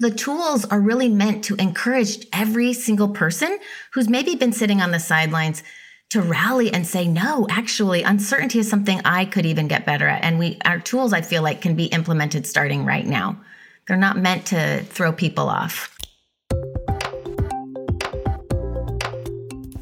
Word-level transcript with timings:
the 0.00 0.10
tools 0.10 0.64
are 0.64 0.80
really 0.80 1.10
meant 1.10 1.44
to 1.44 1.54
encourage 1.56 2.26
every 2.32 2.72
single 2.72 3.10
person 3.10 3.58
who's 3.92 4.08
maybe 4.08 4.34
been 4.34 4.50
sitting 4.50 4.80
on 4.80 4.92
the 4.92 4.98
sidelines 4.98 5.62
to 6.08 6.22
rally 6.22 6.72
and 6.72 6.86
say, 6.86 7.06
no, 7.06 7.46
actually, 7.50 8.02
uncertainty 8.02 8.58
is 8.58 8.66
something 8.66 9.02
I 9.04 9.26
could 9.26 9.44
even 9.44 9.68
get 9.68 9.84
better 9.84 10.08
at. 10.08 10.24
And 10.24 10.38
we, 10.38 10.58
our 10.64 10.78
tools, 10.78 11.12
I 11.12 11.20
feel 11.20 11.42
like, 11.42 11.60
can 11.60 11.76
be 11.76 11.84
implemented 11.84 12.46
starting 12.46 12.86
right 12.86 13.06
now. 13.06 13.38
They're 13.86 13.98
not 13.98 14.16
meant 14.16 14.46
to 14.46 14.82
throw 14.84 15.12
people 15.12 15.50
off. 15.50 15.94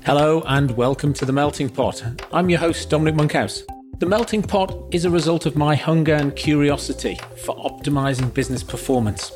Hello, 0.04 0.42
and 0.48 0.76
welcome 0.76 1.12
to 1.12 1.24
The 1.24 1.32
Melting 1.32 1.68
Pot. 1.68 2.02
I'm 2.32 2.50
your 2.50 2.58
host, 2.58 2.90
Dominic 2.90 3.14
Monkhouse. 3.14 3.62
The 3.98 4.06
Melting 4.06 4.42
Pot 4.42 4.92
is 4.92 5.04
a 5.04 5.10
result 5.10 5.46
of 5.46 5.56
my 5.56 5.76
hunger 5.76 6.14
and 6.14 6.34
curiosity 6.34 7.18
for 7.44 7.56
optimizing 7.56 8.32
business 8.34 8.62
performance, 8.62 9.32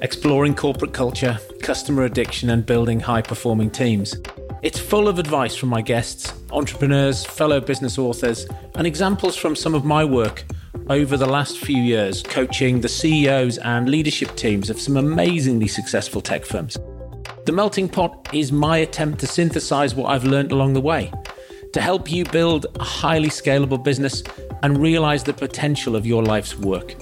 exploring 0.00 0.54
corporate 0.54 0.92
culture, 0.92 1.38
customer 1.62 2.04
addiction, 2.04 2.50
and 2.50 2.66
building 2.66 3.00
high 3.00 3.22
performing 3.22 3.70
teams. 3.70 4.14
It's 4.62 4.78
full 4.78 5.08
of 5.08 5.18
advice 5.18 5.54
from 5.54 5.68
my 5.68 5.82
guests, 5.82 6.32
entrepreneurs, 6.50 7.24
fellow 7.24 7.60
business 7.60 7.98
authors, 7.98 8.46
and 8.74 8.86
examples 8.86 9.36
from 9.36 9.54
some 9.54 9.74
of 9.74 9.84
my 9.84 10.04
work 10.04 10.44
over 10.88 11.16
the 11.16 11.26
last 11.26 11.58
few 11.58 11.82
years 11.82 12.22
coaching 12.22 12.80
the 12.80 12.88
CEOs 12.88 13.58
and 13.58 13.88
leadership 13.88 14.34
teams 14.36 14.70
of 14.70 14.80
some 14.80 14.96
amazingly 14.96 15.68
successful 15.68 16.20
tech 16.20 16.44
firms. 16.44 16.76
The 17.46 17.52
Melting 17.52 17.90
Pot 17.90 18.30
is 18.32 18.52
my 18.52 18.78
attempt 18.78 19.20
to 19.20 19.26
synthesize 19.26 19.94
what 19.94 20.10
I've 20.10 20.24
learned 20.24 20.52
along 20.52 20.72
the 20.72 20.80
way 20.80 21.12
to 21.74 21.80
help 21.80 22.10
you 22.10 22.24
build 22.24 22.66
a 22.78 22.84
highly 22.84 23.28
scalable 23.28 23.82
business 23.82 24.22
and 24.62 24.78
realize 24.78 25.24
the 25.24 25.34
potential 25.34 25.96
of 25.96 26.06
your 26.06 26.22
life's 26.22 26.56
work. 26.56 26.94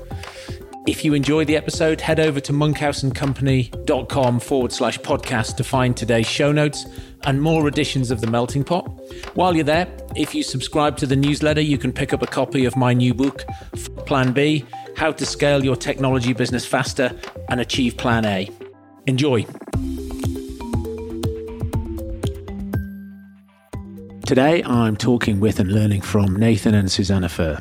If 0.84 1.04
you 1.04 1.14
enjoyed 1.14 1.46
the 1.46 1.56
episode, 1.56 2.00
head 2.00 2.18
over 2.18 2.40
to 2.40 2.52
monkhouseandcompany.com 2.52 4.40
forward 4.40 4.72
slash 4.72 4.98
podcast 4.98 5.54
to 5.56 5.64
find 5.64 5.96
today's 5.96 6.26
show 6.26 6.50
notes 6.50 6.86
and 7.22 7.40
more 7.40 7.68
editions 7.68 8.10
of 8.10 8.20
The 8.20 8.26
Melting 8.26 8.64
Pot. 8.64 8.82
While 9.34 9.54
you're 9.54 9.62
there, 9.62 9.86
if 10.16 10.34
you 10.34 10.42
subscribe 10.42 10.96
to 10.96 11.06
the 11.06 11.14
newsletter, 11.14 11.60
you 11.60 11.78
can 11.78 11.92
pick 11.92 12.12
up 12.12 12.20
a 12.20 12.26
copy 12.26 12.64
of 12.64 12.74
my 12.74 12.94
new 12.94 13.14
book, 13.14 13.44
Plan 14.06 14.32
B 14.32 14.64
How 14.96 15.12
to 15.12 15.24
Scale 15.24 15.64
Your 15.64 15.76
Technology 15.76 16.32
Business 16.32 16.66
Faster 16.66 17.16
and 17.48 17.60
Achieve 17.60 17.96
Plan 17.96 18.24
A. 18.24 18.50
Enjoy. 19.06 19.46
Today, 24.26 24.64
I'm 24.64 24.96
talking 24.96 25.38
with 25.38 25.60
and 25.60 25.70
learning 25.70 26.00
from 26.00 26.34
Nathan 26.34 26.74
and 26.74 26.90
Susannah 26.90 27.28
Furr. 27.28 27.60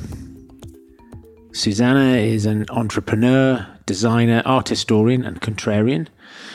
Susannah 1.54 2.18
is 2.18 2.46
an 2.46 2.66
entrepreneur, 2.70 3.68
designer, 3.86 4.42
art 4.46 4.70
historian, 4.70 5.26
and 5.26 5.42
contrarian. 5.42 6.08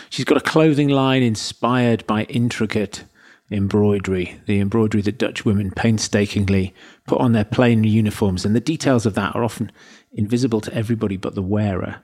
She's 0.09 0.25
got 0.25 0.39
a 0.39 0.41
clothing 0.41 0.89
line 0.89 1.23
inspired 1.23 2.07
by 2.07 2.25
intricate 2.25 3.05
embroidery, 3.51 4.41
the 4.47 4.59
embroidery 4.59 5.03
that 5.03 5.19
Dutch 5.19 5.45
women 5.45 5.71
painstakingly 5.71 6.75
put 7.07 7.21
on 7.21 7.33
their 7.33 7.45
plain 7.45 7.85
uniforms, 7.85 8.47
and 8.47 8.57
the 8.57 8.61
details 8.61 9.05
of 9.05 9.15
that 9.15 9.35
are 9.35 9.45
often 9.45 9.71
invisible 10.13 10.63
to 10.63 10.75
everybody 10.75 11.19
but 11.19 11.35
the 11.35 11.43
wearer. 11.43 12.03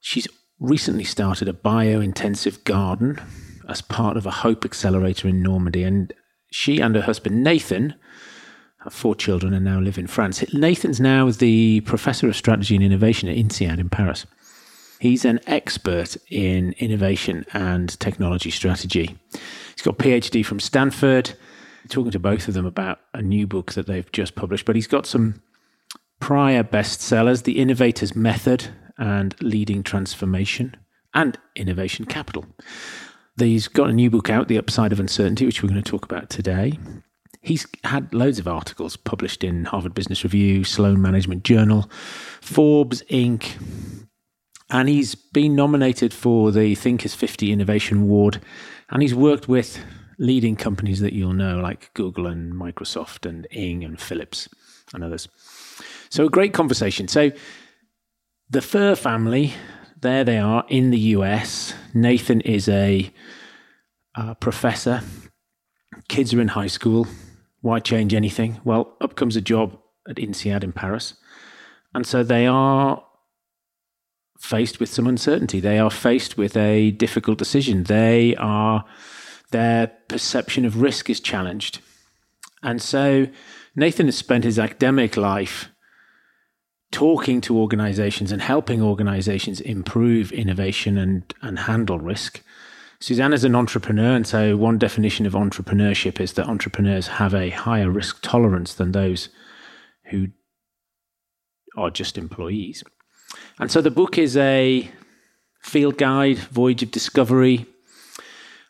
She's 0.00 0.28
recently 0.60 1.04
started 1.04 1.48
a 1.48 1.52
bio 1.52 2.00
intensive 2.00 2.62
garden 2.62 3.20
as 3.68 3.82
part 3.82 4.16
of 4.16 4.26
a 4.26 4.30
Hope 4.30 4.64
Accelerator 4.64 5.26
in 5.26 5.42
Normandy, 5.42 5.82
and 5.82 6.12
she 6.52 6.78
and 6.78 6.94
her 6.94 7.02
husband 7.02 7.42
Nathan 7.42 7.94
have 8.80 8.92
four 8.92 9.14
children 9.14 9.52
and 9.52 9.64
now 9.64 9.80
live 9.80 9.98
in 9.98 10.06
France. 10.06 10.44
Nathan's 10.54 11.00
now 11.00 11.30
the 11.30 11.80
professor 11.82 12.28
of 12.28 12.36
strategy 12.36 12.74
and 12.74 12.84
innovation 12.84 13.28
at 13.28 13.36
INSEAD 13.36 13.78
in 13.78 13.88
Paris. 13.88 14.26
He's 15.00 15.24
an 15.24 15.40
expert 15.46 16.16
in 16.28 16.74
innovation 16.78 17.44
and 17.52 17.98
technology 18.00 18.50
strategy. 18.50 19.16
He's 19.32 19.82
got 19.82 20.00
a 20.00 20.02
PhD 20.02 20.44
from 20.44 20.60
Stanford. 20.60 21.34
talking 21.88 22.10
to 22.10 22.18
both 22.18 22.48
of 22.48 22.54
them 22.54 22.66
about 22.66 23.00
a 23.14 23.22
new 23.22 23.46
book 23.46 23.72
that 23.72 23.86
they've 23.86 24.10
just 24.12 24.34
published, 24.34 24.66
but 24.66 24.76
he's 24.76 24.86
got 24.86 25.06
some 25.06 25.40
prior 26.20 26.62
bestsellers 26.64 27.44
The 27.44 27.58
Innovator's 27.58 28.14
Method 28.14 28.68
and 28.98 29.34
Leading 29.40 29.82
Transformation 29.82 30.76
and 31.14 31.38
Innovation 31.54 32.04
Capital. 32.04 32.44
He's 33.38 33.68
got 33.68 33.88
a 33.88 33.92
new 33.92 34.10
book 34.10 34.28
out, 34.28 34.48
The 34.48 34.58
Upside 34.58 34.92
of 34.92 34.98
Uncertainty, 34.98 35.46
which 35.46 35.62
we're 35.62 35.68
going 35.68 35.82
to 35.82 35.90
talk 35.90 36.04
about 36.04 36.28
today. 36.28 36.78
He's 37.48 37.66
had 37.82 38.12
loads 38.12 38.38
of 38.38 38.46
articles 38.46 38.98
published 38.98 39.42
in 39.42 39.64
Harvard 39.64 39.94
Business 39.94 40.22
Review, 40.22 40.64
Sloan 40.64 41.00
Management 41.00 41.44
Journal, 41.44 41.90
Forbes, 42.42 43.02
Inc., 43.04 43.56
and 44.68 44.86
he's 44.86 45.14
been 45.14 45.56
nominated 45.56 46.12
for 46.12 46.52
the 46.52 46.74
Thinkers 46.74 47.14
50 47.14 47.50
Innovation 47.50 48.02
Award. 48.02 48.42
And 48.90 49.00
he's 49.00 49.14
worked 49.14 49.48
with 49.48 49.82
leading 50.18 50.56
companies 50.56 51.00
that 51.00 51.14
you'll 51.14 51.32
know, 51.32 51.56
like 51.56 51.90
Google 51.94 52.26
and 52.26 52.52
Microsoft 52.52 53.26
and 53.26 53.46
ING 53.50 53.82
and 53.82 53.98
Philips 53.98 54.50
and 54.92 55.02
others. 55.02 55.26
So, 56.10 56.26
a 56.26 56.28
great 56.28 56.52
conversation. 56.52 57.08
So, 57.08 57.30
the 58.50 58.60
Furr 58.60 58.94
family, 58.94 59.54
there 59.98 60.22
they 60.22 60.36
are 60.36 60.66
in 60.68 60.90
the 60.90 61.00
US. 61.16 61.72
Nathan 61.94 62.42
is 62.42 62.68
a, 62.68 63.10
a 64.14 64.34
professor. 64.34 65.00
Kids 66.08 66.34
are 66.34 66.42
in 66.42 66.48
high 66.48 66.66
school. 66.66 67.06
Why 67.60 67.80
change 67.80 68.14
anything? 68.14 68.60
Well, 68.64 68.96
up 69.00 69.16
comes 69.16 69.36
a 69.36 69.40
job 69.40 69.78
at 70.08 70.16
INSEAD 70.16 70.64
in 70.64 70.72
Paris. 70.72 71.14
And 71.94 72.06
so 72.06 72.22
they 72.22 72.46
are 72.46 73.02
faced 74.38 74.78
with 74.78 74.88
some 74.88 75.06
uncertainty. 75.06 75.60
They 75.60 75.78
are 75.78 75.90
faced 75.90 76.36
with 76.36 76.56
a 76.56 76.92
difficult 76.92 77.38
decision. 77.38 77.84
They 77.84 78.36
are, 78.36 78.84
their 79.50 79.88
perception 80.08 80.64
of 80.64 80.80
risk 80.80 81.10
is 81.10 81.20
challenged. 81.20 81.80
And 82.62 82.80
so 82.80 83.26
Nathan 83.74 84.06
has 84.06 84.16
spent 84.16 84.44
his 84.44 84.58
academic 84.58 85.16
life 85.16 85.68
talking 86.90 87.40
to 87.42 87.58
organizations 87.58 88.32
and 88.32 88.40
helping 88.40 88.80
organizations 88.80 89.60
improve 89.60 90.32
innovation 90.32 90.96
and, 90.96 91.34
and 91.42 91.60
handle 91.60 91.98
risk. 91.98 92.42
Susannah's 93.00 93.44
an 93.44 93.54
entrepreneur, 93.54 94.14
and 94.14 94.26
so 94.26 94.56
one 94.56 94.76
definition 94.76 95.24
of 95.24 95.34
entrepreneurship 95.34 96.20
is 96.20 96.32
that 96.32 96.48
entrepreneurs 96.48 97.06
have 97.06 97.32
a 97.32 97.50
higher 97.50 97.90
risk 97.90 98.18
tolerance 98.22 98.74
than 98.74 98.90
those 98.90 99.28
who 100.10 100.28
are 101.76 101.90
just 101.90 102.18
employees. 102.18 102.82
And 103.60 103.70
so 103.70 103.80
the 103.80 103.90
book 103.90 104.18
is 104.18 104.36
a 104.36 104.90
field 105.60 105.96
guide, 105.96 106.38
voyage 106.38 106.82
of 106.82 106.90
discovery. 106.90 107.66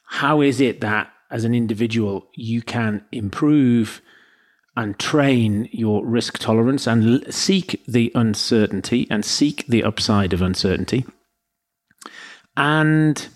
How 0.05 0.43
is 0.43 0.61
it 0.61 0.83
that 0.83 1.11
as 1.31 1.44
an 1.44 1.55
individual 1.55 2.28
you 2.34 2.61
can 2.61 3.05
improve 3.12 4.03
and 4.77 4.99
train 4.99 5.69
your 5.72 6.05
risk 6.06 6.38
tolerance 6.38 6.87
and 6.87 7.33
seek 7.33 7.83
the 7.87 8.12
uncertainty 8.15 9.06
and 9.11 9.25
seek 9.25 9.67
the 9.67 9.84
upside 9.84 10.33
of 10.34 10.43
uncertainty? 10.43 11.06
And 12.56 13.27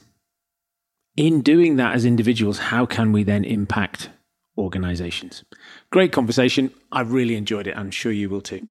in 1.23 1.41
doing 1.41 1.77
that 1.77 1.95
as 1.95 2.05
individuals, 2.05 2.59
how 2.59 2.85
can 2.85 3.13
we 3.13 3.23
then 3.23 3.45
impact 3.45 4.11
organizations? 4.59 5.45
Great 5.91 6.11
conversation. 6.11 6.73
I've 6.91 7.13
really 7.13 7.37
enjoyed 7.37 7.69
it. 7.69 7.77
I'm 7.77 7.93
sure 7.93 8.11
you 8.11 8.29
will 8.29 8.41
too. 8.41 8.67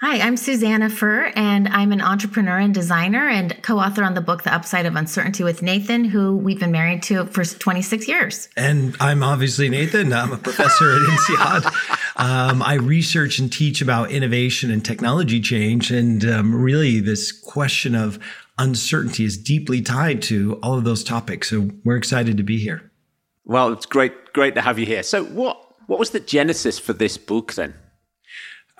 Hi, 0.00 0.20
I'm 0.20 0.36
Susannah 0.36 0.88
Furr, 0.88 1.32
and 1.36 1.68
I'm 1.68 1.92
an 1.92 2.00
entrepreneur 2.00 2.58
and 2.58 2.74
designer 2.74 3.28
and 3.28 3.62
co 3.62 3.78
author 3.78 4.02
on 4.02 4.14
the 4.14 4.20
book, 4.22 4.42
The 4.42 4.54
Upside 4.54 4.86
of 4.86 4.96
Uncertainty 4.96 5.44
with 5.44 5.62
Nathan, 5.62 6.04
who 6.04 6.36
we've 6.36 6.58
been 6.58 6.72
married 6.72 7.02
to 7.04 7.26
for 7.26 7.44
26 7.44 8.08
years. 8.08 8.48
And 8.56 8.96
I'm 8.98 9.22
obviously 9.22 9.68
Nathan. 9.68 10.12
I'm 10.14 10.32
a 10.32 10.38
professor 10.38 10.96
at 10.96 11.02
INSEAD. 11.02 11.98
Um, 12.16 12.62
I 12.62 12.74
research 12.74 13.38
and 13.38 13.52
teach 13.52 13.82
about 13.82 14.10
innovation 14.10 14.70
and 14.70 14.84
technology 14.84 15.40
change. 15.40 15.90
And 15.90 16.24
um, 16.24 16.54
really, 16.54 17.00
this 17.00 17.32
question 17.32 17.94
of 17.94 18.18
uncertainty 18.58 19.24
is 19.24 19.36
deeply 19.36 19.82
tied 19.82 20.22
to 20.22 20.58
all 20.62 20.78
of 20.78 20.84
those 20.84 21.04
topics. 21.04 21.50
So 21.50 21.70
we're 21.84 21.96
excited 21.96 22.36
to 22.36 22.42
be 22.42 22.58
here. 22.58 22.90
Well, 23.44 23.72
it's 23.72 23.86
great, 23.86 24.32
great 24.32 24.54
to 24.54 24.62
have 24.62 24.78
you 24.78 24.86
here. 24.86 25.02
So, 25.02 25.24
what, 25.24 25.60
what 25.86 25.98
was 25.98 26.10
the 26.10 26.20
genesis 26.20 26.78
for 26.78 26.94
this 26.94 27.18
book 27.18 27.52
then? 27.54 27.74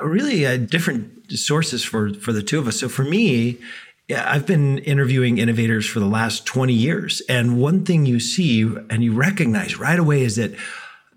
really 0.00 0.46
uh, 0.46 0.56
different 0.56 1.30
sources 1.32 1.84
for 1.84 2.12
for 2.14 2.32
the 2.32 2.42
two 2.42 2.58
of 2.58 2.68
us. 2.68 2.80
So 2.80 2.88
for 2.88 3.04
me, 3.04 3.58
I've 4.14 4.46
been 4.46 4.78
interviewing 4.78 5.38
innovators 5.38 5.86
for 5.86 6.00
the 6.00 6.06
last 6.06 6.44
20 6.46 6.72
years. 6.72 7.22
And 7.28 7.58
one 7.58 7.84
thing 7.84 8.04
you 8.04 8.20
see 8.20 8.62
and 8.90 9.02
you 9.02 9.14
recognize 9.14 9.78
right 9.78 9.98
away 9.98 10.22
is 10.22 10.36
that 10.36 10.54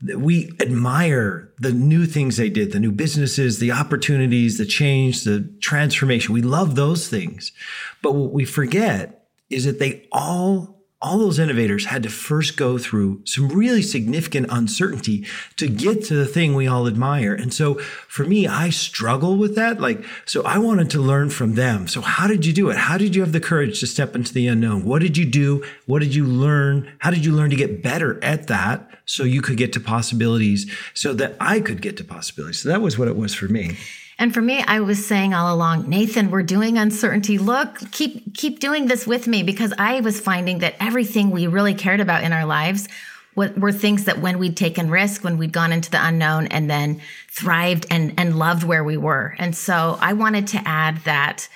we 0.01 0.51
admire 0.59 1.51
the 1.59 1.71
new 1.71 2.05
things 2.05 2.37
they 2.37 2.49
did, 2.49 2.71
the 2.71 2.79
new 2.79 2.91
businesses, 2.91 3.59
the 3.59 3.71
opportunities, 3.71 4.57
the 4.57 4.65
change, 4.65 5.23
the 5.23 5.49
transformation. 5.59 6.33
We 6.33 6.41
love 6.41 6.75
those 6.75 7.07
things. 7.07 7.51
But 8.01 8.13
what 8.13 8.31
we 8.31 8.45
forget 8.45 9.27
is 9.49 9.65
that 9.65 9.79
they 9.79 10.07
all 10.11 10.76
all 10.99 11.19
those 11.19 11.37
innovators 11.37 11.85
had 11.85 12.01
to 12.01 12.09
first 12.09 12.57
go 12.57 12.79
through 12.79 13.21
some 13.23 13.49
really 13.49 13.83
significant 13.83 14.47
uncertainty 14.49 15.25
to 15.55 15.67
get 15.67 16.03
to 16.05 16.15
the 16.15 16.25
thing 16.25 16.55
we 16.55 16.67
all 16.67 16.87
admire. 16.87 17.35
And 17.35 17.53
so 17.53 17.75
for 17.75 18.25
me, 18.25 18.47
I 18.47 18.71
struggle 18.71 19.37
with 19.37 19.55
that. 19.55 19.79
Like, 19.79 20.03
so 20.25 20.41
I 20.43 20.57
wanted 20.57 20.89
to 20.91 20.99
learn 20.99 21.29
from 21.29 21.53
them. 21.53 21.87
So 21.87 22.01
how 22.01 22.25
did 22.25 22.47
you 22.47 22.53
do 22.53 22.71
it? 22.71 22.77
How 22.77 22.97
did 22.97 23.15
you 23.15 23.21
have 23.21 23.31
the 23.31 23.39
courage 23.39 23.79
to 23.81 23.87
step 23.87 24.15
into 24.15 24.33
the 24.33 24.47
unknown? 24.47 24.85
What 24.85 25.03
did 25.03 25.17
you 25.17 25.25
do? 25.25 25.63
What 25.85 25.99
did 25.99 26.15
you 26.15 26.25
learn? 26.25 26.91
How 26.97 27.11
did 27.11 27.23
you 27.23 27.31
learn 27.31 27.51
to 27.51 27.55
get 27.55 27.83
better 27.83 28.21
at 28.23 28.47
that 28.47 28.89
so 29.05 29.23
you 29.23 29.43
could 29.43 29.57
get 29.57 29.73
to 29.73 29.79
possibilities 29.79 30.69
so 30.95 31.13
that 31.13 31.35
I 31.39 31.59
could 31.59 31.83
get 31.83 31.97
to 31.97 32.03
possibilities? 32.03 32.61
So 32.61 32.69
that 32.69 32.81
was 32.81 32.97
what 32.97 33.07
it 33.07 33.15
was 33.15 33.35
for 33.35 33.47
me. 33.47 33.77
And 34.19 34.33
for 34.33 34.41
me, 34.41 34.63
I 34.63 34.79
was 34.79 35.05
saying 35.05 35.33
all 35.33 35.53
along, 35.53 35.89
Nathan, 35.89 36.31
we're 36.31 36.41
doing 36.43 36.77
uncertainty. 36.77 37.37
Look, 37.37 37.91
keep 37.91 38.33
keep 38.33 38.59
doing 38.59 38.87
this 38.87 39.05
with 39.05 39.27
me 39.27 39.43
because 39.43 39.73
I 39.77 40.01
was 40.01 40.19
finding 40.19 40.59
that 40.59 40.75
everything 40.79 41.29
we 41.29 41.45
really 41.45 41.75
cared 41.75 41.99
about 41.99 42.23
in 42.23 42.33
our 42.33 42.45
lives 42.45 42.87
were 43.35 43.71
things 43.71 44.05
that 44.05 44.17
when 44.19 44.39
we'd 44.39 44.57
taken 44.57 44.89
risk, 44.89 45.23
when 45.23 45.37
we'd 45.37 45.53
gone 45.53 45.71
into 45.71 45.91
the 45.91 46.03
unknown 46.03 46.47
and 46.47 46.67
then 46.67 46.99
thrived 47.29 47.85
and 47.91 48.15
and 48.17 48.39
loved 48.39 48.63
where 48.63 48.83
we 48.83 48.97
were. 48.97 49.35
And 49.37 49.55
so 49.55 49.99
I 50.01 50.13
wanted 50.13 50.47
to 50.47 50.61
add 50.65 50.97
that 51.03 51.47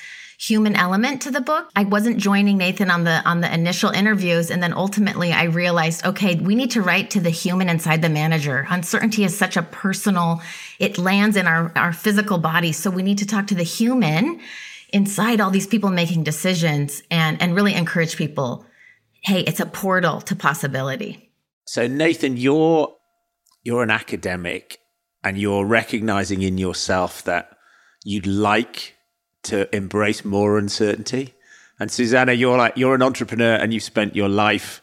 human 0.41 0.75
element 0.75 1.21
to 1.21 1.29
the 1.29 1.39
book. 1.39 1.69
I 1.75 1.83
wasn't 1.83 2.17
joining 2.17 2.57
Nathan 2.57 2.89
on 2.89 3.03
the 3.03 3.21
on 3.29 3.41
the 3.41 3.53
initial 3.53 3.91
interviews 3.91 4.49
and 4.49 4.61
then 4.61 4.73
ultimately 4.73 5.31
I 5.31 5.43
realized 5.43 6.03
okay, 6.03 6.35
we 6.35 6.55
need 6.55 6.71
to 6.71 6.81
write 6.81 7.11
to 7.11 7.19
the 7.19 7.29
human 7.29 7.69
inside 7.69 8.01
the 8.01 8.09
manager. 8.09 8.65
Uncertainty 8.69 9.23
is 9.23 9.38
such 9.38 9.55
a 9.55 9.61
personal 9.61 10.41
it 10.79 10.97
lands 10.97 11.38
in 11.38 11.45
our 11.45 11.71
our 11.75 11.93
physical 11.93 12.39
body, 12.39 12.71
so 12.71 12.89
we 12.89 13.03
need 13.03 13.19
to 13.19 13.27
talk 13.27 13.47
to 13.47 13.55
the 13.55 13.63
human 13.63 14.41
inside 14.91 15.39
all 15.39 15.51
these 15.51 15.67
people 15.67 15.91
making 15.91 16.23
decisions 16.23 17.03
and 17.11 17.39
and 17.39 17.55
really 17.55 17.75
encourage 17.75 18.17
people, 18.17 18.65
hey, 19.21 19.41
it's 19.41 19.59
a 19.59 19.65
portal 19.67 20.21
to 20.21 20.35
possibility. 20.35 21.31
So 21.65 21.85
Nathan, 21.85 22.35
you're 22.35 22.95
you're 23.63 23.83
an 23.83 23.91
academic 23.91 24.79
and 25.23 25.37
you're 25.37 25.65
recognizing 25.65 26.41
in 26.41 26.57
yourself 26.57 27.23
that 27.25 27.55
you'd 28.03 28.25
like 28.25 28.95
to 29.43 29.73
embrace 29.75 30.23
more 30.23 30.57
uncertainty. 30.57 31.33
And 31.79 31.91
Susannah, 31.91 32.33
you're 32.33 32.57
like 32.57 32.77
you're 32.77 32.95
an 32.95 33.01
entrepreneur 33.01 33.55
and 33.55 33.73
you've 33.73 33.83
spent 33.83 34.15
your 34.15 34.29
life 34.29 34.81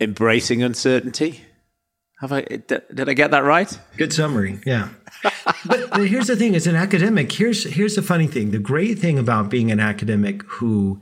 embracing 0.00 0.62
uncertainty. 0.62 1.42
Have 2.20 2.32
I 2.32 2.42
did, 2.42 3.08
I 3.08 3.12
get 3.12 3.32
that 3.32 3.44
right? 3.44 3.78
Good 3.96 4.12
summary. 4.12 4.60
Yeah. 4.64 4.88
but, 5.66 5.90
but 5.90 6.08
here's 6.08 6.28
the 6.28 6.36
thing: 6.36 6.54
as 6.54 6.66
an 6.66 6.76
academic, 6.76 7.32
here's 7.32 7.64
here's 7.64 7.96
the 7.96 8.02
funny 8.02 8.26
thing. 8.26 8.50
The 8.50 8.58
great 8.58 8.98
thing 8.98 9.18
about 9.18 9.50
being 9.50 9.70
an 9.70 9.80
academic 9.80 10.42
who 10.44 11.00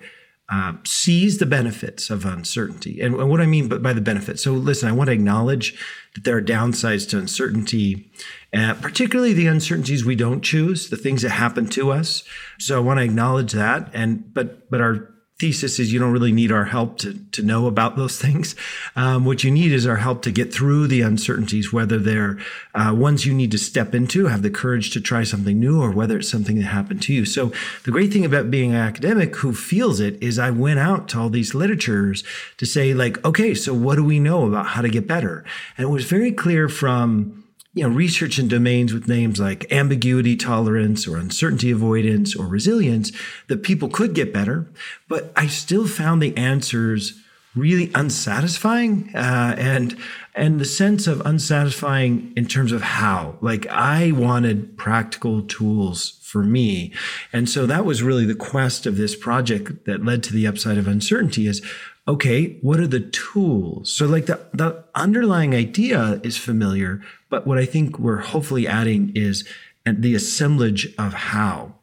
uh, 0.53 0.75
sees 0.85 1.39
the 1.39 1.47
benefits 1.47 2.11
of 2.11 2.27
uncertainty. 2.27 3.01
And, 3.01 3.15
and 3.15 3.31
what 3.31 3.41
I 3.41 3.47
mean 3.47 3.69
by 3.69 3.95
the 3.95 4.03
benefits. 4.03 4.43
So, 4.43 4.53
listen, 4.53 4.89
I 4.89 4.93
want 4.93 5.09
to 5.09 5.15
acknowledge 5.15 5.75
that 6.15 6.25
there 6.25 6.37
are 6.37 6.43
downsides 6.43 7.09
to 7.11 7.19
uncertainty, 7.19 8.11
uh, 8.55 8.75
particularly 8.75 9.33
the 9.33 9.47
uncertainties 9.47 10.05
we 10.05 10.17
don't 10.17 10.43
choose, 10.43 10.91
the 10.91 10.97
things 10.97 11.23
that 11.23 11.31
happen 11.31 11.69
to 11.71 11.91
us. 11.91 12.23
So, 12.59 12.77
I 12.77 12.81
want 12.81 12.99
to 12.99 13.05
acknowledge 13.05 13.53
that. 13.53 13.91
And 13.93 14.33
but 14.35 14.71
but 14.71 14.81
our 14.81 15.13
thesis 15.43 15.81
is 15.81 15.93
you 15.93 15.99
don't 15.99 16.13
really 16.13 16.31
need 16.31 16.53
our 16.53 16.67
help 16.67 16.99
to, 16.99 17.15
to 17.33 17.43
know 17.43 17.67
about 17.67 17.97
those 17.97 18.17
things. 18.25 18.55
Um, 18.95 19.25
what 19.25 19.43
you 19.43 19.51
need 19.51 19.73
is 19.73 19.89
our 19.89 19.97
help 19.97 20.23
to 20.23 20.31
get 20.31 20.55
through 20.55 20.87
the 20.87 21.01
uncertainties, 21.01 21.73
whether 21.73 21.99
they're 21.99 22.39
uh, 22.77 22.95
ones 22.95 23.27
you 23.27 23.35
need 23.35 23.51
to 23.51 23.59
step 23.59 23.93
into, 23.93 24.27
have 24.27 24.43
the 24.43 24.51
courage 24.51 24.93
to 24.93 25.01
try 25.01 25.25
something 25.25 25.59
new, 25.59 25.83
or 25.83 25.91
whether 25.91 26.19
it's 26.19 26.31
something 26.31 26.57
that 26.59 26.67
happened 26.67 27.03
to 27.03 27.13
you. 27.13 27.25
So 27.25 27.51
the 27.85 27.91
great 27.91 28.13
thing 28.13 28.25
about 28.25 28.53
being 28.53 28.71
an 28.71 28.77
academic 28.77 29.35
who 29.35 29.53
feels 29.53 29.99
it 29.99 30.23
is 30.23 30.39
I 30.39 30.51
went 30.51 30.79
out 30.79 31.09
to 31.09 31.19
all 31.19 31.29
these 31.29 31.57
literatures 31.57 32.23
to 32.59 32.65
say 32.65 32.95
like, 32.95 33.23
okay, 33.25 33.53
so 33.53 33.75
what 33.75 33.97
do 33.97 34.05
we 34.05 34.21
know 34.21 34.47
about 34.47 34.67
how 34.67 34.81
to 34.81 34.89
get 34.89 35.09
better? 35.09 35.45
And 35.77 35.89
it 35.89 35.91
was 35.91 36.05
very 36.05 36.31
clear 36.31 36.69
from 36.69 37.42
you 37.75 37.83
know, 37.83 37.95
research 37.95 38.39
in 38.39 38.49
domains 38.49 38.93
with 38.93 39.09
names 39.09 39.41
like 39.41 39.71
ambiguity 39.73 40.37
tolerance 40.37 41.09
or 41.09 41.17
uncertainty 41.17 41.71
avoidance 41.71 42.37
or 42.37 42.47
resilience 42.47 43.13
that 43.49 43.63
people 43.63 43.89
could 43.89 44.15
get 44.15 44.33
better. 44.33 44.71
But 45.09 45.33
I 45.37 45.47
still 45.47 45.87
found 45.87 46.23
the 46.23 46.37
answers 46.37 47.19
really 47.55 47.91
unsatisfying 47.95 49.11
uh, 49.15 49.55
and 49.59 49.97
and 50.35 50.59
the 50.59 50.65
sense 50.65 51.07
of 51.07 51.21
unsatisfying 51.27 52.33
in 52.35 52.47
terms 52.47 52.73
of 52.73 52.81
how 52.81 53.37
like 53.43 53.67
i 53.67 54.11
wanted 54.13 54.77
practical 54.79 55.43
tools 55.43 56.19
for 56.23 56.43
me 56.43 56.91
and 57.31 57.51
so 57.51 57.67
that 57.67 57.85
was 57.85 58.03
really 58.03 58.25
the 58.25 58.35
quest 58.35 58.87
of 58.87 58.97
this 58.97 59.15
project 59.15 59.85
that 59.85 60.03
led 60.03 60.23
to 60.23 60.33
the 60.33 60.47
upside 60.47 60.79
of 60.79 60.89
uncertainty 60.89 61.47
is 61.47 61.61
okay, 62.07 62.59
what 62.63 62.81
are 62.81 62.87
the 62.87 63.01
tools? 63.01 63.93
So, 63.93 64.07
like 64.07 64.27
the, 64.27 64.41
the 64.53 64.85
underlying 64.95 65.55
idea 65.55 66.21
is 66.23 66.37
familiar, 66.37 67.01
but 67.31 67.47
what 67.47 67.59
I 67.59 67.65
think 67.65 67.99
we're 67.99 68.19
hopefully 68.19 68.67
adding 68.67 69.13
is 69.15 69.49
the 69.85 70.15
assemblage 70.15 70.95
of 70.99 71.13
how. 71.13 71.75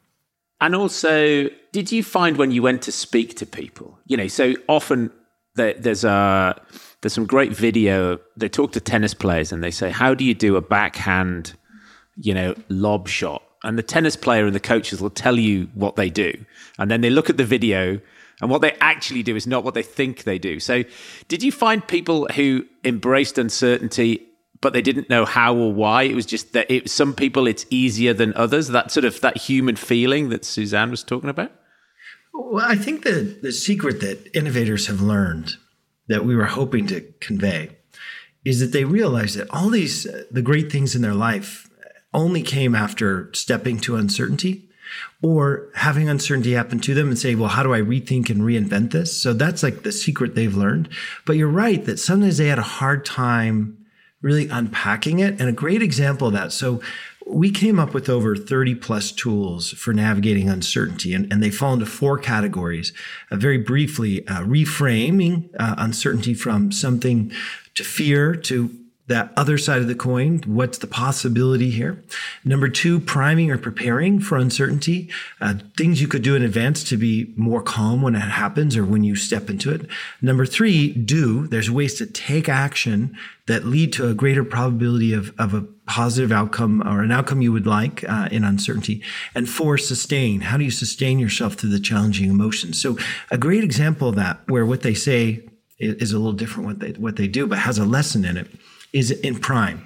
And 0.62 0.76
also, 0.76 1.50
did 1.72 1.92
you 1.92 2.04
find 2.04 2.38
when 2.38 2.52
you 2.52 2.62
went 2.62 2.82
to 2.84 2.92
speak 2.92 3.36
to 3.38 3.46
people, 3.46 3.98
you 4.08 4.18
know, 4.18 4.28
so 4.28 4.56
often 4.68 5.12
there's 5.56 6.04
a 6.04 6.62
there's 7.02 7.14
some 7.14 7.26
great 7.26 7.56
video. 7.56 8.20
They 8.36 8.50
talk 8.50 8.74
to 8.74 8.80
tennis 8.80 9.14
players 9.14 9.52
and 9.52 9.64
they 9.64 9.72
say, 9.72 9.90
"How 9.90 10.14
do 10.14 10.24
you 10.24 10.34
do 10.34 10.56
a 10.56 10.62
backhand, 10.62 11.54
you 12.18 12.34
know, 12.34 12.56
lob 12.70 13.08
shot?" 13.08 13.44
And 13.64 13.78
the 13.78 13.84
tennis 13.84 14.16
player 14.16 14.46
and 14.46 14.56
the 14.56 14.60
coaches 14.60 15.02
will 15.02 15.10
tell 15.10 15.38
you 15.38 15.70
what 15.74 15.96
they 15.96 16.10
do, 16.10 16.34
and 16.78 16.90
then 16.92 17.02
they 17.02 17.10
look 17.10 17.30
at 17.30 17.38
the 17.38 17.46
video 17.46 18.00
and 18.42 18.50
what 18.50 18.62
they 18.62 18.72
actually 18.80 19.24
do 19.24 19.36
is 19.36 19.46
not 19.46 19.64
what 19.64 19.74
they 19.74 19.84
think 19.84 20.24
they 20.24 20.40
do. 20.40 20.60
So, 20.60 20.84
did 21.28 21.44
you 21.44 21.52
find 21.52 21.86
people 21.86 22.28
who 22.36 22.66
embraced 22.84 23.38
uncertainty, 23.38 24.26
but 24.62 24.74
they 24.74 24.82
didn't 24.82 25.10
know 25.10 25.26
how 25.26 25.56
or 25.56 25.74
why? 25.74 26.04
It 26.04 26.16
was 26.16 26.26
just 26.26 26.54
that 26.54 26.70
it, 26.72 26.90
some 26.90 27.14
people 27.14 27.48
it's 27.48 27.66
easier 27.70 28.14
than 28.14 28.34
others. 28.36 28.70
That 28.70 28.92
sort 28.92 29.06
of 29.06 29.20
that 29.22 29.38
human 29.38 29.76
feeling 29.76 30.30
that 30.30 30.46
Suzanne 30.46 30.92
was 30.92 31.04
talking 31.04 31.30
about. 31.30 31.52
Well, 32.34 32.66
I 32.66 32.76
think 32.76 33.04
the 33.04 33.38
the 33.42 33.52
secret 33.52 34.00
that 34.02 34.36
innovators 34.36 34.88
have 34.88 35.02
learned 35.02 35.54
that 36.08 36.26
we 36.26 36.36
were 36.36 36.46
hoping 36.46 36.88
to 36.88 37.02
convey 37.20 37.78
is 38.46 38.60
that 38.62 38.72
they 38.72 38.86
realized 38.86 39.38
that 39.38 39.50
all 39.52 39.70
these 39.70 40.06
uh, 40.06 40.24
the 40.32 40.42
great 40.42 40.72
things 40.72 40.96
in 40.96 41.02
their 41.02 41.14
life 41.14 41.70
only 42.14 42.42
came 42.42 42.74
after 42.74 43.32
stepping 43.34 43.80
to 43.80 43.96
uncertainty 43.96 44.69
or 45.22 45.70
having 45.76 46.10
uncertainty 46.10 46.54
happen 46.54 46.80
to 46.80 46.94
them 46.94 47.10
and 47.10 47.18
say, 47.18 47.36
well, 47.36 47.50
how 47.50 47.64
do 47.64 47.74
I 47.74 47.82
rethink 47.82 48.30
and 48.30 48.42
reinvent 48.42 48.92
this? 48.92 49.22
So 49.22 49.34
that's 49.34 49.64
like 49.64 49.84
the 49.84 49.92
secret 49.92 50.36
they've 50.36 50.56
learned. 50.56 50.90
But 51.26 51.38
you're 51.38 51.48
right 51.48 51.84
that 51.86 52.00
sometimes 52.00 52.38
they 52.38 52.48
had 52.48 52.60
a 52.60 52.64
hard 52.64 53.06
time 53.06 53.78
really 54.22 54.50
unpacking 54.50 55.20
it. 55.20 55.40
And 55.40 55.50
a 55.50 55.54
great 55.54 55.82
example 55.82 56.28
of 56.28 56.34
that. 56.34 56.52
So 56.52 56.82
we 57.26 57.52
came 57.52 57.80
up 57.80 57.94
with 57.94 58.10
over 58.10 58.36
30 58.36 58.76
plus 58.76 59.12
tools 59.12 59.72
for 59.72 59.94
navigating 59.94 60.50
uncertainty, 60.50 61.14
and, 61.14 61.32
and 61.32 61.44
they 61.44 61.52
fall 61.52 61.74
into 61.74 61.86
four 61.86 62.18
categories. 62.18 62.92
Uh, 63.30 63.36
very 63.36 63.58
briefly, 63.58 64.28
uh, 64.28 64.42
reframing 64.42 65.50
uh, 65.60 65.76
uncertainty 65.78 66.34
from 66.34 66.72
something 66.72 67.32
to 67.76 67.84
fear 67.84 68.36
to 68.36 68.76
that 69.10 69.34
other 69.36 69.58
side 69.58 69.82
of 69.82 69.88
the 69.88 69.96
coin. 69.96 70.42
What's 70.46 70.78
the 70.78 70.88
possibility 70.88 71.72
here? 71.72 72.04
Number 72.46 72.70
two, 72.70 73.00
priming 73.00 73.50
or 73.52 73.58
preparing 73.58 74.20
for 74.20 74.38
uncertainty. 74.38 75.10
Uh, 75.42 75.56
things 75.76 76.00
you 76.00 76.08
could 76.08 76.22
do 76.22 76.36
in 76.36 76.44
advance 76.44 76.84
to 76.86 76.98
be 76.98 77.34
more 77.36 77.62
calm 77.62 78.04
when 78.04 78.16
it 78.16 78.20
happens 78.20 78.78
or 78.78 78.86
when 78.86 79.04
you 79.04 79.16
step 79.16 79.50
into 79.50 79.74
it. 79.74 79.88
Number 80.22 80.46
three, 80.46 80.94
do. 80.94 81.48
There's 81.48 81.72
ways 81.72 81.96
to 81.96 82.06
take 82.06 82.48
action 82.48 83.18
that 83.48 83.66
lead 83.66 83.92
to 83.94 84.08
a 84.08 84.14
greater 84.14 84.44
probability 84.44 85.12
of, 85.12 85.34
of 85.40 85.56
a 85.56 85.62
positive 85.88 86.32
outcome 86.32 86.84
or 86.88 87.02
an 87.02 87.12
outcome 87.12 87.42
you 87.42 87.52
would 87.52 87.66
like 87.66 88.08
uh, 88.08 88.30
in 88.32 88.44
uncertainty. 88.44 89.02
And 89.34 89.50
four, 89.50 89.80
sustain. 89.80 90.42
How 90.42 90.58
do 90.58 90.64
you 90.64 90.72
sustain 90.72 91.18
yourself 91.18 91.56
through 91.56 91.72
the 91.72 91.80
challenging 91.80 92.30
emotions? 92.30 92.80
So 92.80 92.96
a 93.32 93.40
great 93.40 93.64
example 93.64 94.10
of 94.10 94.16
that 94.18 94.42
where 94.48 94.68
what 94.68 94.84
they 94.84 94.94
say 94.94 95.44
is 95.80 96.14
a 96.14 96.18
little 96.18 96.34
different 96.34 96.68
what 96.68 96.80
they, 96.80 96.92
what 96.92 97.16
they 97.16 97.28
do, 97.28 97.48
but 97.48 97.58
has 97.58 97.80
a 97.80 97.86
lesson 97.86 98.24
in 98.24 98.38
it 98.38 98.48
is 98.94 99.12
in 99.12 99.40
prime. 99.40 99.86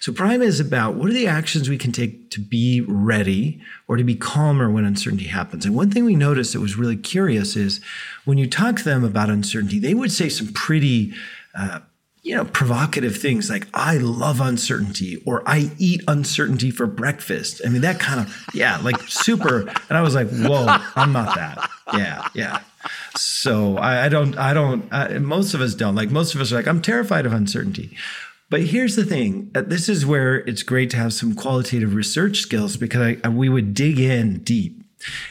So 0.00 0.12
prime 0.12 0.42
is 0.42 0.60
about 0.60 0.94
what 0.94 1.08
are 1.08 1.14
the 1.14 1.26
actions 1.26 1.68
we 1.68 1.78
can 1.78 1.92
take 1.92 2.30
to 2.30 2.40
be 2.40 2.82
ready 2.82 3.60
or 3.88 3.96
to 3.96 4.04
be 4.04 4.14
calmer 4.14 4.70
when 4.70 4.84
uncertainty 4.84 5.26
happens. 5.26 5.64
And 5.64 5.74
one 5.74 5.90
thing 5.90 6.04
we 6.04 6.14
noticed 6.14 6.52
that 6.52 6.60
was 6.60 6.76
really 6.76 6.96
curious 6.96 7.56
is 7.56 7.80
when 8.24 8.36
you 8.36 8.46
talk 8.46 8.76
to 8.76 8.84
them 8.84 9.02
about 9.02 9.30
uncertainty, 9.30 9.78
they 9.78 9.94
would 9.94 10.12
say 10.12 10.28
some 10.28 10.48
pretty 10.48 11.14
uh, 11.54 11.80
you 12.22 12.36
know, 12.36 12.44
provocative 12.44 13.16
things 13.16 13.50
like 13.50 13.66
I 13.74 13.96
love 13.96 14.40
uncertainty 14.40 15.20
or 15.26 15.42
I 15.44 15.72
eat 15.78 16.02
uncertainty 16.06 16.70
for 16.70 16.86
breakfast. 16.86 17.60
I 17.66 17.68
mean, 17.68 17.82
that 17.82 17.98
kind 17.98 18.20
of, 18.20 18.46
yeah, 18.54 18.78
like 18.78 19.00
super. 19.08 19.62
And 19.62 19.98
I 19.98 20.02
was 20.02 20.14
like, 20.14 20.28
whoa, 20.30 20.66
I'm 20.94 21.12
not 21.12 21.34
that. 21.34 21.68
Yeah, 21.94 22.28
yeah. 22.34 22.60
So 23.16 23.76
I, 23.76 24.06
I 24.06 24.08
don't, 24.08 24.38
I 24.38 24.54
don't, 24.54 24.88
I, 24.92 25.18
most 25.18 25.52
of 25.54 25.60
us 25.60 25.74
don't. 25.74 25.96
Like 25.96 26.10
most 26.10 26.34
of 26.36 26.40
us 26.40 26.52
are 26.52 26.56
like, 26.56 26.68
I'm 26.68 26.80
terrified 26.80 27.26
of 27.26 27.32
uncertainty. 27.32 27.96
But 28.52 28.64
here's 28.64 28.96
the 28.96 29.06
thing 29.06 29.50
uh, 29.54 29.62
this 29.62 29.88
is 29.88 30.04
where 30.04 30.40
it's 30.40 30.62
great 30.62 30.90
to 30.90 30.98
have 30.98 31.14
some 31.14 31.34
qualitative 31.34 31.94
research 31.94 32.40
skills 32.40 32.76
because 32.76 33.16
I, 33.24 33.28
we 33.30 33.48
would 33.48 33.72
dig 33.72 33.98
in 33.98 34.40
deep 34.40 34.84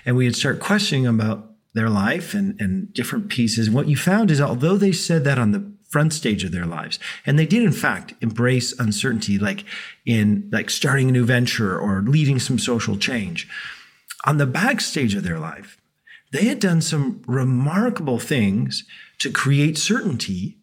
and 0.08 0.18
we 0.18 0.26
would 0.26 0.36
start 0.36 0.60
questioning 0.60 1.06
about 1.06 1.52
their 1.76 1.88
life 1.88 2.34
and, 2.34 2.60
and 2.60 2.92
different 2.92 3.30
pieces. 3.30 3.70
What 3.70 3.88
you 3.88 3.96
found 3.96 4.32
is 4.32 4.42
although 4.42 4.76
they 4.76 4.92
said 4.92 5.24
that 5.26 5.38
on 5.38 5.52
the 5.52 5.72
front 5.88 6.14
stage 6.14 6.44
of 6.44 6.52
their 6.52 6.66
lives, 6.66 6.98
and 7.24 7.38
they 7.38 7.46
did 7.46 7.62
in 7.62 7.72
fact 7.72 8.16
embrace 8.22 8.74
uncertainty, 8.80 9.38
like 9.38 9.66
in 10.04 10.50
like 10.52 10.72
starting 10.72 11.10
a 11.10 11.12
new 11.12 11.24
venture 11.24 11.78
or 11.78 12.02
leading 12.02 12.40
some 12.40 12.58
social 12.58 12.98
change, 12.98 13.48
on 14.26 14.40
the 14.40 14.48
backstage 14.48 15.14
of 15.14 15.22
their 15.22 15.38
life, 15.38 15.78
they 16.32 16.46
had 16.46 16.60
done 16.60 16.82
some 16.82 17.22
remarkable 17.28 18.18
things 18.18 18.84
to 19.20 19.30
create 19.30 19.78
certainty 19.78 20.58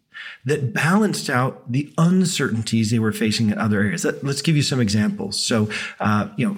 that 0.45 0.73
balanced 0.73 1.29
out 1.29 1.69
the 1.71 1.93
uncertainties 1.97 2.91
they 2.91 2.99
were 2.99 3.11
facing 3.11 3.49
in 3.49 3.57
other 3.57 3.81
areas. 3.81 4.05
Let's 4.23 4.41
give 4.41 4.55
you 4.55 4.61
some 4.61 4.79
examples. 4.79 5.43
So, 5.43 5.69
uh, 5.99 6.29
you 6.37 6.47
know, 6.47 6.57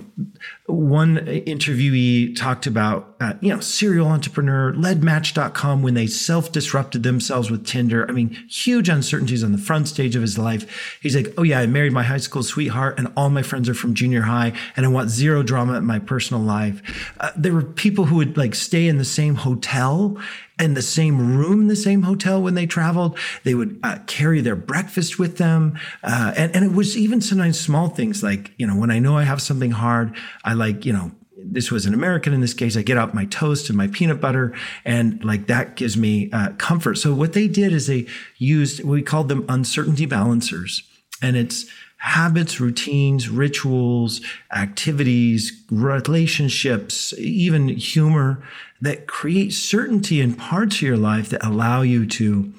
one 0.68 1.18
interviewee 1.18 2.36
talked 2.36 2.68
about, 2.68 3.15
uh, 3.20 3.34
you 3.41 3.53
know, 3.53 3.60
serial 3.60 4.08
entrepreneur 4.08 4.74
led 4.74 5.03
Match.com 5.03 5.82
when 5.82 5.96
they 5.96 6.08
self 6.08 6.51
disrupted 6.51 7.03
themselves 7.03 7.50
with 7.50 7.65
Tinder. 7.65 8.08
I 8.08 8.13
mean, 8.13 8.30
huge 8.50 8.88
uncertainties 8.88 9.44
on 9.44 9.51
the 9.51 9.58
front 9.58 9.88
stage 9.88 10.15
of 10.15 10.22
his 10.22 10.38
life. 10.38 11.00
He's 11.01 11.15
like, 11.15 11.34
oh, 11.38 11.44
yeah, 11.44 11.60
I 11.60 11.65
married 11.65 11.94
my 11.94 12.03
high 12.03 12.18
school 12.18 12.44
sweetheart 12.44 12.98
and 12.98 13.12
all 13.18 13.30
my 13.30 13.44
friends 13.44 13.68
are 13.68 13.74
from 13.74 13.94
junior 13.94 14.22
high 14.22 14.53
and 14.75 14.86
I 14.86 14.89
want 14.89 15.10
zero 15.10 15.44
drama 15.44 15.74
in 15.74 15.86
my 15.86 16.00
personal 16.00 16.41
life. 16.41 16.82
Uh, 17.20 17.32
there 17.36 17.53
were 17.53 17.63
people 17.63 18.06
who 18.06 18.15
would 18.18 18.38
like 18.38 18.56
stay 18.56 18.88
in 18.88 18.98
the 18.98 19.06
same 19.06 19.36
hotel 19.36 20.18
in 20.60 20.74
the 20.74 20.81
same 20.81 21.38
room 21.38 21.67
the 21.67 21.75
same 21.75 22.03
hotel 22.03 22.41
when 22.41 22.55
they 22.55 22.65
traveled. 22.65 23.17
They 23.43 23.55
would 23.55 23.79
uh, 23.84 24.00
carry 24.08 24.41
their 24.41 24.55
breakfast 24.55 25.17
with 25.17 25.38
them. 25.38 25.79
Uh, 26.03 26.34
and, 26.36 26.55
and 26.55 26.65
it 26.65 26.74
was 26.74 26.98
even 26.98 27.22
sometimes 27.22 27.60
small 27.60 27.89
things 27.89 28.22
like, 28.22 28.51
you 28.58 28.67
know, 28.67 28.75
when 28.75 28.91
I 28.91 29.00
know 29.00 29.17
I 29.17 29.24
have 29.24 29.41
something 29.41 29.72
hard, 29.72 30.15
I 30.43 30.53
like, 30.53 30.86
you 30.86 30.93
know, 30.93 31.12
this 31.43 31.72
was 31.72 31.86
an 31.86 31.93
American 31.93 32.34
in 32.34 32.41
this 32.41 32.53
case. 32.53 32.77
I 32.77 32.81
get 32.81 32.98
out 32.98 33.13
my 33.13 33.25
toast 33.25 33.70
and 33.70 33.77
my 33.77 33.88
peanut 33.88 34.22
butter, 34.22 34.53
and 34.86 35.24
like 35.24 35.48
that 35.48 35.75
gives 35.75 35.98
me 35.98 36.29
uh, 36.31 36.51
comfort. 36.58 36.96
So 36.96 37.13
what 37.13 37.34
they 37.34 37.48
did 37.48 37.74
is 37.74 37.88
they 37.88 38.08
used 38.38 38.84
we 38.84 39.01
called 39.01 39.27
them 39.27 39.46
uncertainty 39.50 40.05
balancers, 40.05 40.84
and 41.22 41.36
it's 41.36 41.65
habits, 42.01 42.60
routines, 42.60 43.29
rituals, 43.29 44.22
activities, 44.51 45.63
relationships, 45.70 47.13
even 47.20 47.67
humor 47.67 48.43
that 48.81 49.05
create 49.05 49.53
certainty 49.53 50.20
in 50.20 50.34
parts 50.34 50.77
of 50.77 50.81
your 50.81 50.98
life 50.98 51.29
that 51.29 51.46
allow 51.46 51.84
you 51.84 52.08
to 52.08 52.51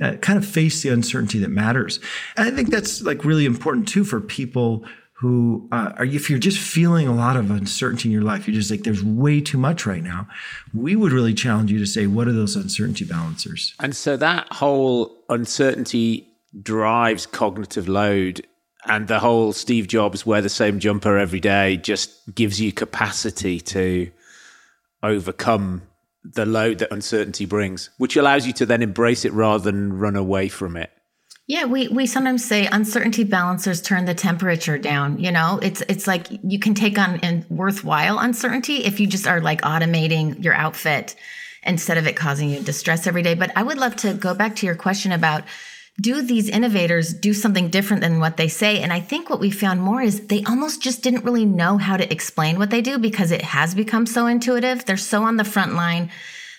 uh, 0.00 0.12
kind 0.18 0.38
of 0.38 0.46
face 0.46 0.84
the 0.84 0.90
uncertainty 0.90 1.40
that 1.40 1.50
matters. 1.50 1.98
And 2.36 2.46
I 2.46 2.52
think 2.52 2.70
that's 2.70 3.02
like 3.02 3.24
really 3.24 3.46
important 3.46 3.88
too 3.88 4.04
for 4.04 4.20
people 4.20 4.84
who 5.14 5.68
uh, 5.72 5.92
are 5.96 6.04
if 6.04 6.30
you're 6.30 6.38
just 6.38 6.58
feeling 6.58 7.08
a 7.08 7.14
lot 7.14 7.36
of 7.36 7.50
uncertainty 7.50 8.08
in 8.08 8.12
your 8.12 8.22
life, 8.22 8.46
you're 8.46 8.54
just 8.54 8.70
like 8.70 8.84
there's 8.84 9.02
way 9.02 9.40
too 9.40 9.58
much 9.58 9.86
right 9.86 10.04
now. 10.04 10.28
We 10.72 10.94
would 10.94 11.10
really 11.10 11.34
challenge 11.34 11.72
you 11.72 11.80
to 11.80 11.86
say, 11.86 12.06
what 12.06 12.28
are 12.28 12.32
those 12.32 12.54
uncertainty 12.54 13.04
balancers? 13.04 13.74
And 13.80 13.96
so 13.96 14.16
that 14.18 14.52
whole 14.52 15.24
uncertainty 15.28 16.28
drives 16.62 17.26
cognitive 17.26 17.88
load 17.88 18.46
and 18.86 19.08
the 19.08 19.20
whole 19.20 19.52
Steve 19.52 19.88
Jobs 19.88 20.26
wear 20.26 20.42
the 20.42 20.48
same 20.48 20.78
jumper 20.78 21.18
every 21.18 21.40
day 21.40 21.76
just 21.76 22.34
gives 22.34 22.60
you 22.60 22.72
capacity 22.72 23.60
to 23.60 24.10
overcome 25.02 25.82
the 26.24 26.46
load 26.46 26.78
that 26.78 26.92
uncertainty 26.92 27.44
brings, 27.44 27.90
which 27.98 28.16
allows 28.16 28.46
you 28.46 28.52
to 28.54 28.66
then 28.66 28.82
embrace 28.82 29.24
it 29.24 29.32
rather 29.32 29.62
than 29.62 29.92
run 29.92 30.16
away 30.16 30.48
from 30.48 30.76
it. 30.76 30.90
Yeah, 31.46 31.66
we, 31.66 31.88
we 31.88 32.06
sometimes 32.06 32.42
say 32.42 32.66
uncertainty 32.66 33.22
balancers 33.22 33.82
turn 33.82 34.06
the 34.06 34.14
temperature 34.14 34.78
down. 34.78 35.18
You 35.18 35.30
know, 35.30 35.58
it's 35.62 35.82
it's 35.82 36.06
like 36.06 36.26
you 36.42 36.58
can 36.58 36.72
take 36.72 36.98
on 36.98 37.44
worthwhile 37.50 38.18
uncertainty 38.18 38.84
if 38.84 38.98
you 38.98 39.06
just 39.06 39.26
are 39.26 39.42
like 39.42 39.60
automating 39.60 40.42
your 40.42 40.54
outfit 40.54 41.14
instead 41.62 41.98
of 41.98 42.06
it 42.06 42.16
causing 42.16 42.48
you 42.48 42.60
distress 42.60 43.06
every 43.06 43.22
day. 43.22 43.34
But 43.34 43.52
I 43.56 43.62
would 43.62 43.76
love 43.76 43.94
to 43.96 44.14
go 44.14 44.34
back 44.34 44.56
to 44.56 44.66
your 44.66 44.74
question 44.74 45.12
about 45.12 45.44
do 46.00 46.22
these 46.22 46.48
innovators 46.48 47.14
do 47.14 47.32
something 47.32 47.68
different 47.68 48.02
than 48.02 48.18
what 48.18 48.36
they 48.36 48.48
say? 48.48 48.80
And 48.80 48.92
I 48.92 49.00
think 49.00 49.30
what 49.30 49.40
we 49.40 49.50
found 49.50 49.80
more 49.80 50.02
is 50.02 50.26
they 50.26 50.42
almost 50.44 50.82
just 50.82 51.02
didn't 51.02 51.24
really 51.24 51.44
know 51.44 51.78
how 51.78 51.96
to 51.96 52.12
explain 52.12 52.58
what 52.58 52.70
they 52.70 52.80
do 52.80 52.98
because 52.98 53.30
it 53.30 53.42
has 53.42 53.74
become 53.74 54.06
so 54.06 54.26
intuitive. 54.26 54.84
They're 54.84 54.96
so 54.96 55.22
on 55.22 55.36
the 55.36 55.44
front 55.44 55.74
line. 55.74 56.10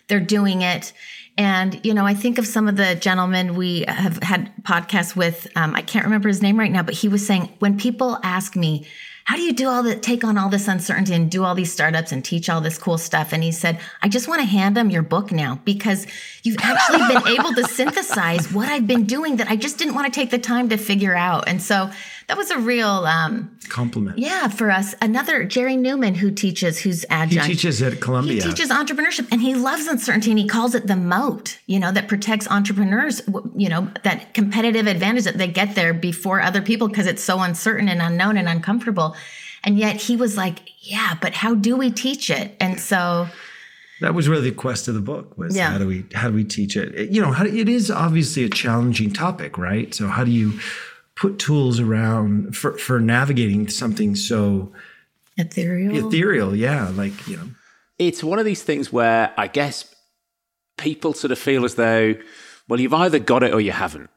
They're 0.07 0.19
doing 0.19 0.61
it. 0.61 0.93
And, 1.37 1.81
you 1.83 1.93
know, 1.93 2.05
I 2.05 2.13
think 2.13 2.37
of 2.37 2.47
some 2.47 2.69
of 2.69 2.77
the 2.77 2.95
gentlemen 2.95 3.55
we 3.55 3.83
have 3.89 4.23
had 4.23 4.53
podcasts 4.63 5.17
with. 5.17 5.47
Um, 5.57 5.75
I 5.75 5.81
can't 5.81 6.05
remember 6.05 6.29
his 6.29 6.41
name 6.41 6.57
right 6.57 6.71
now, 6.71 6.83
but 6.83 6.93
he 6.93 7.09
was 7.09 7.27
saying, 7.27 7.51
when 7.59 7.77
people 7.77 8.17
ask 8.23 8.55
me, 8.55 8.87
how 9.25 9.35
do 9.35 9.41
you 9.41 9.53
do 9.53 9.67
all 9.67 9.81
the 9.81 9.95
take 9.95 10.23
on 10.23 10.37
all 10.37 10.49
this 10.49 10.67
uncertainty 10.67 11.13
and 11.15 11.31
do 11.31 11.43
all 11.43 11.55
these 11.55 11.73
startups 11.73 12.11
and 12.11 12.23
teach 12.23 12.47
all 12.47 12.61
this 12.61 12.77
cool 12.77 12.99
stuff? 12.99 13.33
And 13.33 13.43
he 13.43 13.51
said, 13.51 13.79
I 14.03 14.07
just 14.07 14.27
want 14.27 14.41
to 14.41 14.45
hand 14.45 14.77
them 14.77 14.91
your 14.91 15.01
book 15.01 15.31
now 15.31 15.59
because 15.65 16.05
you've 16.43 16.57
actually 16.61 17.07
been 17.07 17.27
able 17.27 17.51
to 17.55 17.63
synthesize 17.67 18.53
what 18.53 18.69
I've 18.69 18.85
been 18.85 19.05
doing 19.05 19.37
that 19.37 19.49
I 19.49 19.55
just 19.55 19.79
didn't 19.79 19.95
want 19.95 20.13
to 20.13 20.17
take 20.17 20.29
the 20.29 20.37
time 20.37 20.69
to 20.69 20.77
figure 20.77 21.15
out. 21.15 21.47
And 21.47 21.59
so 21.59 21.89
that 22.27 22.37
was 22.37 22.49
a 22.49 22.57
real 22.57 22.87
um, 22.87 23.55
compliment. 23.69 24.17
Yeah, 24.17 24.47
for 24.47 24.71
us. 24.71 24.95
Another 25.01 25.43
Jerry 25.43 25.77
Neumann 25.77 26.15
who 26.15 26.31
teaches, 26.31 26.79
who's 26.79 27.05
adjunct. 27.09 27.47
He 27.47 27.53
teaches 27.53 27.81
at 27.81 28.01
Columbia. 28.01 28.35
He 28.35 28.49
teaches 28.49 28.69
entrepreneurship, 28.69 29.27
and 29.31 29.41
he 29.41 29.53
loves 29.53 29.85
uncertainty, 29.85 30.31
and 30.31 30.39
he 30.39 30.47
calls 30.47 30.73
it 30.73 30.87
the 30.87 30.95
moat. 30.95 31.59
You 31.67 31.79
know 31.79 31.91
that 31.91 32.07
protects 32.07 32.47
entrepreneurs. 32.47 33.21
You 33.55 33.69
know 33.69 33.91
that 34.03 34.33
competitive 34.33 34.87
advantage 34.87 35.25
that 35.25 35.37
they 35.37 35.47
get 35.47 35.75
there 35.75 35.93
before 35.93 36.41
other 36.41 36.61
people 36.61 36.87
because 36.87 37.05
it's 37.05 37.23
so 37.23 37.41
uncertain 37.41 37.87
and 37.87 38.01
unknown 38.01 38.37
and 38.37 38.49
uncomfortable. 38.49 39.15
And 39.63 39.77
yet 39.77 39.95
he 39.95 40.15
was 40.15 40.35
like, 40.35 40.59
"Yeah, 40.79 41.15
but 41.21 41.33
how 41.33 41.53
do 41.53 41.77
we 41.77 41.91
teach 41.91 42.29
it?" 42.29 42.55
And 42.59 42.79
so 42.79 43.27
that 44.01 44.13
was 44.13 44.27
really 44.27 44.49
the 44.49 44.55
quest 44.55 44.87
of 44.87 44.93
the 44.93 45.01
book 45.01 45.37
was 45.37 45.55
yeah. 45.55 45.71
how 45.71 45.77
do 45.77 45.87
we 45.87 46.05
how 46.13 46.27
do 46.27 46.33
we 46.33 46.43
teach 46.43 46.75
it 46.75 47.09
you 47.09 47.21
know 47.21 47.31
how, 47.31 47.45
it 47.45 47.69
is 47.69 47.89
obviously 47.89 48.43
a 48.43 48.49
challenging 48.49 49.11
topic 49.11 49.57
right 49.57 49.95
so 49.95 50.07
how 50.07 50.23
do 50.23 50.31
you 50.31 50.59
put 51.15 51.39
tools 51.39 51.79
around 51.79 52.55
for, 52.55 52.77
for 52.77 52.99
navigating 52.99 53.67
something 53.67 54.15
so 54.15 54.71
ethereal. 55.37 56.07
Ethereal, 56.07 56.55
yeah. 56.55 56.89
Like, 56.89 57.27
you 57.27 57.37
know. 57.37 57.49
It's 57.97 58.23
one 58.23 58.39
of 58.39 58.45
these 58.45 58.63
things 58.63 58.91
where 58.91 59.33
I 59.37 59.47
guess 59.47 59.93
people 60.77 61.13
sort 61.13 61.31
of 61.31 61.39
feel 61.39 61.63
as 61.63 61.75
though, 61.75 62.15
well, 62.67 62.79
you've 62.79 62.93
either 62.93 63.19
got 63.19 63.43
it 63.43 63.53
or 63.53 63.61
you 63.61 63.71
haven't. 63.71 64.09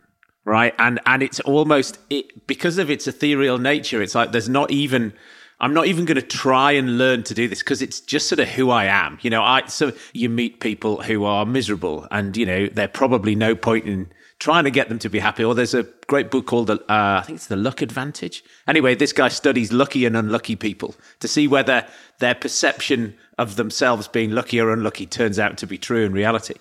Right. 0.44 0.74
And 0.78 0.98
and 1.04 1.22
it's 1.22 1.40
almost 1.40 1.98
it 2.08 2.46
because 2.46 2.78
of 2.78 2.90
its 2.90 3.06
ethereal 3.06 3.58
nature, 3.58 4.00
it's 4.00 4.14
like 4.14 4.32
there's 4.32 4.48
not 4.48 4.70
even 4.70 5.12
I'm 5.60 5.74
not 5.74 5.86
even 5.86 6.06
going 6.06 6.16
to 6.16 6.22
try 6.22 6.72
and 6.72 6.96
learn 6.96 7.22
to 7.24 7.34
do 7.34 7.48
this 7.48 7.58
because 7.58 7.82
it's 7.82 8.00
just 8.00 8.28
sort 8.28 8.38
of 8.38 8.48
who 8.48 8.70
I 8.70 8.86
am. 8.86 9.18
You 9.20 9.28
know, 9.28 9.42
I 9.42 9.66
so 9.66 9.92
you 10.14 10.30
meet 10.30 10.60
people 10.60 11.02
who 11.02 11.24
are 11.24 11.44
miserable 11.44 12.08
and 12.10 12.34
you 12.34 12.46
know, 12.46 12.66
there's 12.68 12.90
probably 12.94 13.34
no 13.34 13.54
point 13.54 13.86
in 13.86 14.10
trying 14.38 14.64
to 14.64 14.70
get 14.70 14.88
them 14.88 14.98
to 15.00 15.08
be 15.08 15.18
happy. 15.18 15.44
Or 15.44 15.54
there's 15.54 15.74
a 15.74 15.82
great 16.06 16.30
book 16.30 16.46
called, 16.46 16.70
uh, 16.70 16.78
I 16.88 17.22
think 17.26 17.36
it's 17.36 17.48
The 17.48 17.56
Luck 17.56 17.82
Advantage. 17.82 18.44
Anyway, 18.66 18.94
this 18.94 19.12
guy 19.12 19.28
studies 19.28 19.72
lucky 19.72 20.04
and 20.04 20.16
unlucky 20.16 20.56
people 20.56 20.94
to 21.20 21.28
see 21.28 21.48
whether 21.48 21.86
their 22.20 22.34
perception 22.34 23.16
of 23.38 23.56
themselves 23.56 24.06
being 24.08 24.30
lucky 24.30 24.60
or 24.60 24.72
unlucky 24.72 25.06
turns 25.06 25.38
out 25.38 25.58
to 25.58 25.66
be 25.66 25.78
true 25.78 26.04
in 26.04 26.12
reality. 26.12 26.54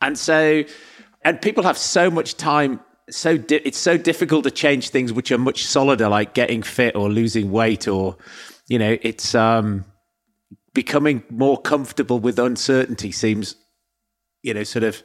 And 0.00 0.16
so, 0.18 0.64
and 1.22 1.40
people 1.40 1.64
have 1.64 1.78
so 1.78 2.10
much 2.10 2.36
time. 2.36 2.80
So 3.10 3.36
di- 3.36 3.62
it's 3.64 3.78
so 3.78 3.96
difficult 3.96 4.44
to 4.44 4.50
change 4.50 4.90
things 4.90 5.12
which 5.12 5.32
are 5.32 5.38
much 5.38 5.64
solider, 5.64 6.08
like 6.08 6.34
getting 6.34 6.62
fit 6.62 6.94
or 6.94 7.08
losing 7.08 7.50
weight, 7.50 7.88
or 7.88 8.16
you 8.68 8.78
know, 8.78 8.98
it's 9.02 9.34
um, 9.34 9.84
becoming 10.74 11.22
more 11.30 11.60
comfortable 11.60 12.18
with 12.18 12.38
uncertainty. 12.38 13.12
Seems, 13.12 13.56
you 14.42 14.54
know, 14.54 14.64
sort 14.64 14.84
of 14.84 15.02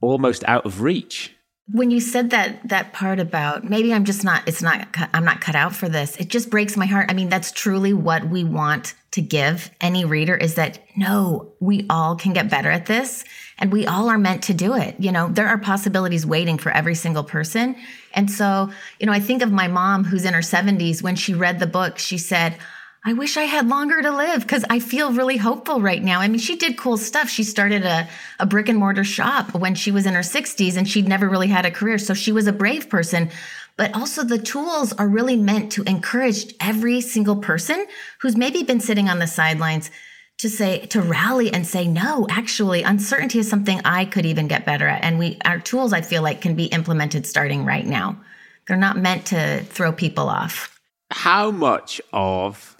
almost 0.00 0.44
out 0.46 0.66
of 0.66 0.82
reach. 0.82 1.34
When 1.72 1.92
you 1.92 2.00
said 2.00 2.30
that 2.30 2.68
that 2.68 2.92
part 2.92 3.20
about 3.20 3.62
maybe 3.62 3.94
I'm 3.94 4.04
just 4.04 4.24
not 4.24 4.48
it's 4.48 4.60
not 4.60 4.88
I'm 5.14 5.24
not 5.24 5.40
cut 5.40 5.54
out 5.54 5.74
for 5.74 5.88
this. 5.88 6.16
It 6.16 6.28
just 6.28 6.50
breaks 6.50 6.76
my 6.76 6.86
heart. 6.86 7.06
I 7.08 7.14
mean, 7.14 7.28
that's 7.28 7.52
truly 7.52 7.92
what 7.92 8.28
we 8.28 8.42
want 8.42 8.94
to 9.12 9.22
give 9.22 9.70
any 9.80 10.04
reader 10.04 10.36
is 10.36 10.54
that 10.54 10.80
no, 10.96 11.52
we 11.60 11.86
all 11.88 12.16
can 12.16 12.32
get 12.32 12.50
better 12.50 12.70
at 12.70 12.86
this 12.86 13.24
and 13.58 13.70
we 13.70 13.86
all 13.86 14.08
are 14.08 14.18
meant 14.18 14.42
to 14.44 14.54
do 14.54 14.74
it. 14.74 14.96
You 14.98 15.12
know, 15.12 15.28
there 15.28 15.46
are 15.46 15.58
possibilities 15.58 16.26
waiting 16.26 16.58
for 16.58 16.72
every 16.72 16.94
single 16.94 17.24
person. 17.24 17.76
And 18.14 18.30
so, 18.30 18.70
you 18.98 19.06
know, 19.06 19.12
I 19.12 19.20
think 19.20 19.42
of 19.42 19.52
my 19.52 19.68
mom 19.68 20.04
who's 20.04 20.24
in 20.24 20.34
her 20.34 20.40
70s 20.40 21.02
when 21.02 21.14
she 21.14 21.34
read 21.34 21.60
the 21.60 21.66
book, 21.66 21.98
she 21.98 22.18
said, 22.18 22.56
I 23.02 23.14
wish 23.14 23.38
I 23.38 23.44
had 23.44 23.68
longer 23.68 24.02
to 24.02 24.10
live 24.10 24.42
because 24.42 24.64
I 24.68 24.78
feel 24.78 25.12
really 25.12 25.38
hopeful 25.38 25.80
right 25.80 26.02
now. 26.02 26.20
I 26.20 26.28
mean, 26.28 26.38
she 26.38 26.56
did 26.56 26.76
cool 26.76 26.98
stuff. 26.98 27.30
She 27.30 27.44
started 27.44 27.86
a, 27.86 28.06
a 28.38 28.44
brick 28.44 28.68
and 28.68 28.78
mortar 28.78 29.04
shop 29.04 29.54
when 29.54 29.74
she 29.74 29.90
was 29.90 30.04
in 30.04 30.12
her 30.12 30.20
60s 30.20 30.76
and 30.76 30.86
she'd 30.86 31.08
never 31.08 31.26
really 31.26 31.48
had 31.48 31.64
a 31.64 31.70
career. 31.70 31.96
So 31.96 32.12
she 32.12 32.30
was 32.30 32.46
a 32.46 32.52
brave 32.52 32.90
person. 32.90 33.30
But 33.76 33.94
also, 33.94 34.22
the 34.22 34.38
tools 34.38 34.92
are 34.92 35.08
really 35.08 35.36
meant 35.36 35.72
to 35.72 35.82
encourage 35.84 36.54
every 36.60 37.00
single 37.00 37.36
person 37.36 37.86
who's 38.18 38.36
maybe 38.36 38.62
been 38.62 38.80
sitting 38.80 39.08
on 39.08 39.18
the 39.18 39.26
sidelines 39.26 39.90
to 40.38 40.50
say, 40.50 40.80
to 40.86 41.00
rally 41.00 41.50
and 41.50 41.66
say, 41.66 41.86
no, 41.86 42.26
actually, 42.28 42.82
uncertainty 42.82 43.38
is 43.38 43.48
something 43.48 43.80
I 43.84 44.04
could 44.04 44.26
even 44.26 44.48
get 44.48 44.66
better 44.66 44.86
at. 44.86 45.02
And 45.02 45.18
we, 45.18 45.38
our 45.46 45.58
tools, 45.58 45.94
I 45.94 46.02
feel 46.02 46.22
like, 46.22 46.42
can 46.42 46.54
be 46.54 46.66
implemented 46.66 47.26
starting 47.26 47.64
right 47.64 47.86
now. 47.86 48.20
They're 48.66 48.76
not 48.76 48.98
meant 48.98 49.26
to 49.26 49.64
throw 49.64 49.92
people 49.92 50.28
off. 50.28 50.78
How 51.10 51.50
much 51.50 52.02
of 52.12 52.76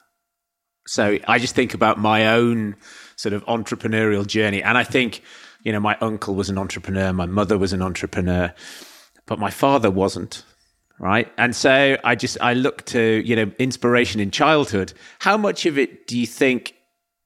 so 0.90 1.20
I 1.28 1.38
just 1.38 1.54
think 1.54 1.72
about 1.72 2.00
my 2.00 2.34
own 2.34 2.74
sort 3.14 3.32
of 3.32 3.44
entrepreneurial 3.46 4.26
journey. 4.26 4.60
And 4.60 4.76
I 4.76 4.82
think, 4.82 5.22
you 5.62 5.72
know, 5.72 5.78
my 5.78 5.96
uncle 6.00 6.34
was 6.34 6.50
an 6.50 6.58
entrepreneur, 6.58 7.12
my 7.12 7.26
mother 7.26 7.56
was 7.56 7.72
an 7.72 7.80
entrepreneur, 7.80 8.52
but 9.24 9.38
my 9.38 9.50
father 9.50 9.88
wasn't. 9.88 10.44
Right. 10.98 11.32
And 11.38 11.54
so 11.54 11.96
I 12.02 12.16
just, 12.16 12.38
I 12.40 12.54
look 12.54 12.84
to, 12.86 13.22
you 13.24 13.36
know, 13.36 13.52
inspiration 13.60 14.20
in 14.20 14.32
childhood. 14.32 14.92
How 15.20 15.36
much 15.36 15.64
of 15.64 15.78
it 15.78 16.08
do 16.08 16.18
you 16.18 16.26
think 16.26 16.74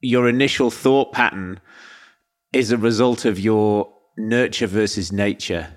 your 0.03 0.29
initial 0.29 0.71
thought 0.71 1.13
pattern 1.13 1.59
is 2.53 2.71
a 2.71 2.77
result 2.77 3.25
of 3.25 3.41
your 3.41 3.91
nurture 4.19 4.67
versus 4.67 5.11
nature? 5.11 5.73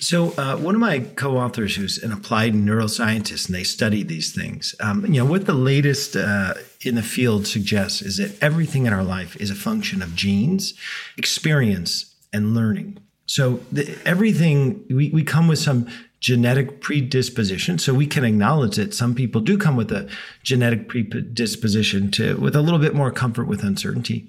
So, 0.00 0.32
uh, 0.38 0.56
one 0.56 0.76
of 0.76 0.80
my 0.80 1.00
co-authors, 1.00 1.74
who's 1.74 1.98
an 1.98 2.12
applied 2.12 2.54
neuroscientist, 2.54 3.46
and 3.46 3.54
they 3.56 3.64
study 3.64 4.04
these 4.04 4.32
things. 4.32 4.74
Um, 4.78 5.04
you 5.04 5.20
know, 5.20 5.24
what 5.24 5.46
the 5.46 5.54
latest 5.54 6.14
uh, 6.14 6.54
in 6.82 6.94
the 6.94 7.02
field 7.02 7.48
suggests 7.48 8.00
is 8.00 8.18
that 8.18 8.40
everything 8.40 8.86
in 8.86 8.92
our 8.92 9.02
life 9.02 9.36
is 9.40 9.50
a 9.50 9.56
function 9.56 10.00
of 10.00 10.14
genes, 10.14 10.74
experience, 11.16 12.14
and 12.32 12.54
learning. 12.54 12.98
So, 13.26 13.60
the, 13.72 13.98
everything 14.04 14.84
we, 14.88 15.10
we 15.10 15.24
come 15.24 15.48
with 15.48 15.58
some 15.58 15.88
genetic 16.20 16.80
predisposition. 16.80 17.78
So 17.78 17.94
we 17.94 18.06
can 18.06 18.24
acknowledge 18.24 18.76
that 18.76 18.92
some 18.92 19.14
people 19.14 19.40
do 19.40 19.56
come 19.56 19.76
with 19.76 19.92
a 19.92 20.08
genetic 20.42 20.88
predisposition 20.88 22.10
to 22.12 22.36
with 22.36 22.56
a 22.56 22.62
little 22.62 22.80
bit 22.80 22.94
more 22.94 23.12
comfort 23.12 23.46
with 23.46 23.62
uncertainty. 23.62 24.28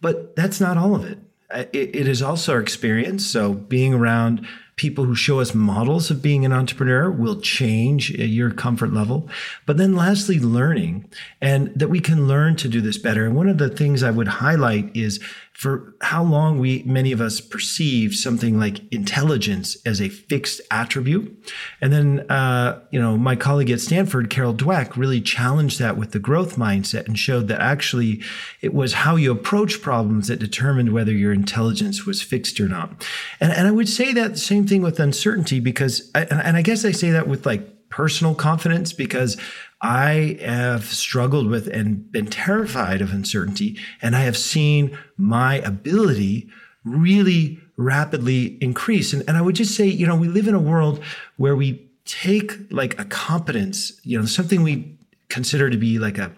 But 0.00 0.34
that's 0.34 0.60
not 0.60 0.76
all 0.76 0.94
of 0.94 1.04
it. 1.04 1.18
It, 1.52 1.94
it 1.94 2.08
is 2.08 2.22
also 2.22 2.54
our 2.54 2.60
experience. 2.60 3.26
So 3.26 3.52
being 3.54 3.94
around 3.94 4.46
people 4.80 5.04
who 5.04 5.14
show 5.14 5.40
us 5.40 5.54
models 5.54 6.10
of 6.10 6.22
being 6.22 6.46
an 6.46 6.54
entrepreneur 6.54 7.10
will 7.10 7.38
change 7.38 8.08
your 8.12 8.50
comfort 8.50 8.94
level. 8.94 9.28
But 9.66 9.76
then 9.76 9.94
lastly, 9.94 10.40
learning 10.40 11.04
and 11.38 11.70
that 11.74 11.88
we 11.88 12.00
can 12.00 12.26
learn 12.26 12.56
to 12.56 12.68
do 12.68 12.80
this 12.80 12.96
better. 12.96 13.26
And 13.26 13.36
one 13.36 13.50
of 13.50 13.58
the 13.58 13.68
things 13.68 14.02
I 14.02 14.10
would 14.10 14.28
highlight 14.28 14.96
is 14.96 15.20
for 15.60 15.94
how 16.00 16.24
long 16.24 16.58
we 16.58 16.82
many 16.84 17.12
of 17.12 17.20
us 17.20 17.38
perceive 17.38 18.14
something 18.14 18.58
like 18.58 18.90
intelligence 18.90 19.76
as 19.84 20.00
a 20.00 20.08
fixed 20.08 20.58
attribute 20.70 21.36
and 21.82 21.92
then 21.92 22.20
uh, 22.30 22.80
you 22.90 22.98
know 22.98 23.18
my 23.18 23.36
colleague 23.36 23.68
at 23.68 23.78
stanford 23.78 24.30
carol 24.30 24.54
dweck 24.54 24.96
really 24.96 25.20
challenged 25.20 25.78
that 25.78 25.98
with 25.98 26.12
the 26.12 26.18
growth 26.18 26.56
mindset 26.56 27.06
and 27.06 27.18
showed 27.18 27.46
that 27.48 27.60
actually 27.60 28.22
it 28.62 28.72
was 28.72 28.94
how 28.94 29.16
you 29.16 29.30
approach 29.30 29.82
problems 29.82 30.28
that 30.28 30.38
determined 30.38 30.94
whether 30.94 31.12
your 31.12 31.30
intelligence 31.30 32.06
was 32.06 32.22
fixed 32.22 32.58
or 32.58 32.66
not 32.66 33.06
and, 33.38 33.52
and 33.52 33.68
i 33.68 33.70
would 33.70 33.88
say 33.88 34.14
that 34.14 34.38
same 34.38 34.66
thing 34.70 34.80
with 34.80 34.98
uncertainty 34.98 35.60
because 35.60 36.10
I, 36.14 36.22
and 36.22 36.56
i 36.56 36.62
guess 36.62 36.86
i 36.86 36.92
say 36.92 37.10
that 37.10 37.28
with 37.28 37.44
like 37.44 37.68
personal 37.90 38.34
confidence 38.34 38.92
because 38.92 39.36
I 39.82 40.38
have 40.40 40.84
struggled 40.84 41.48
with 41.48 41.66
and 41.66 42.10
been 42.10 42.26
terrified 42.26 43.02
of 43.02 43.12
uncertainty. 43.12 43.78
And 44.00 44.14
I 44.14 44.20
have 44.20 44.36
seen 44.36 44.96
my 45.16 45.56
ability 45.56 46.48
really 46.84 47.58
rapidly 47.76 48.58
increase. 48.62 49.12
And, 49.12 49.24
and 49.26 49.36
I 49.36 49.42
would 49.42 49.56
just 49.56 49.74
say, 49.74 49.86
you 49.86 50.06
know, 50.06 50.16
we 50.16 50.28
live 50.28 50.48
in 50.48 50.54
a 50.54 50.60
world 50.60 51.02
where 51.36 51.56
we 51.56 51.90
take 52.04 52.52
like 52.70 52.98
a 52.98 53.04
competence, 53.04 54.00
you 54.04 54.18
know, 54.18 54.26
something 54.26 54.62
we 54.62 54.98
consider 55.28 55.70
to 55.70 55.76
be 55.76 55.98
like 55.98 56.18
a, 56.18 56.32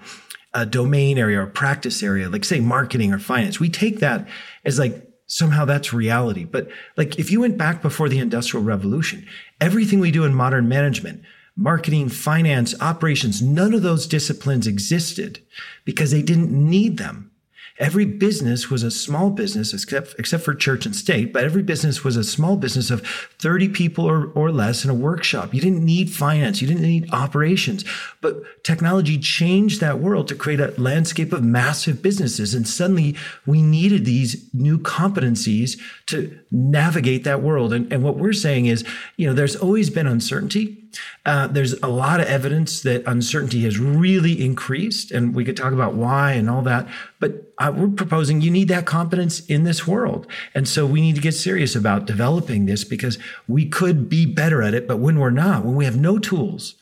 a 0.54 0.64
domain 0.64 1.18
area 1.18 1.40
or 1.40 1.46
practice 1.46 2.02
area, 2.02 2.28
like 2.28 2.44
say 2.44 2.60
marketing 2.60 3.12
or 3.12 3.18
finance. 3.18 3.58
We 3.58 3.68
take 3.68 3.98
that 4.00 4.28
as 4.64 4.78
like 4.78 5.11
somehow 5.32 5.64
that's 5.64 5.94
reality. 5.94 6.44
But 6.44 6.68
like 6.98 7.18
if 7.18 7.30
you 7.30 7.40
went 7.40 7.56
back 7.56 7.80
before 7.80 8.10
the 8.10 8.18
industrial 8.18 8.62
revolution, 8.62 9.26
everything 9.62 9.98
we 9.98 10.10
do 10.10 10.24
in 10.24 10.34
modern 10.34 10.68
management, 10.68 11.22
marketing, 11.56 12.10
finance, 12.10 12.74
operations, 12.82 13.40
none 13.40 13.72
of 13.72 13.80
those 13.80 14.06
disciplines 14.06 14.66
existed 14.66 15.40
because 15.86 16.10
they 16.10 16.20
didn't 16.20 16.52
need 16.52 16.98
them. 16.98 17.30
Every 17.78 18.04
business 18.04 18.70
was 18.70 18.82
a 18.82 18.90
small 18.90 19.30
business, 19.30 19.72
except, 19.72 20.14
except 20.18 20.44
for 20.44 20.54
church 20.54 20.84
and 20.84 20.94
state, 20.94 21.32
but 21.32 21.44
every 21.44 21.62
business 21.62 22.04
was 22.04 22.16
a 22.16 22.24
small 22.24 22.56
business 22.56 22.90
of 22.90 23.06
30 23.38 23.68
people 23.70 24.04
or, 24.04 24.26
or 24.32 24.52
less 24.52 24.84
in 24.84 24.90
a 24.90 24.94
workshop. 24.94 25.54
You 25.54 25.60
didn't 25.60 25.84
need 25.84 26.10
finance, 26.10 26.60
you 26.60 26.68
didn't 26.68 26.82
need 26.82 27.12
operations. 27.12 27.84
But 28.20 28.62
technology 28.62 29.18
changed 29.18 29.80
that 29.80 30.00
world 30.00 30.28
to 30.28 30.34
create 30.34 30.60
a 30.60 30.74
landscape 30.78 31.32
of 31.32 31.42
massive 31.42 32.02
businesses. 32.02 32.54
And 32.54 32.68
suddenly 32.68 33.16
we 33.46 33.62
needed 33.62 34.04
these 34.04 34.52
new 34.52 34.78
competencies 34.78 35.80
to 36.06 36.38
navigate 36.50 37.24
that 37.24 37.42
world. 37.42 37.72
And, 37.72 37.90
and 37.92 38.02
what 38.02 38.18
we're 38.18 38.34
saying 38.34 38.66
is, 38.66 38.84
you 39.16 39.26
know, 39.26 39.32
there's 39.32 39.56
always 39.56 39.88
been 39.88 40.06
uncertainty 40.06 40.81
uh, 41.24 41.46
there's 41.46 41.74
a 41.74 41.88
lot 41.88 42.20
of 42.20 42.26
evidence 42.26 42.82
that 42.82 43.02
uncertainty 43.06 43.62
has 43.62 43.78
really 43.78 44.44
increased, 44.44 45.10
and 45.10 45.34
we 45.34 45.44
could 45.44 45.56
talk 45.56 45.72
about 45.72 45.94
why 45.94 46.32
and 46.32 46.50
all 46.50 46.62
that. 46.62 46.86
But 47.20 47.52
uh, 47.58 47.72
we're 47.76 47.88
proposing 47.88 48.40
you 48.40 48.50
need 48.50 48.68
that 48.68 48.86
competence 48.86 49.40
in 49.46 49.64
this 49.64 49.86
world. 49.86 50.26
And 50.54 50.68
so 50.68 50.86
we 50.86 51.00
need 51.00 51.14
to 51.14 51.20
get 51.20 51.32
serious 51.32 51.76
about 51.76 52.06
developing 52.06 52.66
this 52.66 52.84
because 52.84 53.18
we 53.46 53.68
could 53.68 54.08
be 54.08 54.26
better 54.26 54.62
at 54.62 54.74
it. 54.74 54.88
But 54.88 54.98
when 54.98 55.18
we're 55.18 55.30
not, 55.30 55.64
when 55.64 55.76
we 55.76 55.84
have 55.84 55.96
no 55.96 56.18
tools, 56.18 56.74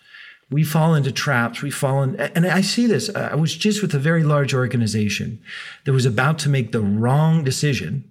we 0.51 0.65
fall 0.65 0.95
into 0.95 1.13
traps. 1.13 1.63
We 1.63 1.71
fall 1.71 2.03
in, 2.03 2.17
and 2.17 2.47
I 2.47 2.61
see 2.61 2.87
this. 2.87 3.09
I 3.15 3.37
was 3.37 3.55
just 3.55 3.83
with 3.83 3.95
a 3.95 3.99
very 3.99 4.25
large 4.25 4.53
organization 4.53 5.41
that 5.85 5.93
was 5.93 6.07
about 6.07 6.39
to 6.41 6.49
make 6.49 6.73
the 6.73 6.81
wrong 6.81 7.45
decision. 7.45 8.11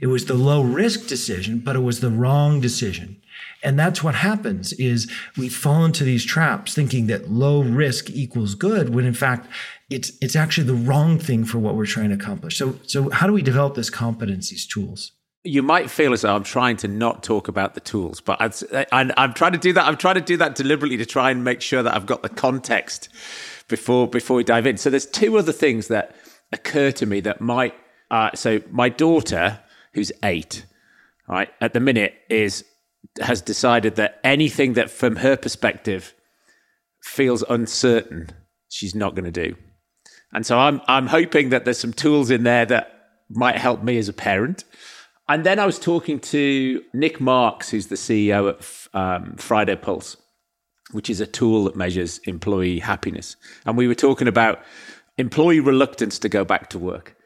It 0.00 0.06
was 0.06 0.26
the 0.26 0.34
low 0.34 0.62
risk 0.62 1.06
decision, 1.06 1.60
but 1.60 1.76
it 1.76 1.80
was 1.80 2.00
the 2.00 2.10
wrong 2.10 2.60
decision. 2.60 3.20
And 3.62 3.78
that's 3.78 4.02
what 4.02 4.14
happens 4.14 4.72
is 4.74 5.10
we 5.36 5.48
fall 5.48 5.84
into 5.84 6.04
these 6.04 6.24
traps 6.24 6.74
thinking 6.74 7.06
that 7.06 7.30
low 7.30 7.62
risk 7.62 8.10
equals 8.10 8.54
good 8.54 8.94
when 8.94 9.06
in 9.06 9.14
fact 9.14 9.48
it's 9.90 10.12
it's 10.20 10.36
actually 10.36 10.66
the 10.66 10.74
wrong 10.74 11.18
thing 11.18 11.44
for 11.44 11.58
what 11.58 11.74
we're 11.74 11.86
trying 11.86 12.10
to 12.10 12.14
accomplish. 12.14 12.56
So 12.56 12.78
so 12.86 13.10
how 13.10 13.26
do 13.26 13.32
we 13.32 13.42
develop 13.42 13.74
this 13.74 13.90
competence, 13.90 14.50
these 14.50 14.66
tools? 14.66 15.12
You 15.46 15.62
might 15.62 15.90
feel 15.90 16.12
as 16.14 16.22
though 16.22 16.34
I'm 16.34 16.42
trying 16.42 16.78
to 16.78 16.88
not 16.88 17.22
talk 17.22 17.48
about 17.48 17.74
the 17.74 17.80
tools, 17.80 18.20
but 18.22 18.40
I, 18.40 18.86
am 18.92 19.34
trying 19.34 19.52
to 19.52 19.58
do 19.58 19.74
that. 19.74 19.86
I'm 19.86 19.98
trying 19.98 20.14
to 20.14 20.22
do 20.22 20.38
that 20.38 20.54
deliberately 20.54 20.96
to 20.96 21.04
try 21.04 21.30
and 21.30 21.44
make 21.44 21.60
sure 21.60 21.82
that 21.82 21.94
I've 21.94 22.06
got 22.06 22.22
the 22.22 22.30
context 22.30 23.10
before 23.68 24.08
before 24.08 24.36
we 24.36 24.44
dive 24.44 24.66
in. 24.66 24.78
So 24.78 24.88
there's 24.90 25.06
two 25.06 25.36
other 25.36 25.52
things 25.52 25.88
that 25.88 26.16
occur 26.52 26.92
to 26.92 27.06
me 27.06 27.20
that 27.20 27.40
might. 27.40 27.74
Uh, 28.10 28.30
so 28.34 28.60
my 28.70 28.88
daughter, 28.88 29.60
who's 29.92 30.12
eight, 30.22 30.64
right 31.28 31.50
at 31.60 31.72
the 31.72 31.80
minute, 31.80 32.14
is 32.30 32.64
has 33.20 33.40
decided 33.40 33.96
that 33.96 34.20
anything 34.24 34.74
that, 34.74 34.90
from 34.90 35.16
her 35.16 35.36
perspective, 35.36 36.14
feels 37.02 37.42
uncertain, 37.48 38.30
she's 38.68 38.94
not 38.94 39.14
going 39.14 39.30
to 39.30 39.30
do. 39.30 39.56
And 40.32 40.44
so 40.44 40.58
I'm 40.58 40.80
I'm 40.88 41.06
hoping 41.06 41.50
that 41.50 41.64
there's 41.64 41.78
some 41.78 41.92
tools 41.92 42.30
in 42.30 42.42
there 42.42 42.66
that 42.66 42.90
might 43.30 43.56
help 43.56 43.82
me 43.82 43.98
as 43.98 44.08
a 44.08 44.12
parent. 44.12 44.64
And 45.28 45.44
then 45.44 45.58
I 45.58 45.64
was 45.64 45.78
talking 45.78 46.20
to 46.20 46.82
Nic 46.92 47.20
Marks, 47.20 47.70
who's 47.70 47.86
the 47.86 47.94
CEO 47.94 48.50
at 48.50 48.98
um, 48.98 49.36
Friday 49.36 49.76
Pulse, 49.76 50.16
which 50.90 51.08
is 51.08 51.20
a 51.20 51.26
tool 51.26 51.64
that 51.64 51.76
measures 51.76 52.18
employee 52.24 52.78
happiness. 52.78 53.36
And 53.64 53.78
we 53.78 53.88
were 53.88 53.94
talking 53.94 54.28
about 54.28 54.62
employee 55.16 55.60
reluctance 55.60 56.18
to 56.18 56.28
go 56.28 56.44
back 56.44 56.68
to 56.70 56.78
work. 56.78 57.16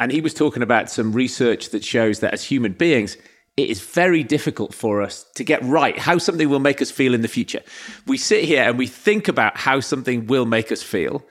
And 0.00 0.10
he 0.10 0.22
was 0.22 0.32
talking 0.32 0.62
about 0.62 0.90
some 0.90 1.12
research 1.12 1.70
that 1.70 1.84
shows 1.84 2.20
that 2.20 2.32
as 2.32 2.44
human 2.44 2.72
beings, 2.72 3.16
it 3.56 3.70
is 3.70 3.80
very 3.80 4.22
difficult 4.24 4.74
for 4.74 5.00
us 5.00 5.24
to 5.36 5.44
get 5.44 5.62
right 5.62 5.98
how 5.98 6.18
something 6.18 6.48
will 6.48 6.58
make 6.58 6.82
us 6.82 6.90
feel 6.90 7.14
in 7.14 7.22
the 7.22 7.28
future. 7.28 7.60
We 8.06 8.16
sit 8.16 8.44
here 8.44 8.64
and 8.64 8.76
we 8.76 8.86
think 8.86 9.28
about 9.28 9.56
how 9.56 9.80
something 9.80 10.26
will 10.26 10.44
make 10.44 10.72
us 10.72 10.82
feel. 10.82 11.24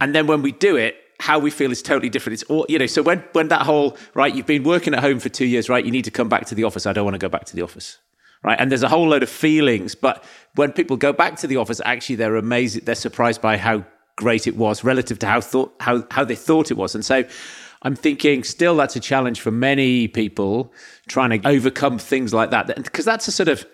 And 0.00 0.14
then 0.14 0.26
when 0.26 0.42
we 0.42 0.52
do 0.52 0.76
it, 0.76 0.96
how 1.18 1.38
we 1.38 1.50
feel 1.50 1.70
is 1.70 1.82
totally 1.82 2.10
different. 2.10 2.34
It's 2.34 2.50
all, 2.50 2.66
you 2.68 2.78
know, 2.78 2.86
so 2.86 3.02
when, 3.02 3.20
when 3.32 3.48
that 3.48 3.62
whole, 3.62 3.96
right, 4.14 4.34
you've 4.34 4.46
been 4.46 4.64
working 4.64 4.92
at 4.92 5.00
home 5.00 5.18
for 5.18 5.28
two 5.28 5.46
years, 5.46 5.68
right, 5.68 5.84
you 5.84 5.90
need 5.90 6.04
to 6.04 6.10
come 6.10 6.28
back 6.28 6.46
to 6.46 6.54
the 6.54 6.64
office. 6.64 6.84
I 6.84 6.92
don't 6.92 7.04
want 7.04 7.14
to 7.14 7.18
go 7.18 7.28
back 7.28 7.44
to 7.46 7.56
the 7.56 7.62
office. 7.62 7.98
Right. 8.42 8.60
And 8.60 8.70
there's 8.70 8.82
a 8.82 8.88
whole 8.88 9.08
load 9.08 9.22
of 9.22 9.30
feelings. 9.30 9.94
But 9.94 10.22
when 10.56 10.72
people 10.72 10.96
go 10.96 11.12
back 11.12 11.36
to 11.36 11.46
the 11.46 11.56
office, 11.56 11.80
actually, 11.84 12.16
they're 12.16 12.36
amazed, 12.36 12.84
they're 12.84 12.94
surprised 12.94 13.40
by 13.40 13.56
how 13.56 13.84
great 14.16 14.46
it 14.46 14.56
was 14.56 14.84
relative 14.84 15.18
to 15.20 15.26
how 15.26 15.40
thought, 15.40 15.74
how, 15.80 16.04
how 16.10 16.24
they 16.24 16.34
thought 16.34 16.70
it 16.70 16.76
was. 16.76 16.94
And 16.94 17.04
so 17.04 17.24
I'm 17.86 17.94
thinking 17.94 18.42
still 18.42 18.76
that's 18.76 18.96
a 18.96 19.00
challenge 19.00 19.40
for 19.40 19.52
many 19.52 20.08
people 20.08 20.72
trying 21.06 21.40
to 21.40 21.48
overcome 21.48 22.00
things 22.00 22.34
like 22.34 22.50
that 22.50 22.66
because 22.66 23.04
that's 23.04 23.28
a 23.28 23.32
sort 23.32 23.48
of 23.48 23.64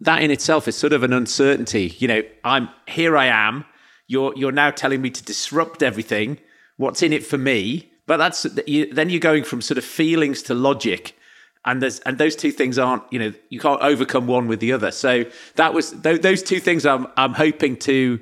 that 0.00 0.24
in 0.24 0.32
itself 0.32 0.66
is 0.66 0.76
sort 0.76 0.92
of 0.92 1.04
an 1.04 1.12
uncertainty. 1.12 1.94
You 1.98 2.08
know, 2.08 2.22
I'm 2.42 2.68
here. 2.88 3.16
I 3.16 3.26
am. 3.26 3.64
You're 4.08 4.32
you're 4.34 4.50
now 4.50 4.72
telling 4.72 5.00
me 5.00 5.10
to 5.10 5.22
disrupt 5.22 5.84
everything. 5.84 6.38
What's 6.78 7.00
in 7.00 7.12
it 7.12 7.24
for 7.24 7.38
me? 7.38 7.92
But 8.08 8.16
that's 8.16 8.42
then 8.42 9.08
you're 9.08 9.20
going 9.20 9.44
from 9.44 9.60
sort 9.60 9.78
of 9.78 9.84
feelings 9.84 10.42
to 10.44 10.54
logic, 10.54 11.16
and 11.64 11.80
there's 11.80 12.00
and 12.00 12.18
those 12.18 12.34
two 12.34 12.50
things 12.50 12.76
aren't. 12.76 13.04
You 13.12 13.20
know, 13.20 13.32
you 13.50 13.60
can't 13.60 13.80
overcome 13.82 14.26
one 14.26 14.48
with 14.48 14.58
the 14.58 14.72
other. 14.72 14.90
So 14.90 15.26
that 15.54 15.74
was 15.74 15.92
those 15.92 16.42
two 16.42 16.58
things. 16.58 16.84
I'm 16.84 17.06
I'm 17.16 17.34
hoping 17.34 17.76
to 17.76 18.18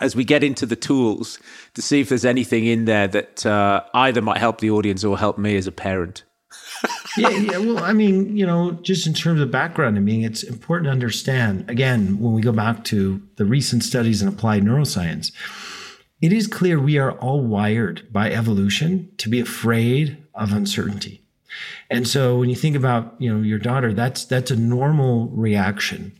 as 0.00 0.16
we 0.16 0.24
get 0.24 0.42
into 0.42 0.66
the 0.66 0.76
tools 0.76 1.38
to 1.74 1.82
see 1.82 2.00
if 2.00 2.08
there's 2.08 2.24
anything 2.24 2.66
in 2.66 2.84
there 2.84 3.08
that 3.08 3.44
uh, 3.46 3.82
either 3.94 4.22
might 4.22 4.38
help 4.38 4.60
the 4.60 4.70
audience 4.70 5.04
or 5.04 5.18
help 5.18 5.38
me 5.38 5.56
as 5.56 5.66
a 5.66 5.72
parent. 5.72 6.24
yeah, 7.16 7.28
yeah. 7.28 7.58
Well, 7.58 7.78
I 7.78 7.92
mean, 7.92 8.36
you 8.36 8.46
know, 8.46 8.72
just 8.82 9.06
in 9.06 9.14
terms 9.14 9.40
of 9.40 9.50
background, 9.50 9.96
I 9.96 10.00
mean, 10.00 10.24
it's 10.24 10.42
important 10.42 10.86
to 10.86 10.90
understand, 10.90 11.68
again, 11.68 12.18
when 12.18 12.32
we 12.32 12.42
go 12.42 12.52
back 12.52 12.84
to 12.84 13.22
the 13.36 13.44
recent 13.44 13.84
studies 13.84 14.22
in 14.22 14.28
applied 14.28 14.64
neuroscience, 14.64 15.32
it 16.20 16.32
is 16.32 16.46
clear 16.46 16.78
we 16.78 16.98
are 16.98 17.12
all 17.12 17.42
wired 17.42 18.12
by 18.12 18.30
evolution 18.30 19.10
to 19.18 19.28
be 19.28 19.40
afraid 19.40 20.16
of 20.34 20.52
uncertainty. 20.52 21.22
And 21.90 22.06
so 22.06 22.38
when 22.38 22.48
you 22.48 22.56
think 22.56 22.76
about, 22.76 23.14
you 23.18 23.34
know, 23.34 23.42
your 23.42 23.58
daughter, 23.58 23.92
that's 23.92 24.24
that's 24.24 24.50
a 24.50 24.56
normal 24.56 25.28
reaction. 25.28 26.19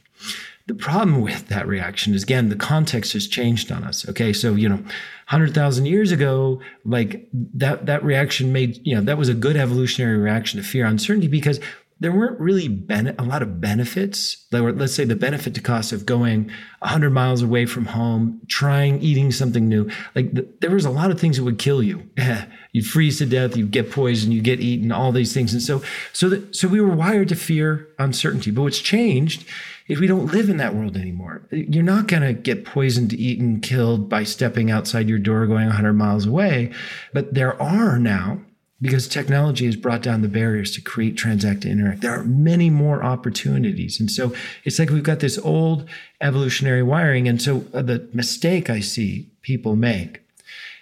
The 0.70 0.76
problem 0.76 1.20
with 1.20 1.48
that 1.48 1.66
reaction 1.66 2.14
is 2.14 2.22
again, 2.22 2.48
the 2.48 2.54
context 2.54 3.14
has 3.14 3.26
changed 3.26 3.72
on 3.72 3.82
us. 3.82 4.08
Okay. 4.08 4.32
So, 4.32 4.54
you 4.54 4.68
know, 4.68 4.76
100,000 4.76 5.84
years 5.84 6.12
ago, 6.12 6.60
like 6.84 7.28
that, 7.32 7.86
that 7.86 8.04
reaction 8.04 8.52
made, 8.52 8.78
you 8.86 8.94
know, 8.94 9.00
that 9.00 9.18
was 9.18 9.28
a 9.28 9.34
good 9.34 9.56
evolutionary 9.56 10.16
reaction 10.16 10.62
to 10.62 10.64
fear 10.64 10.86
uncertainty 10.86 11.26
because 11.26 11.58
there 12.00 12.12
weren't 12.12 12.40
really 12.40 12.66
ben- 12.66 13.14
a 13.18 13.22
lot 13.22 13.42
of 13.42 13.60
benefits. 13.60 14.46
There 14.50 14.62
were, 14.62 14.72
let's 14.72 14.94
say, 14.94 15.04
the 15.04 15.14
benefit 15.14 15.54
to 15.54 15.60
cost 15.60 15.92
of 15.92 16.06
going 16.06 16.50
100 16.78 17.10
miles 17.10 17.42
away 17.42 17.66
from 17.66 17.84
home, 17.84 18.40
trying 18.48 19.00
eating 19.02 19.30
something 19.30 19.68
new. 19.68 19.90
Like 20.14 20.32
the, 20.32 20.48
there 20.60 20.70
was 20.70 20.86
a 20.86 20.90
lot 20.90 21.10
of 21.10 21.20
things 21.20 21.36
that 21.36 21.44
would 21.44 21.58
kill 21.58 21.82
you. 21.82 22.08
you'd 22.72 22.86
freeze 22.86 23.18
to 23.18 23.26
death, 23.26 23.54
you'd 23.54 23.70
get 23.70 23.92
poisoned, 23.92 24.32
you 24.32 24.40
get 24.40 24.60
eaten, 24.60 24.90
all 24.90 25.12
these 25.12 25.34
things. 25.34 25.52
And 25.52 25.62
so, 25.62 25.82
so 26.14 26.30
that, 26.30 26.56
so 26.56 26.68
we 26.68 26.80
were 26.80 26.96
wired 26.96 27.28
to 27.28 27.36
fear 27.36 27.88
uncertainty. 27.98 28.50
But 28.50 28.62
what's 28.62 28.78
changed 28.78 29.44
is 29.86 30.00
we 30.00 30.06
don't 30.06 30.32
live 30.32 30.48
in 30.48 30.56
that 30.56 30.74
world 30.74 30.96
anymore. 30.96 31.42
You're 31.50 31.82
not 31.82 32.06
going 32.06 32.22
to 32.22 32.32
get 32.32 32.64
poisoned, 32.64 33.12
eaten, 33.12 33.60
killed 33.60 34.08
by 34.08 34.24
stepping 34.24 34.70
outside 34.70 35.08
your 35.08 35.18
door 35.18 35.46
going 35.46 35.66
100 35.66 35.92
miles 35.92 36.24
away. 36.24 36.72
But 37.12 37.34
there 37.34 37.60
are 37.60 37.98
now 37.98 38.40
because 38.82 39.06
technology 39.06 39.66
has 39.66 39.76
brought 39.76 40.02
down 40.02 40.22
the 40.22 40.28
barriers 40.28 40.70
to 40.72 40.80
create, 40.80 41.16
transact, 41.16 41.64
and 41.64 41.78
interact. 41.78 42.00
There 42.00 42.18
are 42.18 42.24
many 42.24 42.70
more 42.70 43.02
opportunities. 43.02 44.00
And 44.00 44.10
so 44.10 44.32
it's 44.64 44.78
like 44.78 44.90
we've 44.90 45.02
got 45.02 45.20
this 45.20 45.38
old 45.38 45.88
evolutionary 46.20 46.82
wiring. 46.82 47.28
And 47.28 47.40
so 47.42 47.66
uh, 47.74 47.82
the 47.82 48.08
mistake 48.14 48.70
I 48.70 48.80
see 48.80 49.30
people 49.42 49.76
make 49.76 50.22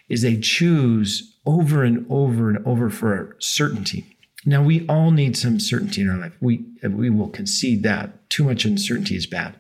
is 0.09 0.23
they 0.23 0.39
choose 0.39 1.35
over 1.45 1.83
and 1.83 2.07
over 2.09 2.49
and 2.51 2.65
over 2.67 2.89
for 2.89 3.37
certainty. 3.39 4.17
Now 4.47 4.63
we 4.63 4.87
all 4.87 5.11
need 5.11 5.37
some 5.37 5.59
certainty 5.59 6.01
in 6.01 6.09
our 6.09 6.19
life. 6.19 6.37
We 6.41 6.65
we 6.83 7.11
will 7.11 7.29
concede 7.29 7.83
that 7.83 8.31
too 8.31 8.45
much 8.45 8.65
uncertainty 8.65 9.17
is 9.17 9.27
bad, 9.27 9.57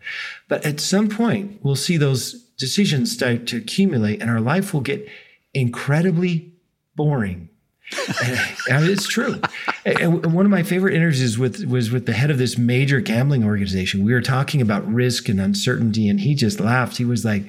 but 0.48 0.64
at 0.64 0.80
some 0.80 1.08
point 1.08 1.58
we'll 1.62 1.76
see 1.76 1.96
those 1.96 2.44
decisions 2.56 3.12
start 3.12 3.46
to 3.48 3.56
accumulate, 3.56 4.22
and 4.22 4.30
our 4.30 4.40
life 4.40 4.72
will 4.72 4.80
get 4.80 5.06
incredibly 5.52 6.52
boring 6.94 7.48
it's 7.92 9.08
true. 9.08 9.40
And 9.84 10.32
one 10.32 10.44
of 10.44 10.50
my 10.50 10.62
favorite 10.62 10.94
interviews 10.94 11.38
with 11.38 11.64
was 11.64 11.90
with 11.90 12.06
the 12.06 12.12
head 12.12 12.30
of 12.30 12.38
this 12.38 12.58
major 12.58 13.00
gambling 13.00 13.44
organization. 13.44 14.04
We 14.04 14.12
were 14.12 14.20
talking 14.20 14.60
about 14.60 14.86
risk 14.86 15.28
and 15.28 15.40
uncertainty, 15.40 16.08
and 16.08 16.20
he 16.20 16.34
just 16.34 16.60
laughed. 16.60 16.96
He 16.98 17.04
was 17.04 17.24
like, 17.24 17.44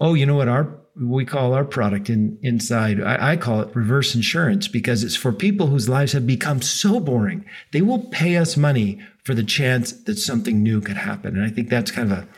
"Oh, 0.00 0.14
you 0.14 0.26
know 0.26 0.36
what? 0.36 0.48
Our 0.48 0.80
we 1.00 1.24
call 1.24 1.54
our 1.54 1.64
product 1.64 2.10
in 2.10 2.38
inside. 2.42 3.02
I, 3.02 3.32
I 3.32 3.36
call 3.36 3.60
it 3.60 3.74
reverse 3.74 4.14
insurance 4.14 4.68
because 4.68 5.02
it's 5.02 5.16
for 5.16 5.32
people 5.32 5.68
whose 5.68 5.88
lives 5.88 6.12
have 6.12 6.26
become 6.26 6.60
so 6.60 7.00
boring. 7.00 7.44
They 7.72 7.80
will 7.80 8.00
pay 8.10 8.36
us 8.36 8.56
money 8.56 9.00
for 9.24 9.34
the 9.34 9.44
chance 9.44 9.92
that 9.92 10.18
something 10.18 10.62
new 10.62 10.80
could 10.80 10.96
happen. 10.96 11.36
And 11.36 11.44
I 11.44 11.50
think 11.50 11.68
that's 11.68 11.90
kind 11.90 12.12
of 12.12 12.18
a, 12.18 12.28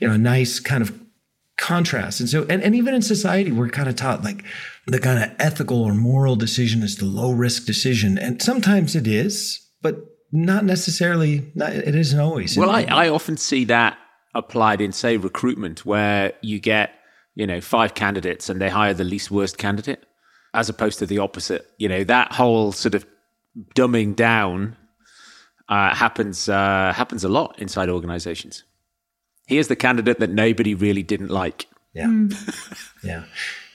you 0.00 0.08
know, 0.08 0.14
a 0.14 0.18
nice 0.18 0.60
kind 0.60 0.82
of 0.82 0.98
contrast. 1.56 2.20
And 2.20 2.28
so, 2.28 2.44
and, 2.48 2.62
and 2.62 2.74
even 2.74 2.94
in 2.94 3.02
society, 3.02 3.52
we're 3.52 3.68
kind 3.68 3.88
of 3.88 3.96
taught 3.96 4.24
like 4.24 4.44
the 4.86 4.98
kind 4.98 5.22
of 5.22 5.30
ethical 5.38 5.82
or 5.82 5.94
moral 5.94 6.36
decision 6.36 6.82
is 6.82 6.96
the 6.96 7.04
low 7.04 7.32
risk 7.32 7.66
decision. 7.66 8.18
And 8.18 8.42
sometimes 8.42 8.96
it 8.96 9.06
is, 9.06 9.66
but 9.80 9.96
not 10.32 10.64
necessarily, 10.64 11.50
not, 11.54 11.72
it 11.72 11.94
isn't 11.94 12.18
always. 12.18 12.56
Well, 12.56 12.70
I, 12.70 12.82
I 12.84 13.08
often 13.08 13.36
see 13.36 13.64
that 13.66 13.98
applied 14.34 14.80
in, 14.80 14.92
say, 14.92 15.16
recruitment, 15.16 15.84
where 15.84 16.32
you 16.40 16.58
get, 16.58 16.94
you 17.34 17.46
know, 17.46 17.60
five 17.60 17.94
candidates 17.94 18.48
and 18.48 18.60
they 18.60 18.70
hire 18.70 18.94
the 18.94 19.04
least 19.04 19.30
worst 19.30 19.58
candidate, 19.58 20.04
as 20.54 20.68
opposed 20.68 20.98
to 20.98 21.06
the 21.06 21.18
opposite. 21.18 21.70
You 21.78 21.88
know, 21.88 22.04
that 22.04 22.32
whole 22.32 22.72
sort 22.72 22.94
of 22.94 23.06
dumbing 23.74 24.16
down 24.16 24.76
uh, 25.68 25.94
happens 25.94 26.48
uh, 26.48 26.92
happens 26.94 27.24
a 27.24 27.28
lot 27.28 27.58
inside 27.58 27.88
organizations. 27.88 28.64
Here's 29.46 29.68
the 29.68 29.76
candidate 29.76 30.18
that 30.20 30.30
nobody 30.30 30.74
really 30.74 31.02
didn't 31.02 31.28
like. 31.28 31.66
Yeah. 31.94 32.06
Mm. 32.06 32.84
yeah. 33.04 33.24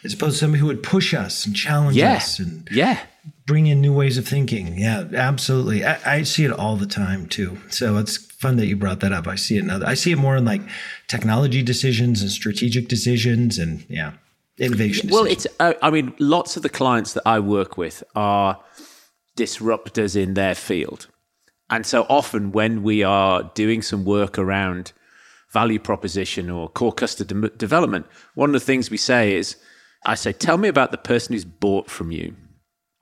As 0.04 0.14
opposed 0.14 0.36
to 0.36 0.40
somebody 0.40 0.62
who 0.62 0.68
would 0.68 0.84
push 0.84 1.14
us 1.14 1.46
and 1.46 1.56
challenge 1.56 1.98
yeah. 1.98 2.14
us 2.14 2.40
and 2.40 2.68
yeah. 2.72 3.00
bring 3.46 3.68
in 3.68 3.82
new 3.82 3.94
ways 3.94 4.18
of 4.18 4.28
thinking. 4.28 4.78
Yeah, 4.78 5.06
absolutely. 5.14 5.84
I, 5.84 6.18
I, 6.18 6.24
see 6.24 6.46
it 6.46 6.52
all 6.52 6.76
the 6.76 6.86
time 6.86 7.28
too. 7.28 7.58
So 7.70 7.98
it's 7.98 8.18
fun 8.18 8.58
that 8.58 8.68
you 8.68 8.76
brought 8.76 9.00
that 9.00 9.12
up. 9.12 9.28
I 9.28 9.36
see 9.36 9.58
it 9.58 9.66
now. 9.66 9.80
I 9.86 9.96
see 9.96 10.12
it 10.12 10.18
more 10.18 10.38
in 10.38 10.46
like 10.46 10.62
technology 11.08 11.64
decisions 11.64 12.22
and 12.22 12.30
strategic 12.30 12.88
decisions 12.88 13.58
and 13.58 13.86
yeah, 13.90 14.14
innovation. 14.60 15.10
Well, 15.10 15.24
decisions. 15.24 15.46
it's, 15.46 15.56
uh, 15.60 15.74
I 15.82 15.90
mean, 15.90 16.14
lots 16.20 16.56
of 16.56 16.64
the 16.64 16.70
clients 16.70 17.14
that 17.14 17.24
I 17.26 17.40
work 17.40 17.78
with 17.78 18.04
are 18.16 18.60
disruptors 19.36 20.16
in 20.16 20.36
their 20.36 20.56
field. 20.56 21.08
And 21.70 21.86
so 21.86 22.06
often 22.10 22.52
when 22.52 22.84
we 22.84 23.04
are 23.04 23.44
doing 23.56 23.82
some 23.82 24.06
work 24.06 24.38
around 24.38 24.94
value 25.52 25.80
proposition 25.80 26.50
or 26.50 26.70
core 26.70 26.94
customer 26.94 27.50
development, 27.50 28.06
one 28.36 28.50
of 28.50 28.54
the 28.54 28.66
things 28.66 28.90
we 28.90 28.98
say 28.98 29.36
is, 29.36 29.56
I 30.08 30.16
say, 30.16 30.32
tell 30.32 30.58
me 30.58 30.70
about 30.70 30.92
the 30.92 30.98
person 30.98 31.34
who's 31.34 31.46
bought 31.46 31.90
from 31.90 32.12
you, 32.12 32.34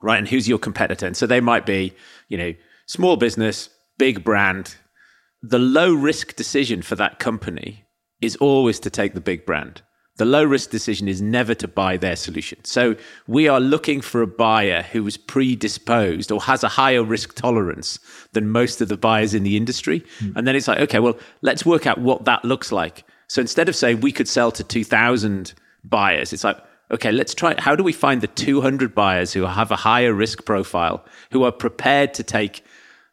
right? 0.02 0.18
And 0.18 0.28
who's 0.28 0.48
your 0.48 0.58
competitor? 0.58 1.06
And 1.06 1.16
so 1.16 1.26
they 1.26 1.40
might 1.40 1.64
be, 1.64 1.94
you 2.28 2.36
know, 2.36 2.52
small 2.86 3.16
business, 3.16 3.70
big 3.96 4.24
brand. 4.24 4.76
The 5.40 5.60
low 5.60 5.94
risk 5.94 6.34
decision 6.34 6.82
for 6.82 6.96
that 6.96 7.20
company 7.20 7.84
is 8.20 8.34
always 8.36 8.80
to 8.80 8.90
take 8.90 9.14
the 9.14 9.20
big 9.20 9.46
brand. 9.46 9.82
The 10.16 10.24
low 10.24 10.42
risk 10.44 10.70
decision 10.70 11.08
is 11.08 11.22
never 11.22 11.54
to 11.54 11.68
buy 11.68 11.96
their 11.96 12.16
solution. 12.16 12.64
So 12.64 12.96
we 13.28 13.46
are 13.48 13.60
looking 13.60 14.00
for 14.00 14.22
a 14.22 14.26
buyer 14.26 14.82
who 14.82 15.06
is 15.06 15.18
predisposed 15.18 16.32
or 16.32 16.42
has 16.42 16.64
a 16.64 16.68
higher 16.68 17.04
risk 17.04 17.34
tolerance 17.34 18.00
than 18.32 18.50
most 18.50 18.80
of 18.80 18.88
the 18.88 18.96
buyers 18.96 19.34
in 19.34 19.42
the 19.42 19.56
industry. 19.56 20.00
Mm. 20.20 20.36
And 20.36 20.48
then 20.48 20.56
it's 20.56 20.68
like, 20.68 20.80
okay, 20.80 20.98
well, 20.98 21.18
let's 21.42 21.66
work 21.66 21.86
out 21.86 21.98
what 21.98 22.24
that 22.24 22.44
looks 22.44 22.72
like. 22.72 23.04
So 23.28 23.42
instead 23.42 23.68
of 23.68 23.76
saying 23.76 24.00
we 24.00 24.10
could 24.10 24.26
sell 24.26 24.50
to 24.52 24.64
2,000 24.64 25.52
buyers, 25.84 26.32
it's 26.32 26.44
like, 26.44 26.56
okay, 26.90 27.12
let's 27.12 27.34
try. 27.34 27.54
How 27.58 27.76
do 27.76 27.82
we 27.82 27.92
find 27.92 28.20
the 28.20 28.28
200 28.28 28.94
buyers 28.94 29.32
who 29.32 29.44
have 29.44 29.70
a 29.70 29.76
higher 29.76 30.12
risk 30.12 30.44
profile, 30.44 31.04
who 31.30 31.44
are 31.44 31.52
prepared 31.52 32.14
to 32.14 32.22
take 32.22 32.64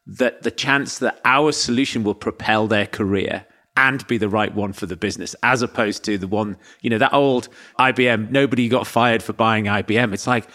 the, 0.05 0.35
the 0.41 0.51
chance 0.51 0.99
that 0.99 1.19
our 1.25 1.51
solution 1.51 2.03
will 2.03 2.15
propel 2.15 2.67
their 2.67 2.87
career? 2.87 3.45
and 3.75 4.05
be 4.05 4.17
the 4.17 4.29
right 4.29 4.53
one 4.53 4.71
for 4.71 4.85
the 4.85 4.95
business, 4.95 5.35
as 5.41 5.61
opposed 5.61 6.03
to 6.03 6.17
the 6.17 6.27
one, 6.27 6.57
you 6.81 6.89
know, 6.89 6.99
that 6.99 7.13
old 7.13 7.49
IBM, 7.79 8.29
nobody 8.29 8.69
got 8.69 8.85
fired 8.85 9.23
for 9.23 9.33
buying 9.33 9.65
IBM. 9.65 10.13
It's 10.13 10.27
like, 10.27 10.47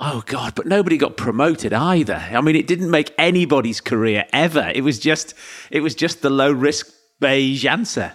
oh 0.00 0.22
God, 0.26 0.54
but 0.54 0.66
nobody 0.66 0.96
got 0.96 1.16
promoted 1.16 1.72
either. 1.72 2.14
I 2.14 2.40
mean, 2.40 2.56
it 2.56 2.66
didn't 2.66 2.90
make 2.90 3.14
anybody's 3.18 3.80
career 3.80 4.24
ever. 4.32 4.72
It 4.74 4.82
was 4.82 4.98
just, 4.98 5.34
it 5.70 5.80
was 5.80 5.94
just 5.94 6.22
the 6.22 6.30
low 6.30 6.50
risk 6.50 6.90
beige 7.20 7.66
answer. 7.66 8.12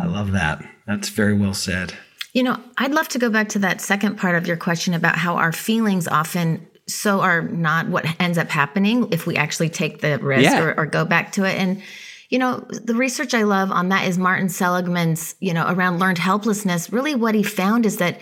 I 0.00 0.06
love 0.06 0.32
that. 0.32 0.64
That's 0.86 1.10
very 1.10 1.34
well 1.34 1.54
said. 1.54 1.92
You 2.36 2.42
know, 2.42 2.60
I'd 2.76 2.92
love 2.92 3.08
to 3.08 3.18
go 3.18 3.30
back 3.30 3.48
to 3.50 3.58
that 3.60 3.80
second 3.80 4.18
part 4.18 4.34
of 4.34 4.46
your 4.46 4.58
question 4.58 4.92
about 4.92 5.16
how 5.16 5.36
our 5.36 5.52
feelings 5.52 6.06
often 6.06 6.66
so 6.86 7.22
are 7.22 7.40
not 7.40 7.88
what 7.88 8.04
ends 8.20 8.36
up 8.36 8.50
happening 8.50 9.08
if 9.10 9.26
we 9.26 9.36
actually 9.36 9.70
take 9.70 10.02
the 10.02 10.18
risk 10.18 10.42
yeah. 10.42 10.62
or, 10.62 10.80
or 10.80 10.84
go 10.84 11.06
back 11.06 11.32
to 11.32 11.44
it. 11.44 11.54
And 11.56 11.80
you 12.28 12.38
know, 12.38 12.58
the 12.68 12.94
research 12.94 13.32
I 13.32 13.44
love 13.44 13.70
on 13.70 13.88
that 13.88 14.06
is 14.06 14.18
Martin 14.18 14.50
Seligman's, 14.50 15.34
you 15.40 15.54
know, 15.54 15.64
around 15.66 15.98
learned 15.98 16.18
helplessness. 16.18 16.92
Really, 16.92 17.14
what 17.14 17.34
he 17.34 17.42
found 17.42 17.86
is 17.86 17.96
that 17.96 18.20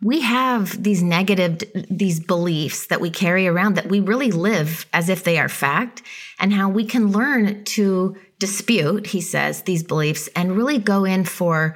we 0.00 0.20
have 0.20 0.80
these 0.80 1.02
negative, 1.02 1.64
these 1.90 2.20
beliefs 2.20 2.86
that 2.86 3.00
we 3.00 3.10
carry 3.10 3.48
around 3.48 3.74
that 3.74 3.88
we 3.88 3.98
really 3.98 4.30
live 4.30 4.86
as 4.92 5.08
if 5.08 5.24
they 5.24 5.40
are 5.40 5.48
fact, 5.48 6.02
and 6.38 6.52
how 6.52 6.68
we 6.68 6.84
can 6.84 7.10
learn 7.10 7.64
to 7.64 8.16
dispute, 8.38 9.08
he 9.08 9.20
says, 9.20 9.62
these 9.62 9.82
beliefs 9.82 10.28
and 10.36 10.56
really 10.56 10.78
go 10.78 11.04
in 11.04 11.24
for 11.24 11.74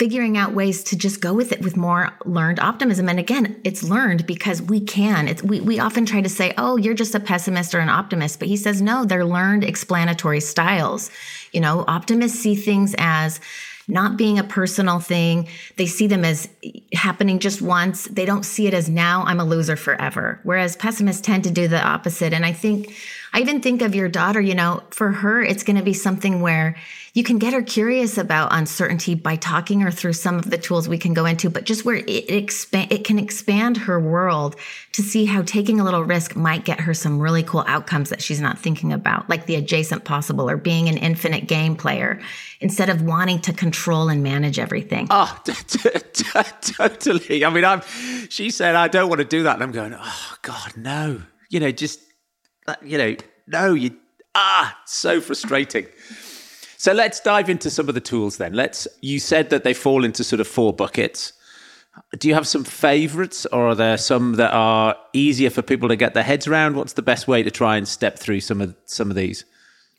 figuring 0.00 0.38
out 0.38 0.54
ways 0.54 0.82
to 0.82 0.96
just 0.96 1.20
go 1.20 1.34
with 1.34 1.52
it 1.52 1.60
with 1.60 1.76
more 1.76 2.10
learned 2.24 2.58
optimism. 2.58 3.06
And 3.06 3.18
again, 3.18 3.60
it's 3.64 3.82
learned 3.82 4.26
because 4.26 4.62
we 4.62 4.80
can. 4.80 5.28
It's, 5.28 5.42
we, 5.42 5.60
we 5.60 5.78
often 5.78 6.06
try 6.06 6.22
to 6.22 6.28
say, 6.30 6.54
oh, 6.56 6.78
you're 6.78 6.94
just 6.94 7.14
a 7.14 7.20
pessimist 7.20 7.74
or 7.74 7.80
an 7.80 7.90
optimist. 7.90 8.38
But 8.38 8.48
he 8.48 8.56
says, 8.56 8.80
no, 8.80 9.04
they're 9.04 9.26
learned 9.26 9.62
explanatory 9.62 10.40
styles. 10.40 11.10
You 11.52 11.60
know, 11.60 11.84
optimists 11.86 12.40
see 12.40 12.54
things 12.54 12.94
as 12.96 13.40
not 13.88 14.16
being 14.16 14.38
a 14.38 14.44
personal 14.44 15.00
thing. 15.00 15.48
They 15.76 15.84
see 15.84 16.06
them 16.06 16.24
as 16.24 16.48
happening 16.94 17.38
just 17.38 17.60
once. 17.60 18.04
They 18.04 18.24
don't 18.24 18.44
see 18.44 18.66
it 18.66 18.72
as 18.72 18.88
now 18.88 19.24
I'm 19.24 19.38
a 19.38 19.44
loser 19.44 19.76
forever. 19.76 20.40
Whereas 20.44 20.76
pessimists 20.76 21.20
tend 21.20 21.44
to 21.44 21.50
do 21.50 21.68
the 21.68 21.86
opposite. 21.86 22.32
And 22.32 22.46
I 22.46 22.54
think, 22.54 22.94
I 23.32 23.40
even 23.40 23.60
think 23.60 23.82
of 23.82 23.94
your 23.94 24.08
daughter, 24.08 24.40
you 24.40 24.54
know, 24.54 24.82
for 24.90 25.12
her, 25.12 25.42
it's 25.42 25.62
going 25.62 25.76
to 25.76 25.82
be 25.82 25.92
something 25.92 26.40
where 26.40 26.76
you 27.14 27.24
can 27.24 27.38
get 27.38 27.52
her 27.52 27.62
curious 27.62 28.18
about 28.18 28.52
uncertainty 28.52 29.14
by 29.16 29.36
talking 29.36 29.80
her 29.80 29.90
through 29.90 30.12
some 30.12 30.38
of 30.38 30.48
the 30.48 30.58
tools 30.58 30.88
we 30.88 30.98
can 30.98 31.12
go 31.12 31.26
into, 31.26 31.50
but 31.50 31.64
just 31.64 31.84
where 31.84 31.96
it 31.96 32.52
it 32.72 33.04
can 33.04 33.18
expand 33.18 33.76
her 33.76 33.98
world 33.98 34.56
to 34.92 35.02
see 35.02 35.24
how 35.24 35.42
taking 35.42 35.80
a 35.80 35.84
little 35.84 36.04
risk 36.04 36.36
might 36.36 36.64
get 36.64 36.80
her 36.80 36.94
some 36.94 37.20
really 37.20 37.42
cool 37.42 37.64
outcomes 37.66 38.10
that 38.10 38.22
she's 38.22 38.40
not 38.40 38.58
thinking 38.58 38.92
about, 38.92 39.28
like 39.28 39.46
the 39.46 39.56
adjacent 39.56 40.04
possible 40.04 40.48
or 40.48 40.56
being 40.56 40.88
an 40.88 40.96
infinite 40.96 41.48
game 41.48 41.74
player 41.74 42.20
instead 42.60 42.88
of 42.88 43.02
wanting 43.02 43.40
to 43.40 43.52
control 43.52 43.70
control 43.70 44.08
and 44.08 44.22
manage 44.22 44.58
everything. 44.58 45.06
Oh, 45.10 45.40
t- 45.44 45.52
t- 45.52 45.90
t- 46.12 46.72
totally. 46.72 47.44
I 47.44 47.50
mean, 47.50 47.64
I'm. 47.64 47.82
She 48.28 48.50
said, 48.50 48.74
"I 48.74 48.88
don't 48.88 49.08
want 49.08 49.20
to 49.20 49.24
do 49.24 49.44
that," 49.44 49.54
and 49.54 49.62
I'm 49.62 49.72
going, 49.72 49.94
"Oh 49.96 50.34
God, 50.42 50.76
no!" 50.76 51.22
You 51.48 51.60
know, 51.60 51.70
just 51.72 52.00
uh, 52.70 52.76
you 52.82 52.98
know, 52.98 53.16
no, 53.46 53.74
you 53.74 53.96
ah, 54.34 54.78
so 54.86 55.20
frustrating. 55.20 55.86
So 56.76 56.92
let's 56.92 57.20
dive 57.20 57.50
into 57.50 57.68
some 57.68 57.88
of 57.88 57.94
the 57.94 58.00
tools 58.00 58.38
then. 58.38 58.54
Let's. 58.54 58.88
You 59.00 59.18
said 59.18 59.50
that 59.50 59.64
they 59.64 59.74
fall 59.74 60.04
into 60.04 60.24
sort 60.24 60.40
of 60.40 60.48
four 60.48 60.72
buckets. 60.72 61.32
Do 62.18 62.28
you 62.28 62.34
have 62.34 62.46
some 62.46 62.64
favorites, 62.64 63.44
or 63.46 63.68
are 63.68 63.74
there 63.74 63.98
some 63.98 64.36
that 64.36 64.52
are 64.52 64.96
easier 65.12 65.50
for 65.50 65.62
people 65.62 65.88
to 65.88 65.96
get 65.96 66.14
their 66.14 66.22
heads 66.22 66.46
around? 66.46 66.76
What's 66.76 66.94
the 66.94 67.02
best 67.02 67.28
way 67.28 67.42
to 67.42 67.50
try 67.50 67.76
and 67.76 67.86
step 67.86 68.18
through 68.18 68.40
some 68.40 68.60
of 68.60 68.74
some 68.86 69.10
of 69.10 69.16
these? 69.16 69.44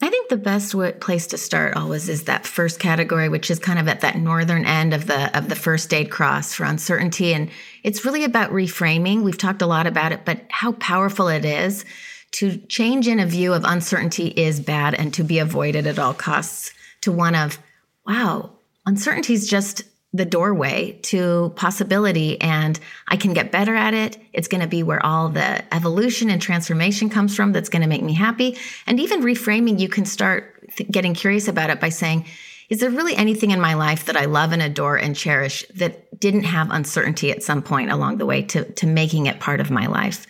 I 0.04 0.10
think 0.10 0.30
the 0.30 0.38
best 0.38 0.74
place 1.00 1.28
to 1.28 1.38
start 1.38 1.76
always 1.78 2.10
is 2.10 2.24
that 2.24 2.48
first 2.48 2.80
category, 2.80 3.30
which 3.30 3.52
is 3.52 3.60
kind 3.60 3.78
of 3.78 3.88
at 3.88 4.02
that 4.02 4.16
northern 4.16 4.66
end 4.66 4.96
of 4.96 5.06
the 5.06 5.38
of 5.38 5.50
the 5.50 5.56
first 5.56 5.94
aid 5.94 6.10
cross 6.10 6.54
for 6.54 6.64
uncertainty, 6.64 7.34
and 7.34 7.52
it's 7.84 8.04
really 8.06 8.24
about 8.24 8.50
reframing. 8.52 9.22
We've 9.22 9.38
talked 9.38 9.62
a 9.62 9.68
lot 9.68 9.86
about 9.86 10.14
it, 10.14 10.26
but 10.26 10.42
how 10.50 10.72
powerful 10.72 11.28
it 11.28 11.46
is 11.46 11.86
to 12.32 12.58
change 12.58 13.08
in 13.08 13.20
a 13.20 13.26
view 13.26 13.54
of 13.54 13.64
uncertainty 13.66 14.28
is 14.28 14.60
bad 14.60 14.94
and 14.94 15.14
to 15.14 15.24
be 15.24 15.40
avoided 15.40 15.88
at 15.88 16.00
all 16.00 16.14
costs 16.14 16.74
to 17.02 17.12
one 17.12 17.36
of, 17.36 17.60
wow, 18.08 18.52
uncertainty 18.86 19.34
is 19.34 19.48
just 19.48 19.84
the 20.14 20.26
doorway 20.26 21.00
to 21.04 21.54
possibility 21.56 22.40
and 22.42 22.80
I 23.08 23.16
can 23.16 23.34
get 23.34 23.52
better 23.52 23.76
at 23.76 23.94
it. 23.94 24.18
It's 24.34 24.50
going 24.50 24.62
to 24.62 24.68
be 24.68 24.84
where 24.84 25.04
all 25.06 25.30
the 25.30 25.74
evolution 25.74 26.30
and 26.30 26.42
transformation 26.42 27.10
comes 27.10 27.36
from 27.36 27.54
that's 27.54 27.70
going 27.70 27.82
to 27.82 27.88
make 27.88 28.04
me 28.04 28.14
happy. 28.14 28.58
And 28.86 29.00
even 29.00 29.22
reframing, 29.22 29.80
you 29.80 29.88
can 29.88 30.06
start 30.06 30.70
th- 30.76 30.90
getting 30.90 31.14
curious 31.14 31.48
about 31.48 31.70
it 31.70 31.80
by 31.80 31.90
saying, 31.90 32.26
is 32.70 32.80
there 32.80 32.90
really 32.90 33.16
anything 33.16 33.52
in 33.52 33.62
my 33.62 33.74
life 33.74 34.06
that 34.06 34.18
I 34.18 34.26
love 34.26 34.52
and 34.52 34.62
adore 34.62 34.98
and 34.98 35.16
cherish 35.16 35.66
that 35.76 36.20
didn't 36.20 36.44
have 36.44 36.72
uncertainty 36.72 37.32
at 37.32 37.44
some 37.44 37.62
point 37.62 37.92
along 37.92 38.18
the 38.18 38.26
way 38.26 38.42
to, 38.44 38.66
to 38.66 38.88
making 38.88 39.28
it 39.28 39.40
part 39.40 39.62
of 39.62 39.72
my 39.72 39.88
life? 39.88 40.26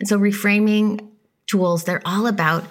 And 0.00 0.08
so 0.08 0.18
reframing 0.18 1.06
tools, 1.50 1.84
they're 1.84 2.02
all 2.04 2.26
about 2.26 2.64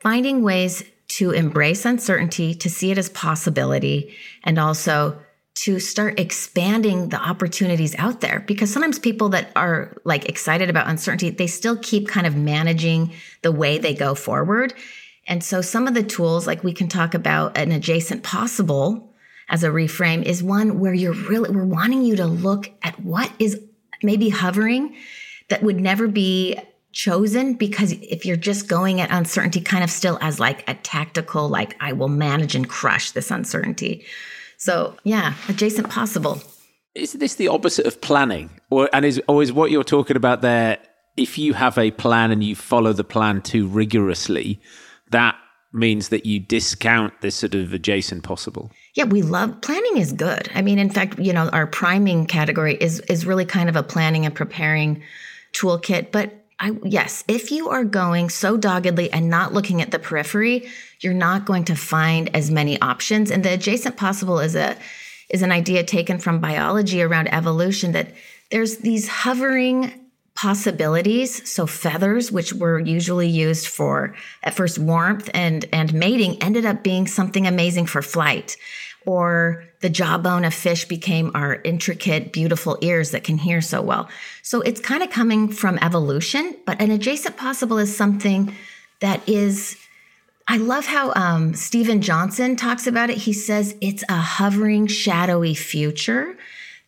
finding 0.00 0.42
ways 0.42 0.82
to 1.08 1.30
embrace 1.30 1.84
uncertainty, 1.84 2.54
to 2.54 2.68
see 2.68 2.90
it 2.90 2.98
as 2.98 3.08
possibility, 3.10 4.14
and 4.44 4.58
also 4.58 5.18
to 5.54 5.80
start 5.80 6.20
expanding 6.20 7.08
the 7.08 7.20
opportunities 7.20 7.94
out 7.96 8.20
there. 8.20 8.40
Because 8.46 8.70
sometimes 8.70 8.98
people 8.98 9.30
that 9.30 9.50
are 9.56 9.96
like 10.04 10.28
excited 10.28 10.68
about 10.68 10.88
uncertainty 10.88 11.30
they 11.30 11.46
still 11.46 11.76
keep 11.76 12.08
kind 12.08 12.26
of 12.26 12.36
managing 12.36 13.12
the 13.42 13.52
way 13.52 13.78
they 13.78 13.94
go 13.94 14.14
forward. 14.14 14.74
And 15.26 15.42
so 15.42 15.62
some 15.62 15.88
of 15.88 15.94
the 15.94 16.02
tools 16.02 16.46
like 16.46 16.62
we 16.62 16.72
can 16.72 16.88
talk 16.88 17.14
about 17.14 17.56
an 17.56 17.72
adjacent 17.72 18.22
possible 18.22 19.14
as 19.48 19.64
a 19.64 19.68
reframe 19.68 20.22
is 20.22 20.42
one 20.42 20.78
where 20.78 20.94
you're 20.94 21.12
really 21.12 21.50
we're 21.50 21.64
wanting 21.64 22.02
you 22.02 22.16
to 22.16 22.26
look 22.26 22.70
at 22.82 23.00
what 23.00 23.30
is 23.38 23.60
maybe 24.02 24.28
hovering 24.28 24.94
that 25.48 25.62
would 25.62 25.80
never 25.80 26.06
be 26.06 26.58
chosen 26.96 27.52
because 27.52 27.92
if 27.92 28.24
you're 28.24 28.36
just 28.36 28.68
going 28.68 29.02
at 29.02 29.10
uncertainty 29.10 29.60
kind 29.60 29.84
of 29.84 29.90
still 29.90 30.18
as 30.22 30.40
like 30.40 30.68
a 30.68 30.74
tactical 30.76 31.46
like 31.46 31.76
I 31.78 31.92
will 31.92 32.08
manage 32.08 32.54
and 32.54 32.66
crush 32.66 33.10
this 33.10 33.30
uncertainty. 33.30 34.06
So, 34.56 34.96
yeah, 35.04 35.34
adjacent 35.46 35.90
possible. 35.90 36.40
Is 36.94 37.12
this 37.12 37.34
the 37.34 37.48
opposite 37.48 37.84
of 37.84 38.00
planning? 38.00 38.48
Or 38.70 38.88
and 38.94 39.04
is 39.04 39.20
or 39.28 39.42
is 39.42 39.52
what 39.52 39.70
you're 39.70 39.84
talking 39.84 40.16
about 40.16 40.40
there 40.40 40.78
if 41.18 41.36
you 41.36 41.52
have 41.52 41.76
a 41.76 41.90
plan 41.90 42.30
and 42.30 42.42
you 42.42 42.56
follow 42.56 42.94
the 42.94 43.04
plan 43.04 43.42
too 43.42 43.66
rigorously, 43.66 44.58
that 45.10 45.36
means 45.74 46.08
that 46.08 46.24
you 46.24 46.40
discount 46.40 47.12
this 47.20 47.36
sort 47.36 47.54
of 47.54 47.74
adjacent 47.74 48.22
possible. 48.22 48.70
Yeah, 48.94 49.04
we 49.04 49.20
love 49.20 49.60
planning 49.60 49.98
is 49.98 50.14
good. 50.14 50.50
I 50.54 50.62
mean, 50.62 50.78
in 50.78 50.88
fact, 50.88 51.18
you 51.18 51.34
know, 51.34 51.50
our 51.50 51.66
priming 51.66 52.24
category 52.24 52.76
is 52.76 53.00
is 53.00 53.26
really 53.26 53.44
kind 53.44 53.68
of 53.68 53.76
a 53.76 53.82
planning 53.82 54.24
and 54.24 54.34
preparing 54.34 55.02
toolkit, 55.52 56.10
but 56.10 56.45
I, 56.58 56.72
yes, 56.84 57.22
if 57.28 57.50
you 57.50 57.68
are 57.68 57.84
going 57.84 58.30
so 58.30 58.56
doggedly 58.56 59.12
and 59.12 59.28
not 59.28 59.52
looking 59.52 59.82
at 59.82 59.90
the 59.90 59.98
periphery, 59.98 60.68
you're 61.00 61.12
not 61.12 61.44
going 61.44 61.64
to 61.64 61.76
find 61.76 62.34
as 62.34 62.50
many 62.50 62.80
options. 62.80 63.30
And 63.30 63.44
the 63.44 63.52
adjacent 63.52 63.96
possible 63.96 64.38
is 64.38 64.56
a 64.56 64.76
is 65.28 65.42
an 65.42 65.52
idea 65.52 65.82
taken 65.82 66.18
from 66.18 66.40
biology 66.40 67.02
around 67.02 67.28
evolution 67.34 67.92
that 67.92 68.14
there's 68.50 68.78
these 68.78 69.08
hovering 69.08 70.08
possibilities. 70.36 71.50
So 71.50 71.66
feathers, 71.66 72.30
which 72.30 72.52
were 72.52 72.78
usually 72.78 73.28
used 73.28 73.66
for 73.66 74.14
at 74.42 74.54
first 74.54 74.78
warmth 74.78 75.28
and 75.34 75.66
and 75.72 75.92
mating, 75.92 76.42
ended 76.42 76.64
up 76.64 76.82
being 76.82 77.06
something 77.06 77.46
amazing 77.46 77.86
for 77.86 78.02
flight 78.02 78.56
or 79.04 79.64
the 79.80 79.90
jawbone 79.90 80.44
of 80.44 80.54
fish 80.54 80.86
became 80.86 81.30
our 81.34 81.56
intricate, 81.62 82.32
beautiful 82.32 82.78
ears 82.80 83.10
that 83.10 83.24
can 83.24 83.38
hear 83.38 83.60
so 83.60 83.82
well. 83.82 84.08
So 84.42 84.60
it's 84.60 84.80
kind 84.80 85.02
of 85.02 85.10
coming 85.10 85.48
from 85.48 85.78
evolution, 85.82 86.56
but 86.64 86.80
an 86.80 86.90
adjacent 86.90 87.36
possible 87.36 87.78
is 87.78 87.94
something 87.94 88.54
that 89.00 89.28
is. 89.28 89.76
I 90.48 90.58
love 90.58 90.86
how 90.86 91.12
um, 91.14 91.54
Steven 91.54 92.00
Johnson 92.00 92.54
talks 92.54 92.86
about 92.86 93.10
it. 93.10 93.18
He 93.18 93.32
says 93.32 93.76
it's 93.80 94.04
a 94.08 94.14
hovering, 94.14 94.86
shadowy 94.86 95.54
future 95.54 96.36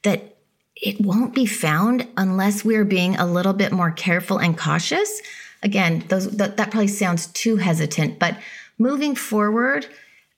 that 0.04 0.36
it 0.76 1.00
won't 1.00 1.34
be 1.34 1.44
found 1.44 2.06
unless 2.16 2.64
we're 2.64 2.84
being 2.84 3.16
a 3.16 3.26
little 3.26 3.52
bit 3.52 3.72
more 3.72 3.90
careful 3.90 4.38
and 4.38 4.56
cautious. 4.56 5.20
Again, 5.62 6.04
those 6.08 6.36
that, 6.36 6.56
that 6.56 6.70
probably 6.70 6.86
sounds 6.86 7.26
too 7.26 7.56
hesitant, 7.56 8.20
but 8.20 8.38
moving 8.78 9.16
forward, 9.16 9.86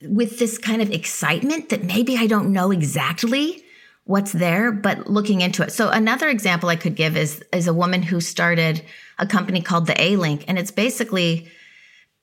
with 0.03 0.39
this 0.39 0.59
kind 0.59 0.81
of 0.81 0.91
excitement 0.91 1.69
that 1.69 1.85
maybe 1.85 2.17
I 2.17 2.27
don't 2.27 2.53
know 2.53 2.71
exactly 2.71 3.63
what's 4.05 4.33
there, 4.33 4.73
but 4.73 5.09
looking 5.09 5.41
into 5.41 5.63
it. 5.63 5.73
So 5.73 5.89
another 5.89 6.29
example 6.29 6.69
I 6.69 6.77
could 6.77 6.97
give 6.97 7.17
is 7.17 7.45
is 7.53 7.67
a 7.67 7.75
woman 7.75 8.03
who 8.03 8.21
started 8.21 8.83
a 9.19 9.27
company 9.27 9.61
called 9.61 9.87
the 9.87 10.01
A 10.01 10.17
Link, 10.17 10.45
and 10.49 10.59
it's 10.59 10.71
basically 10.71 11.49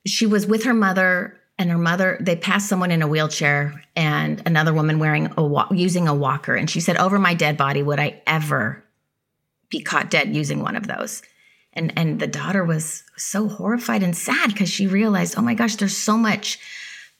she 0.05 0.25
was 0.25 0.47
with 0.47 0.63
her 0.63 0.73
mother 0.73 1.39
and 1.59 1.69
her 1.69 1.77
mother 1.77 2.17
they 2.19 2.35
passed 2.35 2.67
someone 2.67 2.91
in 2.91 3.01
a 3.01 3.07
wheelchair 3.07 3.83
and 3.95 4.41
another 4.45 4.73
woman 4.73 4.99
wearing 4.99 5.31
a 5.37 5.73
using 5.73 6.07
a 6.07 6.13
walker 6.13 6.55
and 6.55 6.69
she 6.69 6.79
said 6.79 6.97
over 6.97 7.19
my 7.19 7.33
dead 7.33 7.57
body 7.57 7.81
would 7.81 7.99
i 7.99 8.21
ever 8.27 8.83
be 9.69 9.81
caught 9.81 10.09
dead 10.09 10.35
using 10.35 10.61
one 10.61 10.75
of 10.75 10.87
those 10.87 11.21
and 11.73 11.91
and 11.97 12.19
the 12.19 12.27
daughter 12.27 12.63
was 12.63 13.03
so 13.17 13.47
horrified 13.47 14.03
and 14.03 14.15
sad 14.15 14.51
because 14.51 14.69
she 14.69 14.87
realized 14.87 15.35
oh 15.37 15.41
my 15.41 15.53
gosh 15.53 15.75
there's 15.75 15.97
so 15.97 16.17
much 16.17 16.59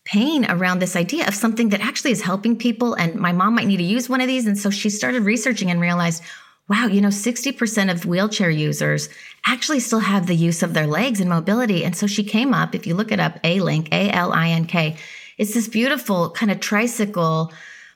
pain 0.08 0.50
around 0.50 0.80
this 0.80 0.96
idea 0.96 1.28
of 1.28 1.36
something 1.36 1.70
that 1.70 1.82
actually 1.82 2.12
is 2.12 2.22
helping 2.22 2.58
people. 2.58 2.94
And 2.94 3.16
my 3.16 3.34
mom 3.34 3.56
might 3.56 3.68
need 3.68 3.78
to 3.78 3.84
use 3.84 4.10
one 4.10 4.22
of 4.22 4.28
these. 4.28 4.48
And 4.48 4.58
so 4.58 4.70
she 4.70 4.90
started 4.90 5.24
researching 5.24 5.70
and 5.70 5.82
realized, 5.82 6.24
wow, 6.70 6.88
you 6.88 7.02
know, 7.02 7.10
60% 7.10 7.92
of 7.92 8.06
wheelchair 8.06 8.50
users 8.50 9.10
actually 9.46 9.82
still 9.82 10.00
have 10.00 10.28
the 10.28 10.36
use 10.36 10.64
of 10.64 10.74
their 10.74 10.88
legs 10.88 11.20
and 11.20 11.30
mobility. 11.30 11.84
And 11.84 11.96
so 11.96 12.08
she 12.08 12.24
came 12.24 12.54
up, 12.54 12.74
if 12.74 12.88
you 12.88 12.96
look 12.96 13.12
it 13.12 13.20
up, 13.20 13.40
A 13.44 13.60
Link, 13.60 13.90
A 13.92 14.10
L 14.10 14.32
I 14.32 14.50
N 14.50 14.66
K, 14.66 14.96
it's 15.38 15.54
this 15.54 15.68
beautiful 15.68 16.32
kind 16.32 16.52
of 16.52 16.60
tricycle 16.62 17.52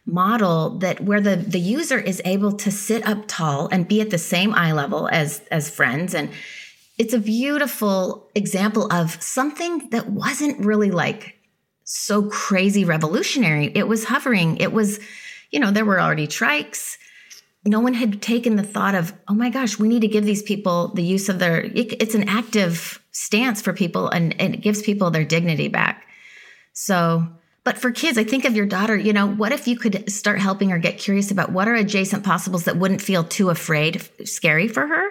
model 0.06 0.78
that 0.80 1.00
where 1.02 1.22
the 1.22 1.36
the 1.36 1.60
user 1.60 2.00
is 2.00 2.22
able 2.26 2.52
to 2.52 2.72
sit 2.72 3.06
up 3.08 3.24
tall 3.28 3.68
and 3.72 3.88
be 3.88 4.02
at 4.02 4.10
the 4.10 4.18
same 4.18 4.54
eye 4.56 4.72
level 4.72 5.08
as 5.12 5.42
as 5.52 5.70
friends 5.70 6.16
and 6.16 6.32
it's 6.98 7.14
a 7.14 7.20
beautiful 7.20 8.28
example 8.34 8.92
of 8.92 9.22
something 9.22 9.90
that 9.90 10.10
wasn't 10.10 10.60
really 10.66 10.90
like 10.90 11.36
so 11.94 12.24
crazy 12.30 12.86
revolutionary. 12.86 13.70
It 13.76 13.86
was 13.86 14.06
hovering. 14.06 14.58
It 14.58 14.72
was, 14.72 15.00
you 15.52 15.60
know, 15.60 15.72
there 15.72 15.84
were 15.84 16.00
already 16.00 16.26
trikes. 16.26 16.98
No 17.66 17.82
one 17.82 17.94
had 17.94 18.22
taken 18.22 18.56
the 18.56 18.64
thought 18.64 18.96
of, 18.96 19.14
oh 19.28 19.34
my 19.34 19.50
gosh, 19.50 19.78
we 19.78 19.90
need 19.90 20.00
to 20.02 20.08
give 20.08 20.24
these 20.24 20.42
people 20.42 20.88
the 20.90 21.04
use 21.04 21.28
of 21.28 21.40
their, 21.40 21.70
it's 21.76 22.16
an 22.16 22.30
active 22.30 23.04
stance 23.12 23.62
for 23.62 23.74
people 23.74 24.08
and, 24.08 24.40
and 24.40 24.56
it 24.56 24.62
gives 24.62 24.82
people 24.82 25.12
their 25.12 25.26
dignity 25.26 25.68
back. 25.68 26.08
So, 26.72 27.28
but 27.66 27.78
for 27.78 27.92
kids, 27.92 28.18
I 28.18 28.24
think 28.24 28.46
of 28.46 28.56
your 28.56 28.66
daughter, 28.66 28.96
you 28.96 29.12
know, 29.12 29.28
what 29.28 29.52
if 29.52 29.68
you 29.68 29.78
could 29.78 30.10
start 30.10 30.40
helping 30.40 30.70
her 30.70 30.80
get 30.80 30.98
curious 30.98 31.30
about 31.30 31.52
what 31.52 31.68
are 31.68 31.76
adjacent 31.76 32.24
possibles 32.24 32.64
that 32.64 32.78
wouldn't 32.78 33.02
feel 33.02 33.26
too 33.26 33.50
afraid, 33.50 34.02
scary 34.24 34.70
for 34.70 34.88
her? 34.88 35.10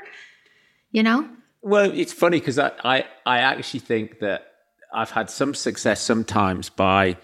You 0.93 1.03
know? 1.03 1.29
Well, 1.61 1.91
it's 1.93 2.15
funny 2.15 2.41
because 2.41 2.59
I, 2.59 2.73
I, 2.83 3.05
I 3.27 3.39
actually 3.41 3.81
think 3.81 4.21
that 4.21 4.50
I've 4.93 5.11
had 5.11 5.31
some 5.31 5.55
success 5.55 6.01
sometimes 6.01 6.69
by 6.69 7.17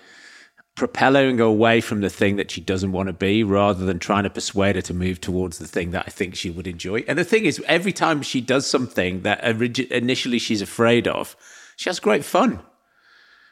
propelling 0.76 1.40
away 1.40 1.80
from 1.80 2.02
the 2.02 2.10
thing 2.10 2.36
that 2.36 2.50
she 2.50 2.60
doesn't 2.60 2.92
want 2.92 3.06
to 3.06 3.12
be 3.12 3.42
rather 3.42 3.84
than 3.86 3.98
trying 3.98 4.24
to 4.24 4.30
persuade 4.30 4.76
her 4.76 4.82
to 4.82 4.92
move 4.92 5.20
towards 5.20 5.58
the 5.58 5.66
thing 5.66 5.90
that 5.90 6.04
I 6.06 6.10
think 6.10 6.34
she 6.34 6.50
would 6.50 6.66
enjoy. 6.66 7.02
And 7.08 7.18
the 7.18 7.24
thing 7.24 7.46
is, 7.46 7.62
every 7.66 7.92
time 7.92 8.20
she 8.20 8.42
does 8.42 8.66
something 8.66 9.22
that 9.22 9.42
initially 9.42 10.38
she's 10.38 10.60
afraid 10.60 11.08
of, 11.08 11.34
she 11.76 11.88
has 11.88 11.98
great 11.98 12.24
fun. 12.24 12.60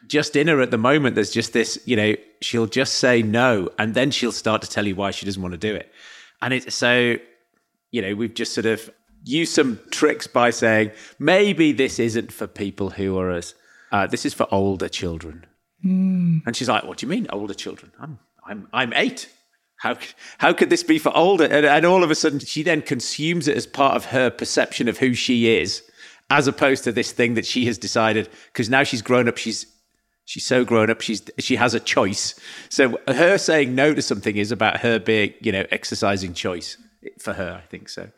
Just 0.06 0.36
in 0.36 0.48
her 0.48 0.60
at 0.60 0.70
the 0.70 0.76
moment, 0.76 1.14
there's 1.14 1.30
just 1.30 1.54
this, 1.54 1.78
you 1.86 1.96
know, 1.96 2.14
she'll 2.42 2.66
just 2.66 2.96
say 2.96 3.22
no, 3.22 3.70
and 3.78 3.94
then 3.94 4.10
she'll 4.10 4.32
start 4.32 4.60
to 4.60 4.68
tell 4.68 4.86
you 4.86 4.94
why 4.94 5.10
she 5.10 5.24
doesn't 5.24 5.40
want 5.40 5.52
to 5.52 5.58
do 5.58 5.74
it. 5.74 5.90
And 6.42 6.52
it's 6.52 6.74
so, 6.74 7.16
you 7.90 8.02
know, 8.02 8.14
we've 8.14 8.34
just 8.34 8.52
sort 8.52 8.66
of 8.66 8.90
used 9.24 9.54
some 9.54 9.80
tricks 9.90 10.26
by 10.26 10.50
saying 10.50 10.90
maybe 11.18 11.72
this 11.72 11.98
isn't 11.98 12.30
for 12.30 12.46
people 12.46 12.90
who 12.90 13.18
are 13.18 13.30
as 13.30 13.54
uh, 13.94 14.08
this 14.08 14.26
is 14.26 14.34
for 14.34 14.48
older 14.50 14.88
children. 14.88 15.46
Mm. 15.84 16.42
And 16.44 16.56
she's 16.56 16.68
like, 16.68 16.82
What 16.82 16.98
do 16.98 17.06
you 17.06 17.10
mean, 17.10 17.28
older 17.30 17.54
children? 17.54 17.92
I'm 18.00 18.18
I'm 18.44 18.68
I'm 18.72 18.92
eight. 18.94 19.28
How 19.76 19.96
how 20.38 20.52
could 20.52 20.68
this 20.68 20.82
be 20.82 20.98
for 20.98 21.16
older? 21.16 21.44
And, 21.44 21.64
and 21.64 21.86
all 21.86 22.02
of 22.02 22.10
a 22.10 22.16
sudden, 22.16 22.40
she 22.40 22.64
then 22.64 22.82
consumes 22.82 23.46
it 23.46 23.56
as 23.56 23.68
part 23.68 23.94
of 23.94 24.06
her 24.06 24.30
perception 24.30 24.88
of 24.88 24.98
who 24.98 25.14
she 25.14 25.56
is, 25.58 25.84
as 26.28 26.48
opposed 26.48 26.82
to 26.84 26.92
this 26.92 27.12
thing 27.12 27.34
that 27.34 27.46
she 27.46 27.66
has 27.66 27.78
decided. 27.78 28.28
Because 28.46 28.68
now 28.68 28.82
she's 28.82 29.00
grown 29.00 29.28
up, 29.28 29.36
she's 29.36 29.64
she's 30.24 30.44
so 30.44 30.64
grown 30.64 30.90
up, 30.90 31.00
she's 31.00 31.22
she 31.38 31.54
has 31.54 31.72
a 31.72 31.80
choice. 31.80 32.34
So 32.70 32.98
her 33.06 33.38
saying 33.38 33.76
no 33.76 33.94
to 33.94 34.02
something 34.02 34.36
is 34.36 34.50
about 34.50 34.80
her 34.80 34.98
being, 34.98 35.34
you 35.40 35.52
know, 35.52 35.66
exercising 35.70 36.34
choice 36.34 36.78
for 37.20 37.34
her. 37.34 37.60
I 37.62 37.66
think 37.68 37.88
so. 37.88 38.10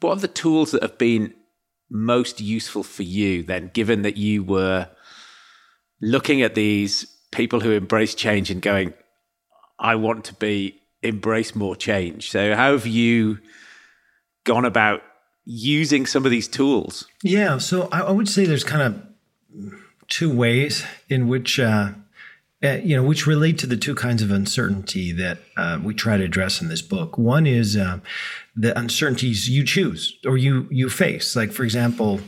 What 0.00 0.18
are 0.18 0.20
the 0.20 0.28
tools 0.28 0.72
that 0.72 0.82
have 0.82 0.98
been 0.98 1.32
most 1.92 2.40
useful 2.40 2.82
for 2.82 3.02
you 3.02 3.42
then, 3.42 3.70
given 3.72 4.02
that 4.02 4.16
you 4.16 4.42
were 4.42 4.88
looking 6.00 6.42
at 6.42 6.54
these 6.54 7.06
people 7.30 7.60
who 7.60 7.70
embrace 7.70 8.14
change 8.14 8.50
and 8.50 8.62
going, 8.62 8.94
I 9.78 9.94
want 9.96 10.24
to 10.26 10.34
be 10.34 10.80
embrace 11.02 11.54
more 11.54 11.76
change. 11.76 12.30
So 12.30 12.54
how 12.54 12.72
have 12.72 12.86
you 12.86 13.38
gone 14.44 14.64
about 14.64 15.02
using 15.44 16.06
some 16.06 16.24
of 16.24 16.30
these 16.30 16.48
tools? 16.48 17.06
Yeah, 17.22 17.58
so 17.58 17.88
I, 17.90 18.10
would 18.10 18.28
say 18.28 18.46
there's 18.46 18.64
kind 18.64 18.82
of 18.82 19.02
two 20.08 20.32
ways 20.34 20.84
in 21.08 21.28
which 21.28 21.58
uh, 21.58 21.90
uh, 22.64 22.78
you 22.82 22.96
know 22.96 23.02
which 23.02 23.26
relate 23.26 23.58
to 23.58 23.66
the 23.66 23.76
two 23.76 23.94
kinds 23.94 24.22
of 24.22 24.30
uncertainty 24.30 25.12
that 25.12 25.38
uh, 25.56 25.78
we 25.82 25.94
try 25.94 26.16
to 26.16 26.24
address 26.24 26.60
in 26.60 26.68
this 26.68 26.82
book. 26.82 27.18
One 27.18 27.46
is 27.46 27.76
uh, 27.76 27.98
the 28.54 28.78
uncertainties 28.78 29.48
you 29.48 29.64
choose 29.64 30.18
or 30.26 30.36
you 30.36 30.68
you 30.70 30.88
face. 30.88 31.34
Like 31.34 31.52
for 31.52 31.64
example, 31.64 32.20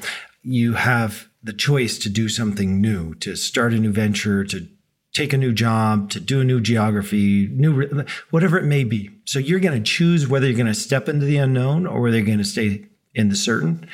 you 0.43 0.75
have 0.75 1.29
the 1.43 1.53
choice 1.53 1.99
to 1.99 2.09
do 2.09 2.29
something 2.29 2.81
new, 2.81 3.15
to 3.17 3.37
start 3.37 3.75
a 3.75 3.79
new 3.79 3.93
venture, 3.93 4.45
to 4.45 4.67
take 5.13 5.33
a 5.33 5.39
new 5.39 5.53
job, 5.53 6.11
to 6.11 6.21
do 6.21 6.41
a 6.41 6.45
new 6.45 6.61
geography, 6.61 7.49
new 7.53 8.05
whatever 8.31 8.59
it 8.59 8.65
may 8.65 8.83
be. 8.83 9.11
So 9.25 9.39
you're 9.39 9.61
going 9.61 9.79
to 9.79 9.91
choose 9.91 10.27
whether 10.27 10.47
you're 10.47 10.57
going 10.57 10.67
to 10.67 10.75
step 10.75 11.09
into 11.09 11.27
the 11.27 11.37
unknown 11.37 11.87
or 11.87 12.01
whether 12.01 12.17
you're 12.17 12.27
going 12.27 12.39
to 12.39 12.45
stay 12.45 12.87
in 13.15 13.29
the 13.29 13.37
certain. 13.37 13.89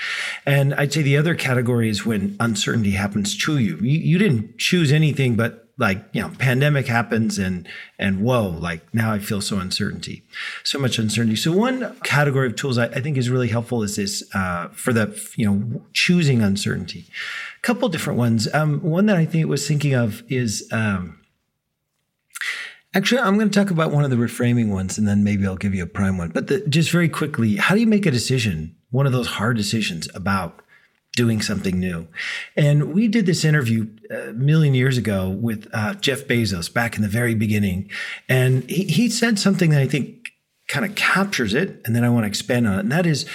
And 0.47 0.75
I'd 0.75 0.93
say 0.93 1.03
the 1.03 1.19
other 1.19 1.35
category 1.35 1.91
is 1.91 2.07
when 2.07 2.37
uncertainty 2.41 2.93
happens 2.93 3.37
to 3.45 3.59
you. 3.59 3.77
You, 3.77 3.99
you 4.01 4.19
didn't 4.19 4.59
choose 4.59 4.93
anything, 4.93 5.37
but 5.37 5.60
like 5.81 6.05
you 6.13 6.21
know 6.21 6.31
pandemic 6.39 6.87
happens 6.87 7.39
and 7.39 7.67
and 7.99 8.21
whoa 8.21 8.47
like 8.47 8.83
now 8.95 9.13
i 9.13 9.19
feel 9.19 9.41
so 9.41 9.59
uncertainty 9.59 10.23
so 10.63 10.79
much 10.79 10.99
uncertainty. 10.99 11.37
So 11.37 11.53
one 11.53 11.97
category 12.05 12.47
of 12.47 12.55
tools 12.55 12.79
i, 12.79 12.85
I 12.85 13.01
think 13.01 13.17
is 13.17 13.31
really 13.31 13.49
helpful 13.49 13.83
is 13.83 13.97
this 13.97 14.23
uh, 14.35 14.69
for 14.69 14.93
the 14.93 15.19
you 15.37 15.51
know 15.51 15.83
choosing 15.93 16.43
uncertainty. 16.43 17.07
A 17.59 17.61
couple 17.63 17.89
different 17.89 18.19
ones. 18.19 18.53
Um, 18.55 18.81
one 18.83 19.07
that 19.07 19.17
i 19.17 19.25
think 19.25 19.47
was 19.49 19.67
thinking 19.67 19.95
of 19.95 20.23
is 20.29 20.69
um, 20.71 21.17
Actually, 22.93 23.21
I'm 23.21 23.37
going 23.37 23.49
to 23.49 23.57
talk 23.57 23.71
about 23.71 23.93
one 23.93 24.03
of 24.03 24.11
the 24.11 24.17
reframing 24.17 24.71
ones 24.71 24.99
and 24.99 25.07
then 25.07 25.23
maybe 25.23 25.47
I'll 25.47 25.55
give 25.55 25.77
you 25.77 25.85
a 25.85 25.87
prime 25.87 26.19
one. 26.19 26.31
But 26.31 26.49
the, 26.49 26.67
just 26.67 26.91
very 26.91 27.09
quickly, 27.09 27.55
how 27.55 27.77
do 27.77 27.81
you 27.81 27.87
make 27.87 28.05
a 28.05 28.11
decision, 28.11 28.75
one 28.91 29.07
of 29.07 29.13
those 29.13 29.29
hard 29.29 29.57
decisions 29.57 30.09
about 30.13 30.61
doing 31.21 31.43
something 31.43 31.79
new. 31.79 32.09
And 32.57 32.95
we 32.95 33.07
did 33.07 33.27
this 33.27 33.45
interview 33.45 33.87
a 34.11 34.33
million 34.33 34.73
years 34.73 34.97
ago 34.97 35.29
with 35.29 35.69
uh, 35.75 35.93
Jeff 35.97 36.25
Bezos 36.25 36.73
back 36.73 36.97
in 36.97 37.03
the 37.03 37.09
very 37.09 37.35
beginning. 37.35 37.91
And 38.27 38.63
he, 38.71 38.85
he 38.85 39.11
said 39.11 39.39
something 39.39 39.69
that 39.69 39.83
I 39.83 39.87
think 39.87 40.31
kind 40.67 40.87
of 40.87 40.95
captures 40.95 41.53
it. 41.53 41.79
And 41.85 41.95
then 41.95 42.05
I 42.05 42.09
want 42.09 42.25
to 42.25 42.29
expand 42.29 42.67
on 42.67 42.77
it. 42.77 42.79
And 42.79 42.93
that 42.93 43.05
is, 43.05 43.27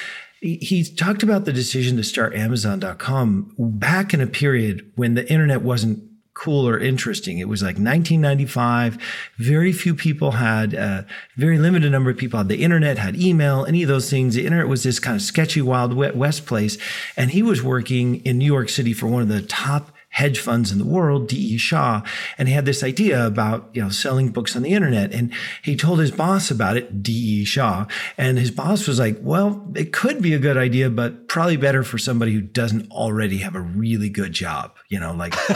he 0.42 0.84
talked 0.84 1.22
about 1.22 1.46
the 1.46 1.54
decision 1.54 1.96
to 1.98 2.04
start 2.04 2.34
Amazon.com 2.34 3.54
back 3.60 4.16
in 4.16 4.20
a 4.20 4.26
period 4.26 4.92
when 4.96 5.14
the 5.14 5.32
internet 5.32 5.62
wasn't 5.62 6.02
cool 6.36 6.68
or 6.68 6.78
interesting. 6.78 7.40
It 7.40 7.48
was 7.48 7.62
like 7.62 7.78
1995. 7.78 8.98
Very 9.38 9.72
few 9.72 9.96
people 9.96 10.32
had, 10.32 10.74
a 10.74 10.80
uh, 10.80 11.04
very 11.38 11.58
limited 11.58 11.92
number 11.92 12.12
of 12.12 12.18
people 12.18 12.38
had 12.38 12.50
the 12.50 12.62
internet, 12.62 12.98
had 12.98 13.16
email, 13.16 13.66
any 13.66 13.82
of 13.82 13.88
those 13.88 14.10
things. 14.10 14.36
The 14.36 14.46
internet 14.46 14.68
was 14.68 14.84
this 14.84 15.00
kind 15.00 15.16
of 15.16 15.22
sketchy, 15.22 15.62
wild 15.62 15.94
west 15.94 16.46
place. 16.46 16.78
And 17.16 17.32
he 17.32 17.42
was 17.42 17.64
working 17.64 18.18
in 18.26 18.38
New 18.38 18.46
York 18.46 18.70
City 18.70 18.94
for 18.94 19.08
one 19.08 19.22
of 19.22 19.30
the 19.30 19.42
top 19.42 19.95
hedge 20.16 20.40
funds 20.40 20.72
in 20.72 20.78
the 20.78 20.86
world, 20.86 21.28
D.E. 21.28 21.58
Shaw, 21.58 22.02
and 22.38 22.48
he 22.48 22.54
had 22.54 22.66
this 22.66 22.84
idea 22.84 23.28
about, 23.28 23.70
you 23.74 23.84
know, 23.84 23.90
selling 23.90 24.30
books 24.30 24.56
on 24.56 24.62
the 24.62 24.72
internet. 24.72 25.14
And 25.14 25.34
he 25.62 25.76
told 25.76 26.00
his 26.00 26.10
boss 26.10 26.50
about 26.50 26.78
it, 26.78 27.04
D.E. 27.04 27.44
Shaw. 27.44 27.86
And 28.18 28.38
his 28.38 28.50
boss 28.50 28.88
was 28.88 28.98
like, 28.98 29.18
well, 29.20 29.70
it 29.76 29.92
could 29.92 30.22
be 30.22 30.34
a 30.34 30.40
good 30.40 30.56
idea, 30.56 30.90
but 30.90 31.28
probably 31.28 31.58
better 31.58 31.84
for 31.84 31.98
somebody 31.98 32.32
who 32.32 32.40
doesn't 32.40 32.90
already 32.92 33.40
have 33.40 33.56
a 33.56 33.60
really 33.60 34.08
good 34.08 34.32
job. 34.32 34.74
You 34.88 35.02
know, 35.02 35.14
like, 35.14 35.36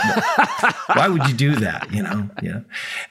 why 0.93 1.07
would 1.07 1.25
you 1.29 1.33
do 1.35 1.55
that? 1.55 1.87
You 1.93 2.03
know, 2.03 2.29
yeah. 2.43 2.59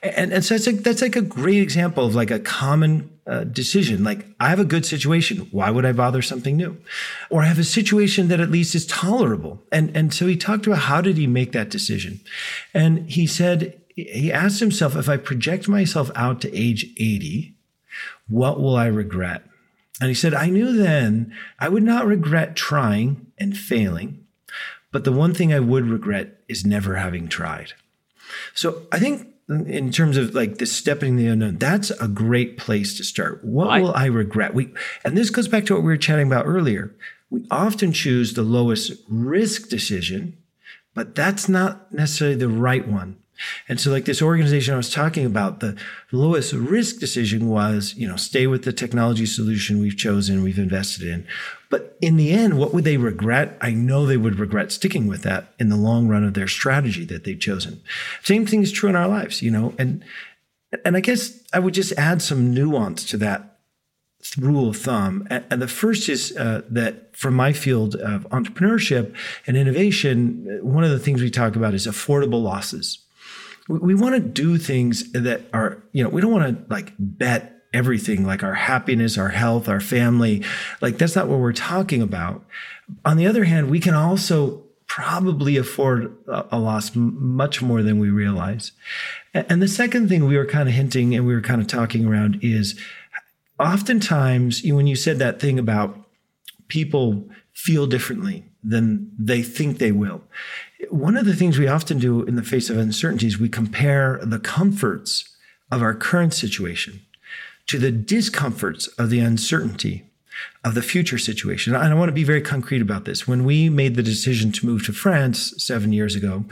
And, 0.03 0.35
and 0.35 0.45
so 0.45 0.53
that's 0.53 0.67
like, 0.67 0.77
that's 0.83 1.01
like 1.01 1.17
a 1.17 1.23
great 1.23 1.63
example 1.63 2.05
of 2.05 2.15
like 2.15 2.31
a 2.31 2.41
common 2.41 3.09
uh, 3.29 3.45
decision. 3.45 4.03
Like, 4.03 4.27
I 4.41 4.49
have 4.49 4.59
a 4.59 4.65
good 4.65 4.87
situation. 4.87 5.49
Why 5.51 5.71
would 5.71 5.85
I 5.85 5.93
bother 5.93 6.23
something 6.23 6.57
new? 6.57 6.79
Or 7.31 7.43
I 7.43 7.47
have 7.47 7.59
a 7.59 7.65
situation 7.65 8.29
that 8.29 8.41
at 8.41 8.51
least 8.51 8.75
is 8.75 8.87
tolerable. 8.87 9.63
And, 9.71 9.95
and 9.97 10.15
so 10.15 10.27
he 10.27 10.37
talked 10.37 10.67
about 10.67 10.81
how 10.81 11.01
did 11.01 11.19
he 11.19 11.27
make 11.27 11.53
that 11.53 11.71
decision? 11.71 12.21
And 12.73 13.11
he 13.11 13.27
said, 13.27 13.81
he 13.95 14.33
asked 14.33 14.61
himself, 14.61 14.97
if 14.97 15.09
I 15.09 15.17
project 15.17 15.69
myself 15.69 16.11
out 16.15 16.41
to 16.41 16.57
age 16.57 16.85
80, 16.99 17.55
what 18.29 18.61
will 18.61 18.77
I 18.77 18.87
regret? 18.87 19.43
And 20.01 20.09
he 20.09 20.15
said, 20.15 20.35
I 20.35 20.47
knew 20.47 20.77
then 20.77 21.35
I 21.59 21.69
would 21.69 21.83
not 21.83 22.07
regret 22.07 22.57
trying 22.57 23.27
and 23.37 23.57
failing, 23.57 24.25
but 24.93 25.05
the 25.05 25.13
one 25.13 25.35
thing 25.35 25.53
I 25.53 25.61
would 25.61 25.87
regret 25.87 26.41
is 26.49 26.65
never 26.65 26.95
having 26.95 27.29
tried. 27.29 27.73
So 28.55 28.87
I 28.93 28.99
think 28.99 29.27
in 29.49 29.91
terms 29.91 30.17
of 30.17 30.35
like 30.35 30.59
the 30.59 30.67
stepping 30.67 31.17
the 31.17 31.27
unknown, 31.27 31.57
that's 31.57 31.91
a 31.93 32.09
great 32.09 32.59
place 32.59 32.97
to 32.97 33.05
start. 33.05 33.43
What 33.45 33.69
I, 33.69 33.81
will 33.81 33.95
I 33.95 34.07
regret? 34.07 34.55
We 34.55 34.73
and 35.05 35.17
this 35.17 35.31
goes 35.31 35.49
back 35.49 35.65
to 35.67 35.75
what 35.75 35.83
we 35.83 35.89
were 35.89 35.97
chatting 35.97 36.27
about 36.27 36.47
earlier. 36.47 36.95
We 37.31 37.47
often 37.51 37.93
choose 37.93 38.35
the 38.35 38.43
lowest 38.43 38.93
risk 39.09 39.69
decision, 39.69 40.37
but 40.95 41.15
that's 41.15 41.49
not 41.49 41.93
necessarily 41.93 42.37
the 42.37 42.49
right 42.49 42.87
one. 42.87 43.17
And 43.69 43.81
so, 43.81 43.91
like 43.91 44.05
this 44.05 44.23
organization 44.23 44.75
I 44.75 44.77
was 44.77 44.93
talking 44.93 45.25
about, 45.25 45.61
the 45.61 45.77
lowest 46.13 46.53
risk 46.53 46.99
decision 46.99 47.49
was, 47.49 47.95
you 47.97 48.09
know, 48.09 48.17
stay 48.17 48.47
with 48.47 48.65
the 48.65 48.73
technology 48.73 49.27
solution 49.27 49.81
we've 49.81 49.97
chosen, 49.97 50.43
we've 50.43 50.59
invested 50.59 51.07
in. 51.07 51.27
But 51.71 51.97
in 52.01 52.17
the 52.17 52.31
end, 52.31 52.59
what 52.59 52.73
would 52.73 52.85
they 52.85 52.97
regret? 52.97 53.59
I 53.61 53.73
know 53.73 54.07
they 54.07 54.17
would 54.17 54.39
regret 54.39 54.73
sticking 54.73 55.07
with 55.07 55.23
that 55.23 55.53
in 55.59 55.69
the 55.69 55.77
long 55.77 56.09
run 56.09 56.25
of 56.25 56.35
their 56.35 56.49
strategy 56.49 57.05
that 57.07 57.25
they've 57.25 57.39
chosen. 57.39 57.83
Same 58.23 58.47
thing 58.47 58.63
is 58.63 58.73
true 58.73 58.89
in 58.89 58.97
our 58.97 59.09
lives, 59.09 59.43
you 59.43 59.51
know, 59.51 59.75
and 59.79 60.03
and 60.85 60.97
I 60.97 61.01
guess 61.01 61.43
I 61.53 61.59
would 61.59 61.75
just 61.75 61.93
add 61.93 62.21
some 62.21 62.53
nuance 62.53 63.05
to 63.11 63.17
that 63.19 63.59
rule 64.37 64.69
of 64.69 64.77
thumb. 64.77 65.27
And 65.31 65.63
the 65.63 65.69
first 65.69 66.09
is 66.09 66.37
uh, 66.37 66.63
that 66.69 67.17
from 67.17 67.35
my 67.35 67.53
field 67.53 67.95
of 67.97 68.29
entrepreneurship 68.31 69.15
and 69.47 69.57
innovation, 69.57 70.59
one 70.63 70.85
of 70.85 70.91
the 70.91 70.99
things 70.99 71.23
we 71.23 71.31
talk 71.31 71.57
about 71.57 71.75
is 71.75 71.87
affordable 71.87 72.43
losses 72.43 72.99
we, 73.69 73.95
want 73.95 74.15
to 74.15 74.21
do 74.21 74.59
things 74.59 75.13
that 75.13 75.43
are, 75.53 75.83
you 75.93 76.03
know, 76.03 76.09
we 76.09 76.21
don't 76.21 76.33
want 76.33 76.69
to 76.69 76.75
like 76.75 76.93
bet 76.99 77.63
everything 77.73 78.27
like 78.27 78.43
our 78.43 78.55
happiness, 78.55 79.19
our 79.19 79.29
health, 79.29 79.69
our 79.69 79.81
family. 79.81 80.43
Like 80.81 80.99
that's 80.99 81.15
not 81.15 81.29
what 81.29 81.39
we're 81.39 81.53
talking 81.53 82.01
about. 82.03 82.45
On 83.05 83.17
the 83.17 83.27
other 83.27 83.45
hand, 83.45 83.71
we 83.71 83.81
can 83.81 83.95
also 83.95 84.65
probably 84.87 85.59
afford 85.59 86.17
a, 86.27 86.59
loss 86.59 86.93
much 86.95 87.61
more 87.61 87.83
than 87.83 87.99
we 87.99 88.09
realize. 88.09 88.73
And 89.35 89.61
the 89.61 89.69
second 89.69 90.09
thing 90.09 90.25
we 90.25 90.37
were 90.37 90.47
kind 90.47 90.67
of 90.69 90.75
hinting 90.75 91.15
and 91.15 91.27
we 91.27 91.35
were 91.35 91.43
kind 91.43 91.61
of 91.61 91.67
talking 91.67 92.07
around 92.07 92.39
is 92.43 92.81
oftentimes 93.61 94.63
when 94.65 94.87
you 94.87 94.97
said 94.97 95.19
that 95.19 95.41
thing 95.41 95.59
about 95.59 95.99
people 96.69 97.29
feel 97.53 97.87
differently 97.87 98.45
than 98.65 99.13
they 99.19 99.43
think 99.43 99.79
they 99.79 99.93
will. 99.93 100.23
One 100.91 101.17
of 101.17 101.27
the 101.27 101.35
things 101.35 101.59
we 101.59 101.69
often 101.69 101.99
do 101.99 102.23
in 102.23 102.37
the 102.37 102.43
face 102.43 102.71
of 102.71 102.79
uncertainties, 102.79 103.39
we 103.39 103.49
compare 103.49 104.21
the 104.23 104.39
comforts 104.39 105.37
of 105.71 105.83
our 105.83 105.95
current 105.95 106.35
situation 106.35 107.01
to 107.67 107.79
the 107.79 107.93
discomforts 107.93 108.87
of 108.99 109.11
the 109.11 109.21
uncertainty 109.21 110.05
of 110.65 110.75
the 110.75 110.83
future 110.83 111.19
situation. 111.19 111.75
And 111.75 111.93
I 111.93 111.95
want 111.95 112.09
to 112.09 112.15
be 112.15 112.25
very 112.25 112.41
concrete 112.41 112.83
about 112.83 113.05
this. 113.05 113.27
When 113.27 113.45
we 113.45 113.69
made 113.69 113.97
the 113.97 114.03
decision 114.03 114.53
to 114.53 114.67
move 114.67 114.85
to 114.87 114.93
France 114.93 115.55
seven 115.63 115.93
years 115.93 116.15
ago, 116.15 116.45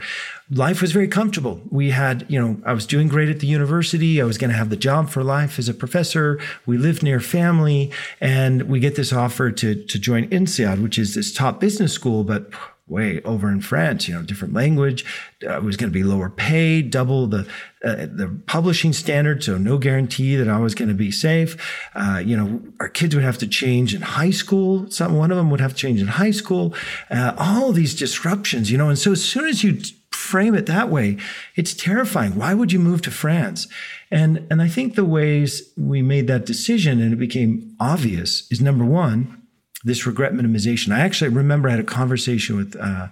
life 0.49 0.81
was 0.81 0.91
very 0.91 1.07
comfortable. 1.07 1.61
We 1.69 1.91
had, 1.91 2.25
you 2.29 2.39
know, 2.39 2.57
I 2.65 2.73
was 2.73 2.85
doing 2.85 3.07
great 3.07 3.29
at 3.29 3.39
the 3.39 3.47
university. 3.47 4.21
I 4.21 4.25
was 4.25 4.37
going 4.37 4.49
to 4.49 4.57
have 4.57 4.69
the 4.69 4.75
job 4.75 5.09
for 5.09 5.23
life 5.23 5.59
as 5.59 5.69
a 5.69 5.73
professor. 5.73 6.39
We 6.65 6.77
lived 6.77 7.03
near 7.03 7.19
family 7.19 7.91
and 8.19 8.63
we 8.63 8.79
get 8.79 8.95
this 8.95 9.13
offer 9.13 9.51
to, 9.51 9.85
to 9.85 9.99
join 9.99 10.29
INSEAD, 10.29 10.81
which 10.81 10.97
is 10.97 11.15
this 11.15 11.33
top 11.33 11.59
business 11.59 11.93
school, 11.93 12.23
but 12.23 12.49
way 12.87 13.21
over 13.23 13.51
in 13.51 13.61
France, 13.61 14.07
you 14.07 14.13
know, 14.13 14.21
different 14.21 14.53
language. 14.53 15.05
Uh, 15.45 15.57
it 15.57 15.63
was 15.63 15.75
going 15.77 15.91
to 15.91 15.93
be 15.93 16.03
lower 16.03 16.29
pay, 16.29 16.81
double 16.81 17.27
the 17.27 17.47
uh, 17.83 18.07
the 18.07 18.41
publishing 18.47 18.91
standard, 18.91 19.43
so 19.43 19.57
no 19.57 19.77
guarantee 19.77 20.35
that 20.35 20.47
I 20.47 20.57
was 20.57 20.73
going 20.73 20.87
to 20.87 20.95
be 20.95 21.11
safe. 21.11 21.55
Uh, 21.93 22.21
you 22.25 22.35
know, 22.35 22.61
our 22.79 22.89
kids 22.89 23.13
would 23.13 23.23
have 23.23 23.37
to 23.39 23.47
change 23.47 23.93
in 23.93 24.01
high 24.01 24.31
school. 24.31 24.89
Some 24.89 25.15
one 25.15 25.31
of 25.31 25.37
them 25.37 25.51
would 25.51 25.61
have 25.61 25.73
to 25.73 25.77
change 25.77 26.01
in 26.01 26.07
high 26.07 26.31
school. 26.31 26.73
Uh, 27.11 27.33
all 27.37 27.71
these 27.71 27.93
disruptions, 27.93 28.71
you 28.71 28.77
know, 28.77 28.89
and 28.89 28.97
so 28.97 29.11
as 29.11 29.23
soon 29.23 29.45
as 29.47 29.63
you 29.63 29.79
frame 30.17 30.55
it 30.55 30.65
that 30.65 30.89
way. 30.89 31.17
It's 31.55 31.73
terrifying. 31.73 32.35
Why 32.35 32.53
would 32.53 32.71
you 32.71 32.79
move 32.79 33.01
to 33.03 33.11
France? 33.11 33.67
And, 34.11 34.45
and 34.49 34.61
I 34.61 34.67
think 34.67 34.95
the 34.95 35.05
ways 35.05 35.71
we 35.77 36.01
made 36.01 36.27
that 36.27 36.45
decision 36.45 36.99
and 36.99 37.13
it 37.13 37.17
became 37.17 37.75
obvious 37.79 38.49
is 38.51 38.59
number 38.59 38.83
one, 38.83 39.46
this 39.87 40.05
regret 40.05 40.33
minimization. 40.33 40.93
I 40.93 40.99
actually 40.99 41.29
remember 41.29 41.67
I 41.67 41.71
had 41.71 41.79
a 41.79 41.83
conversation 41.83 42.55
with, 42.55 42.75
uh, 42.79 43.07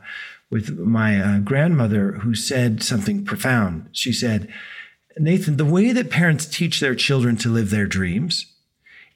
with 0.50 0.78
my 0.78 1.20
uh, 1.20 1.40
grandmother 1.40 2.14
who 2.14 2.36
said 2.36 2.84
something 2.84 3.26
profound. 3.26 3.90
She 3.92 4.14
said, 4.14 4.52
Nathan, 5.18 5.58
the 5.58 5.66
way 5.66 5.92
that 5.92 6.10
parents 6.10 6.46
teach 6.46 6.80
their 6.80 6.96
children 6.96 7.38
to 7.38 7.50
live 7.50 7.70
their 7.70 7.88
dreams 7.88 8.54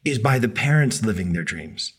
is 0.05 0.18
by 0.18 0.39
the 0.39 0.47
parents 0.47 1.03
living 1.03 1.34
their 1.34 1.43
dreams. 1.43 1.93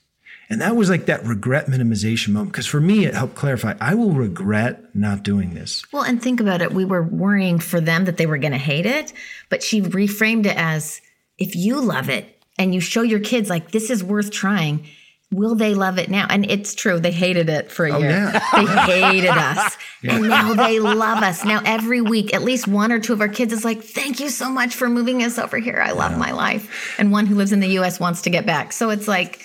And 0.49 0.61
that 0.61 0.75
was 0.75 0.91
like 0.91 1.07
that 1.07 1.25
regret 1.25 1.67
minimization 1.67 2.31
moment. 2.31 2.53
Because 2.53 2.67
for 2.67 2.81
me, 2.81 3.05
it 3.05 3.15
helped 3.15 3.37
clarify 3.37 3.75
I 3.81 3.95
will 3.95 4.11
regret 4.11 4.95
not 4.97 5.23
doing 5.23 5.55
this. 5.55 5.85
Well, 5.93 6.03
and 6.03 6.21
think 6.21 6.41
about 6.41 6.61
it. 6.61 6.73
We 6.73 6.85
were 6.85 7.05
worrying 7.05 7.61
for 7.61 7.81
them 7.81 8.07
that 8.07 8.17
they 8.17 8.27
were 8.27 8.39
going 8.39 8.53
to 8.53 8.59
hate 8.59 8.87
it, 8.87 9.13
but 9.49 9.63
she 9.63 9.81
reframed 9.81 10.47
it 10.47 10.57
as 10.57 11.01
if 11.39 11.55
you 11.55 11.81
love 11.81 12.09
it 12.09 12.43
and 12.59 12.75
you 12.75 12.81
show 12.81 13.03
your 13.03 13.21
kids, 13.21 13.49
like, 13.49 13.71
this 13.71 13.91
is 13.91 14.03
worth 14.03 14.31
trying, 14.33 14.87
will 15.33 15.55
they 15.55 15.75
love 15.75 15.99
it 15.99 16.11
now? 16.11 16.27
And 16.29 16.51
it's 16.51 16.75
true, 16.75 16.99
they 17.01 17.13
hated 17.13 17.49
it 17.49 17.71
for 17.71 17.87
a 17.87 17.93
Oh, 17.93 17.99
year. 17.99 18.11
yeah. 18.11 18.87
They 18.87 19.01
hated 19.01 19.31
us. 19.31 19.77
And 20.03 20.29
now 20.31 20.55
they 20.55 20.81
love 20.81 21.23
us. 21.23 21.45
Now, 21.45 21.61
every 21.63 22.01
week, 22.01 22.33
at 22.33 22.41
least 22.43 22.67
one 22.67 22.91
or 22.91 22.99
two 22.99 23.13
of 23.13 23.21
our 23.21 23.29
kids 23.29 23.53
is 23.53 23.67
like, 23.67 23.83
thank 23.83 24.19
you 24.19 24.31
so 24.31 24.49
much 24.49 24.75
for 24.75 24.89
moving 24.89 25.23
us 25.23 25.39
over 25.39 25.59
here. 25.59 25.79
I 25.85 25.91
love 25.93 26.17
my 26.17 26.31
life. 26.33 26.95
And 26.99 27.13
one 27.13 27.27
who 27.27 27.35
lives 27.35 27.53
in 27.53 27.61
the 27.61 27.69
US 27.81 28.01
wants 28.01 28.23
to 28.23 28.31
get 28.31 28.47
back. 28.47 28.73
So 28.73 28.89
it's 28.89 29.07
like, 29.07 29.45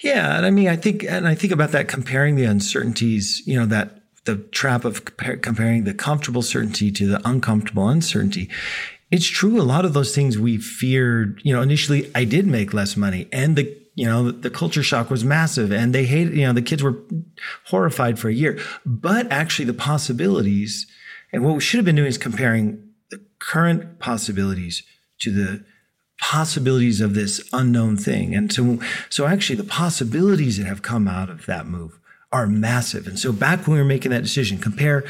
Yeah, 0.00 0.36
and 0.36 0.46
I 0.46 0.50
mean, 0.50 0.68
I 0.68 0.76
think, 0.76 1.02
and 1.02 1.26
I 1.26 1.34
think 1.34 1.52
about 1.52 1.72
that 1.72 1.88
comparing 1.88 2.36
the 2.36 2.44
uncertainties. 2.44 3.42
You 3.44 3.58
know, 3.58 3.66
that 3.66 4.00
the 4.24 4.36
trap 4.36 4.84
of 4.84 5.04
compar- 5.04 5.42
comparing 5.42 5.82
the 5.82 5.94
comfortable 5.94 6.42
certainty 6.42 6.92
to 6.92 7.08
the 7.08 7.28
uncomfortable 7.28 7.88
uncertainty. 7.88 8.48
It's 9.10 9.26
true. 9.26 9.60
A 9.60 9.64
lot 9.64 9.84
of 9.84 9.94
those 9.94 10.14
things 10.14 10.38
we 10.38 10.58
feared. 10.58 11.40
You 11.42 11.54
know, 11.54 11.60
initially, 11.62 12.08
I 12.14 12.22
did 12.22 12.46
make 12.46 12.72
less 12.72 12.96
money, 12.96 13.26
and 13.32 13.56
the 13.56 13.76
you 13.98 14.06
know 14.06 14.30
the 14.30 14.48
culture 14.48 14.84
shock 14.84 15.10
was 15.10 15.24
massive, 15.24 15.72
and 15.72 15.92
they 15.92 16.04
hated. 16.04 16.36
You 16.36 16.46
know, 16.46 16.52
the 16.52 16.62
kids 16.62 16.84
were 16.84 17.02
horrified 17.64 18.16
for 18.16 18.28
a 18.28 18.32
year. 18.32 18.56
But 18.86 19.30
actually, 19.32 19.64
the 19.64 19.74
possibilities, 19.74 20.86
and 21.32 21.44
what 21.44 21.54
we 21.54 21.60
should 21.60 21.78
have 21.78 21.84
been 21.84 21.96
doing 21.96 22.06
is 22.06 22.16
comparing 22.16 22.80
the 23.10 23.20
current 23.40 23.98
possibilities 23.98 24.84
to 25.18 25.32
the 25.32 25.64
possibilities 26.20 27.00
of 27.00 27.14
this 27.14 27.48
unknown 27.52 27.96
thing. 27.96 28.36
And 28.36 28.52
so, 28.52 28.78
so 29.08 29.26
actually 29.26 29.56
the 29.56 29.64
possibilities 29.64 30.58
that 30.58 30.66
have 30.66 30.82
come 30.82 31.08
out 31.08 31.28
of 31.28 31.46
that 31.46 31.66
move 31.66 31.98
are 32.30 32.46
massive. 32.46 33.08
And 33.08 33.18
so 33.18 33.32
back 33.32 33.66
when 33.66 33.74
we 33.74 33.82
were 33.82 33.88
making 33.88 34.12
that 34.12 34.22
decision, 34.22 34.58
compare, 34.58 35.04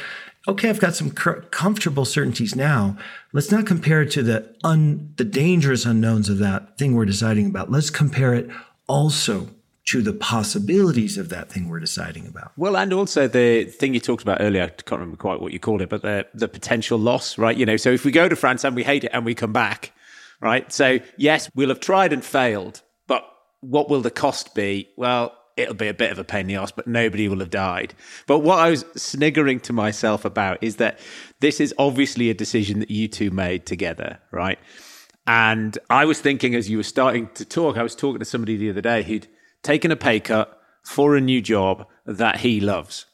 okay, 0.47 0.71
I've 0.71 0.81
got 0.81 0.95
some 0.95 1.11
comfortable 1.11 2.07
certainties 2.07 2.57
now. 2.57 2.97
Let's 3.35 3.51
not 3.51 3.67
compare 3.67 4.01
it 4.01 4.11
to 4.13 4.23
the 4.23 4.55
un, 4.65 5.13
the 5.17 5.25
dangerous 5.25 5.85
unknowns 5.85 6.31
of 6.31 6.39
that 6.39 6.79
thing 6.79 6.95
we're 6.95 7.05
deciding 7.05 7.47
about. 7.47 7.71
Let's 7.71 7.91
compare 7.91 8.33
it 8.33 8.49
also 8.89 9.51
to 9.87 10.03
the 10.03 10.13
possibilities 10.13 11.17
of 11.17 11.31
that 11.31 11.51
thing 11.51 11.69
we're 11.69 11.81
deciding 11.81 12.27
about. 12.27 12.53
Well, 12.59 12.77
and 12.77 12.93
also 12.93 13.27
the 13.27 13.65
thing 13.65 13.95
you 13.95 14.01
talked 14.01 14.23
about 14.23 14.39
earlier, 14.41 14.65
I 14.65 14.69
can't 14.69 15.01
remember 15.01 15.17
quite 15.17 15.41
what 15.41 15.53
you 15.53 15.59
called 15.59 15.81
it, 15.81 15.89
but 15.89 16.03
the 16.03 16.27
the 16.35 16.49
potential 16.49 16.99
loss, 16.99 17.39
right? 17.39 17.57
You 17.57 17.65
know, 17.65 17.77
so 17.77 17.91
if 17.91 18.05
we 18.05 18.11
go 18.11 18.29
to 18.29 18.37
France 18.37 18.65
and 18.65 18.77
we 18.77 18.85
hate 18.85 19.05
it 19.05 19.11
and 19.15 19.25
we 19.25 19.35
come 19.35 19.53
back, 19.53 19.93
right? 20.41 20.71
So 20.73 20.99
yes, 21.17 21.51
we'll 21.55 21.71
have 21.71 21.81
tried 21.81 22.13
and 22.13 22.25
failed, 22.25 22.83
but 23.07 23.25
what 23.61 23.89
will 23.89 24.03
the 24.03 24.11
cost 24.11 24.55
be? 24.55 24.91
Well, 24.97 25.35
it'll 25.57 25.75
be 25.75 25.89
a 25.89 25.95
bit 25.95 26.13
of 26.13 26.19
a 26.19 26.25
pain 26.25 26.43
in 26.43 26.47
the 26.49 26.57
ass, 26.57 26.71
but 26.71 26.87
nobody 26.87 27.29
will 27.29 27.41
have 27.41 27.51
died. 27.51 27.95
But 28.27 28.41
what 28.41 28.59
I 28.59 28.71
was 28.71 28.85
sniggering 28.95 29.61
to 29.61 29.73
myself 29.73 30.25
about 30.25 30.63
is 30.63 30.77
that 30.77 31.01
this 31.41 31.61
is 31.61 31.75
obviously 31.79 32.31
a 32.31 32.35
decision 32.35 32.81
that 32.81 32.91
you 32.91 33.09
two 33.09 33.31
made 33.31 33.67
together, 33.67 34.19
right? 34.31 34.59
And 35.29 35.79
I 35.91 36.07
was 36.07 36.23
thinking 36.23 36.55
as 36.55 36.71
you 36.71 36.79
were 36.79 36.83
starting 36.83 37.29
to 37.35 37.45
talk, 37.45 37.77
I 37.77 37.83
was 37.83 37.95
talking 37.95 38.19
to 38.19 38.25
somebody 38.25 38.57
the 38.57 38.71
other 38.71 38.81
day 38.81 39.03
who'd 39.03 39.29
taken 39.63 39.93
a 39.93 39.97
pay 39.97 40.21
cut 40.21 40.59
for 40.83 41.17
a 41.17 41.21
new 41.21 41.43
job 41.43 41.87
that 42.07 42.39
he 42.39 42.61
loves. 42.61 43.05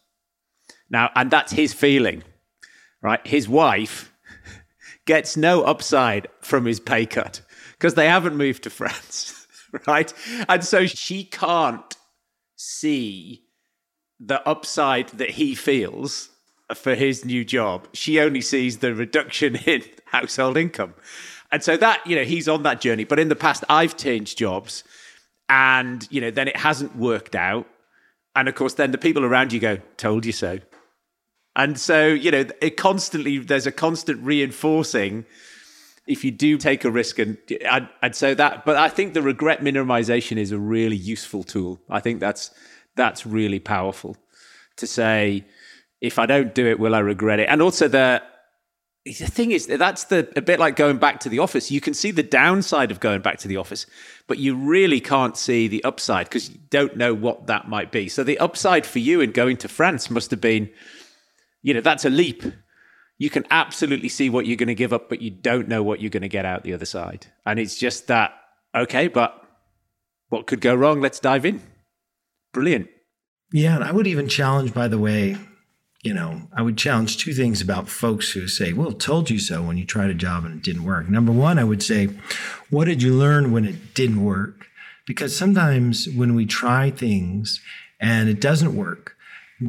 Now, 0.88 1.10
and 1.16 1.28
that's 1.28 1.50
his 1.50 1.72
feeling, 1.72 2.22
right? 3.02 3.26
His 3.26 3.48
wife 3.48 4.12
gets 5.06 5.36
no 5.36 5.62
upside 5.64 6.28
from 6.40 6.66
his 6.66 6.78
pay 6.78 7.04
cut 7.04 7.40
because 7.72 7.94
they 7.94 8.06
haven't 8.06 8.36
moved 8.36 8.62
to 8.62 8.70
France, 8.70 9.48
right? 9.88 10.14
And 10.48 10.62
so 10.62 10.86
she 10.86 11.24
can't 11.24 11.96
see 12.54 13.42
the 14.20 14.46
upside 14.48 15.08
that 15.08 15.30
he 15.30 15.56
feels 15.56 16.30
for 16.72 16.94
his 16.94 17.24
new 17.24 17.44
job. 17.44 17.88
She 17.92 18.20
only 18.20 18.40
sees 18.40 18.78
the 18.78 18.94
reduction 18.94 19.56
in 19.66 19.82
household 20.06 20.56
income. 20.56 20.94
And 21.54 21.62
so 21.62 21.76
that, 21.76 22.04
you 22.04 22.16
know, 22.16 22.24
he's 22.24 22.48
on 22.48 22.64
that 22.64 22.80
journey. 22.80 23.04
But 23.04 23.20
in 23.20 23.28
the 23.28 23.36
past, 23.36 23.62
I've 23.68 23.96
changed 23.96 24.36
jobs 24.36 24.82
and, 25.48 26.04
you 26.10 26.20
know, 26.20 26.32
then 26.32 26.48
it 26.48 26.56
hasn't 26.56 26.96
worked 26.96 27.36
out. 27.36 27.68
And 28.34 28.48
of 28.48 28.56
course, 28.56 28.74
then 28.74 28.90
the 28.90 28.98
people 28.98 29.24
around 29.24 29.52
you 29.52 29.60
go, 29.60 29.78
told 29.96 30.26
you 30.26 30.32
so. 30.32 30.58
And 31.54 31.78
so, 31.78 32.08
you 32.08 32.32
know, 32.32 32.44
it 32.60 32.76
constantly, 32.76 33.38
there's 33.38 33.68
a 33.68 33.70
constant 33.70 34.20
reinforcing 34.24 35.26
if 36.08 36.24
you 36.24 36.32
do 36.32 36.58
take 36.58 36.84
a 36.84 36.90
risk. 36.90 37.20
And, 37.20 37.38
and, 37.70 37.88
and 38.02 38.16
so 38.16 38.34
that, 38.34 38.64
but 38.64 38.74
I 38.74 38.88
think 38.88 39.14
the 39.14 39.22
regret 39.22 39.60
minimization 39.60 40.38
is 40.38 40.50
a 40.50 40.58
really 40.58 40.96
useful 40.96 41.44
tool. 41.44 41.78
I 41.88 42.00
think 42.00 42.18
that's, 42.18 42.50
that's 42.96 43.24
really 43.24 43.60
powerful 43.60 44.16
to 44.78 44.88
say, 44.88 45.44
if 46.00 46.18
I 46.18 46.26
don't 46.26 46.52
do 46.52 46.66
it, 46.66 46.80
will 46.80 46.96
I 46.96 46.98
regret 46.98 47.38
it? 47.38 47.48
And 47.48 47.62
also 47.62 47.86
the, 47.86 48.24
the 49.04 49.12
thing 49.12 49.50
is 49.50 49.66
that's 49.66 50.04
the 50.04 50.32
a 50.34 50.40
bit 50.40 50.58
like 50.58 50.76
going 50.76 50.96
back 50.96 51.20
to 51.20 51.28
the 51.28 51.38
office. 51.38 51.70
You 51.70 51.80
can 51.80 51.92
see 51.92 52.10
the 52.10 52.22
downside 52.22 52.90
of 52.90 53.00
going 53.00 53.20
back 53.20 53.38
to 53.40 53.48
the 53.48 53.58
office 53.58 53.86
but 54.26 54.38
you 54.38 54.56
really 54.56 55.00
can't 55.00 55.36
see 55.36 55.68
the 55.68 55.84
upside 55.84 56.26
because 56.26 56.48
you 56.48 56.58
don't 56.70 56.96
know 56.96 57.12
what 57.12 57.46
that 57.46 57.68
might 57.68 57.92
be. 57.92 58.08
So 58.08 58.24
the 58.24 58.38
upside 58.38 58.86
for 58.86 59.00
you 59.00 59.20
in 59.20 59.32
going 59.32 59.58
to 59.58 59.68
france 59.68 60.08
must 60.08 60.30
have 60.30 60.40
been 60.40 60.70
you 61.62 61.74
know 61.74 61.80
that's 61.80 62.04
a 62.04 62.10
leap. 62.10 62.42
You 63.18 63.30
can 63.30 63.44
absolutely 63.50 64.08
see 64.08 64.30
what 64.30 64.46
you're 64.46 64.56
going 64.56 64.68
to 64.68 64.74
give 64.74 64.92
up 64.92 65.08
but 65.10 65.20
you 65.20 65.30
don't 65.30 65.68
know 65.68 65.82
what 65.82 66.00
you're 66.00 66.10
going 66.10 66.22
to 66.22 66.28
get 66.28 66.46
out 66.46 66.62
the 66.62 66.72
other 66.72 66.86
side. 66.86 67.26
And 67.44 67.58
it's 67.58 67.76
just 67.76 68.06
that 68.06 68.32
okay 68.74 69.08
but 69.08 69.38
what 70.30 70.46
could 70.46 70.62
go 70.62 70.74
wrong? 70.74 71.00
Let's 71.00 71.20
dive 71.20 71.44
in. 71.44 71.62
Brilliant. 72.52 72.88
Yeah, 73.52 73.76
and 73.76 73.84
I 73.84 73.92
would 73.92 74.06
even 74.06 74.28
challenge, 74.28 74.72
by 74.74 74.88
the 74.88 74.98
way, 74.98 75.36
you 76.04 76.12
know, 76.12 76.42
I 76.52 76.60
would 76.60 76.76
challenge 76.76 77.16
two 77.16 77.32
things 77.32 77.62
about 77.62 77.88
folks 77.88 78.30
who 78.30 78.46
say, 78.46 78.74
well, 78.74 78.92
told 78.92 79.30
you 79.30 79.38
so 79.38 79.62
when 79.62 79.78
you 79.78 79.86
tried 79.86 80.10
a 80.10 80.14
job 80.14 80.44
and 80.44 80.56
it 80.56 80.62
didn't 80.62 80.84
work. 80.84 81.08
Number 81.08 81.32
one, 81.32 81.58
I 81.58 81.64
would 81.64 81.82
say, 81.82 82.10
what 82.68 82.84
did 82.84 83.02
you 83.02 83.14
learn 83.14 83.52
when 83.52 83.64
it 83.64 83.94
didn't 83.94 84.22
work? 84.22 84.68
Because 85.06 85.34
sometimes 85.34 86.06
when 86.10 86.34
we 86.34 86.44
try 86.44 86.90
things 86.90 87.60
and 88.00 88.28
it 88.28 88.38
doesn't 88.38 88.76
work, 88.76 89.16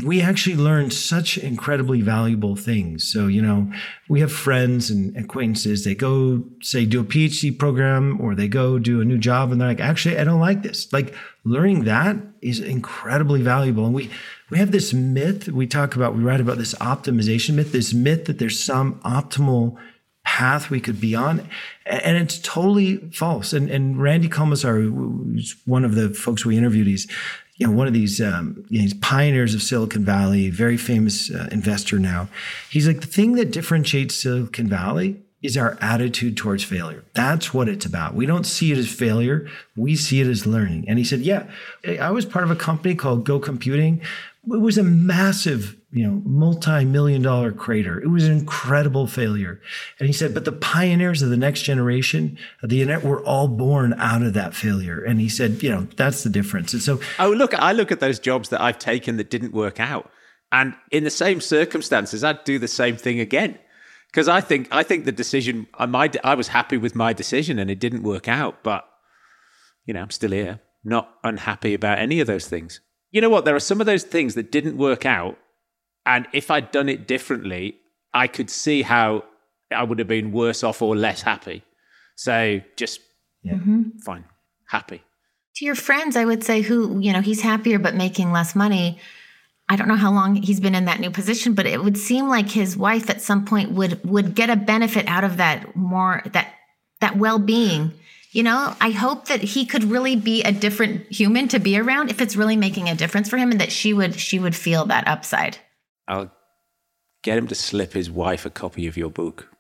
we 0.04 0.20
actually 0.20 0.58
learn 0.58 0.92
such 0.92 1.38
incredibly 1.38 2.02
valuable 2.02 2.58
things. 2.58 3.10
So, 3.10 3.28
you 3.28 3.42
know, 3.42 3.72
we 4.10 4.20
have 4.20 4.32
friends 4.32 4.90
and 4.90 5.16
acquaintances, 5.16 5.86
they 5.86 5.96
go, 5.96 6.44
say, 6.62 6.86
do 6.86 7.00
a 7.00 7.06
PhD 7.06 7.58
program 7.58 8.20
or 8.20 8.36
they 8.36 8.50
go 8.50 8.78
do 8.78 9.00
a 9.00 9.06
new 9.06 9.18
job 9.18 9.52
and 9.52 9.62
they're 9.62 9.70
like, 9.70 9.80
actually, 9.80 10.18
I 10.18 10.26
don't 10.26 10.42
like 10.42 10.64
this. 10.64 10.92
Like 10.92 11.14
learning 11.46 11.86
that 11.86 12.18
is 12.42 12.60
incredibly 12.60 13.42
valuable. 13.42 13.86
And 13.86 13.94
we, 13.94 14.10
we 14.50 14.58
have 14.60 14.72
this 14.72 14.94
myth 14.94 15.48
we 15.48 15.68
talk 15.68 15.96
about, 15.96 16.16
we 16.16 16.24
write 16.24 16.42
about 16.42 16.58
this 16.58 16.74
optimization 16.76 17.56
myth, 17.56 17.72
this 17.72 17.94
myth 17.94 18.26
that 18.26 18.40
there's 18.40 18.64
some 18.64 18.96
optimal 19.02 19.78
path 20.24 20.70
we 20.70 20.80
could 20.80 21.00
be 21.00 21.16
on. 21.16 21.48
And 21.86 22.18
it's 22.18 22.40
totally 22.40 22.98
false. 23.12 23.54
And, 23.54 23.70
and 23.70 24.02
Randy 24.02 24.28
Komisar, 24.28 24.82
who's 24.84 25.56
one 25.66 25.86
of 25.86 25.96
the 25.96 26.10
folks 26.10 26.46
we 26.46 26.58
interviewed, 26.58 26.88
he's, 26.88 27.08
you 27.58 27.68
know, 27.68 27.74
one 27.74 27.88
of 27.88 27.94
these, 27.94 28.20
um, 28.20 28.66
you 28.70 28.80
know, 28.80 28.84
he's 28.84 28.94
pioneers 28.96 29.54
of 29.54 29.62
Silicon 29.62 30.04
Valley, 30.04 30.50
very 30.50 30.78
famous 30.78 31.32
uh, 31.32 31.48
investor 31.52 32.00
now. 32.00 32.28
He's 32.70 32.88
like, 32.88 33.02
the 33.02 33.08
thing 33.08 33.34
that 33.34 33.52
differentiates 33.52 34.16
Silicon 34.16 34.68
Valley 34.68 35.22
is 35.42 35.56
our 35.56 35.78
attitude 35.80 36.36
towards 36.36 36.64
failure. 36.64 37.04
That's 37.14 37.54
what 37.54 37.70
it's 37.70 37.86
about. 37.86 38.16
We 38.16 38.26
don't 38.26 38.46
see 38.46 38.72
it 38.72 38.78
as 38.78 38.92
failure. 38.92 39.48
We 39.76 39.96
see 39.96 40.20
it 40.20 40.28
as 40.28 40.48
learning. 40.48 40.86
And 40.88 40.98
he 40.98 41.06
said, 41.06 41.20
yeah, 41.20 41.50
I 42.02 42.10
was 42.10 42.26
part 42.26 42.44
of 42.44 42.52
a 42.52 42.56
company 42.56 42.96
called 42.96 43.26
Go 43.26 43.40
Computing. 43.40 44.02
It 44.52 44.62
was 44.62 44.78
a 44.78 44.84
massive, 44.84 45.76
you 45.92 46.06
know, 46.06 46.22
multi-million 46.26 47.22
dollar 47.22 47.52
crater. 47.52 48.00
It 48.00 48.08
was 48.08 48.26
an 48.26 48.38
incredible 48.38 49.08
failure. 49.08 49.62
And 50.00 50.08
he 50.08 50.14
said, 50.14 50.34
but 50.34 50.46
the 50.46 50.52
pioneers 50.52 51.22
of 51.22 51.30
the 51.30 51.38
next 51.38 51.64
generation 51.64 52.38
of 52.62 52.70
the 52.70 52.82
internet 52.82 53.04
were 53.04 53.24
all 53.24 53.48
born 53.48 53.94
out 53.96 54.22
of 54.22 54.34
that 54.34 54.54
failure. 54.54 55.04
And 55.04 55.20
he 55.20 55.30
said, 55.30 55.64
you 55.64 55.70
know, 55.70 55.88
that's 55.96 56.24
the 56.24 56.30
difference. 56.30 56.74
And 56.74 56.82
so, 56.82 57.00
Oh, 57.18 57.32
look, 57.32 57.54
I 57.54 57.72
look 57.72 57.92
at 57.92 58.00
those 58.00 58.20
jobs 58.20 58.50
that 58.50 58.62
I've 58.62 58.80
taken 58.80 59.18
that 59.18 59.30
didn't 59.30 59.54
work 59.54 59.80
out. 59.80 60.12
And 60.52 60.76
in 60.92 61.04
the 61.04 61.10
same 61.10 61.42
circumstances, 61.42 62.24
I'd 62.24 62.44
do 62.44 62.60
the 62.60 62.68
same 62.68 62.98
thing 62.98 63.20
again. 63.20 63.60
Because 64.08 64.30
I 64.30 64.40
think 64.40 64.70
I 64.72 64.84
think 64.84 65.04
the 65.04 65.12
decision 65.12 65.68
I 65.74 65.86
might 65.88 66.16
I 66.24 66.36
was 66.36 66.48
happy 66.48 66.78
with 66.78 66.96
my 66.96 67.12
decision 67.12 67.60
and 67.60 67.70
it 67.70 67.80
didn't 67.80 68.04
work 68.04 68.30
out, 68.30 68.64
but 68.64 68.88
you 69.86 69.94
know, 69.94 70.02
I'm 70.02 70.10
still 70.10 70.32
here, 70.32 70.62
not 70.86 71.10
unhappy 71.24 71.74
about 71.74 72.00
any 72.00 72.22
of 72.22 72.28
those 72.28 72.48
things. 72.48 72.80
You 73.16 73.22
know 73.22 73.30
what? 73.30 73.46
There 73.46 73.56
are 73.56 73.62
some 73.62 73.80
of 73.80 73.86
those 73.86 74.04
things 74.04 74.36
that 74.36 74.52
didn't 74.52 74.76
work 74.76 75.06
out, 75.06 75.38
and 76.06 76.28
if 76.34 76.52
I'd 76.52 76.72
done 76.74 76.90
it 76.90 77.08
differently, 77.08 77.78
I 78.14 78.28
could 78.28 78.50
see 78.50 78.82
how 78.82 79.24
I 79.72 79.86
would 79.86 80.00
have 80.00 80.08
been 80.10 80.34
worse 80.34 80.66
off 80.66 80.82
or 80.82 80.98
less 80.98 81.22
happy. 81.22 81.64
So 82.18 82.60
just 82.76 83.00
Yeah. 83.42 83.54
Mm-hmm. 83.54 84.00
fine, 84.00 84.26
happy. 84.68 85.02
To 85.56 85.64
your 85.64 85.76
friends, 85.76 86.18
I 86.18 86.26
would 86.26 86.44
say 86.44 86.60
who, 86.60 87.00
you 87.00 87.14
know, 87.14 87.22
he's 87.22 87.40
happier 87.40 87.80
but 87.80 87.96
making 87.96 88.34
less 88.34 88.54
money. 88.54 89.00
I 89.70 89.78
don't 89.78 89.88
know 89.88 89.96
how 89.96 90.12
long 90.12 90.36
he's 90.36 90.60
been 90.60 90.76
in 90.76 90.84
that 90.84 91.00
new 91.00 91.10
position, 91.10 91.54
but 91.54 91.66
it 91.66 91.82
would 91.82 91.98
seem 91.98 92.28
like 92.28 92.50
his 92.50 92.76
wife 92.76 93.10
at 93.10 93.22
some 93.22 93.46
point 93.46 93.72
would 93.72 94.04
would 94.04 94.36
get 94.36 94.50
a 94.50 94.58
benefit 94.58 95.08
out 95.08 95.24
of 95.24 95.38
that 95.38 95.74
more 95.74 96.22
that 96.34 96.54
that 97.00 97.16
well-being. 97.16 97.94
You 98.36 98.44
know, 98.44 98.76
I 98.82 98.90
hope 98.90 99.30
that 99.30 99.42
he 99.42 99.66
could 99.66 99.86
really 99.86 100.18
be 100.18 100.44
a 100.44 100.52
different 100.52 101.10
human 101.10 101.48
to 101.48 101.58
be 101.58 101.80
around 101.80 102.10
if 102.10 102.20
it's 102.20 102.36
really 102.36 102.58
making 102.58 102.90
a 102.90 102.94
difference 102.94 103.30
for 103.30 103.38
him 103.38 103.50
and 103.50 103.62
that 103.62 103.72
she 103.72 103.94
would 103.94 104.20
she 104.20 104.40
would 104.40 104.54
feel 104.54 104.84
that 104.88 105.08
upside. 105.08 105.58
I'll 106.06 106.30
get 107.24 107.38
him 107.38 107.48
to 107.48 107.56
slip 107.56 107.94
his 107.94 108.12
wife 108.12 108.46
a 108.46 108.50
copy 108.50 108.88
of 108.88 108.98
your 108.98 109.10
book. 109.10 109.56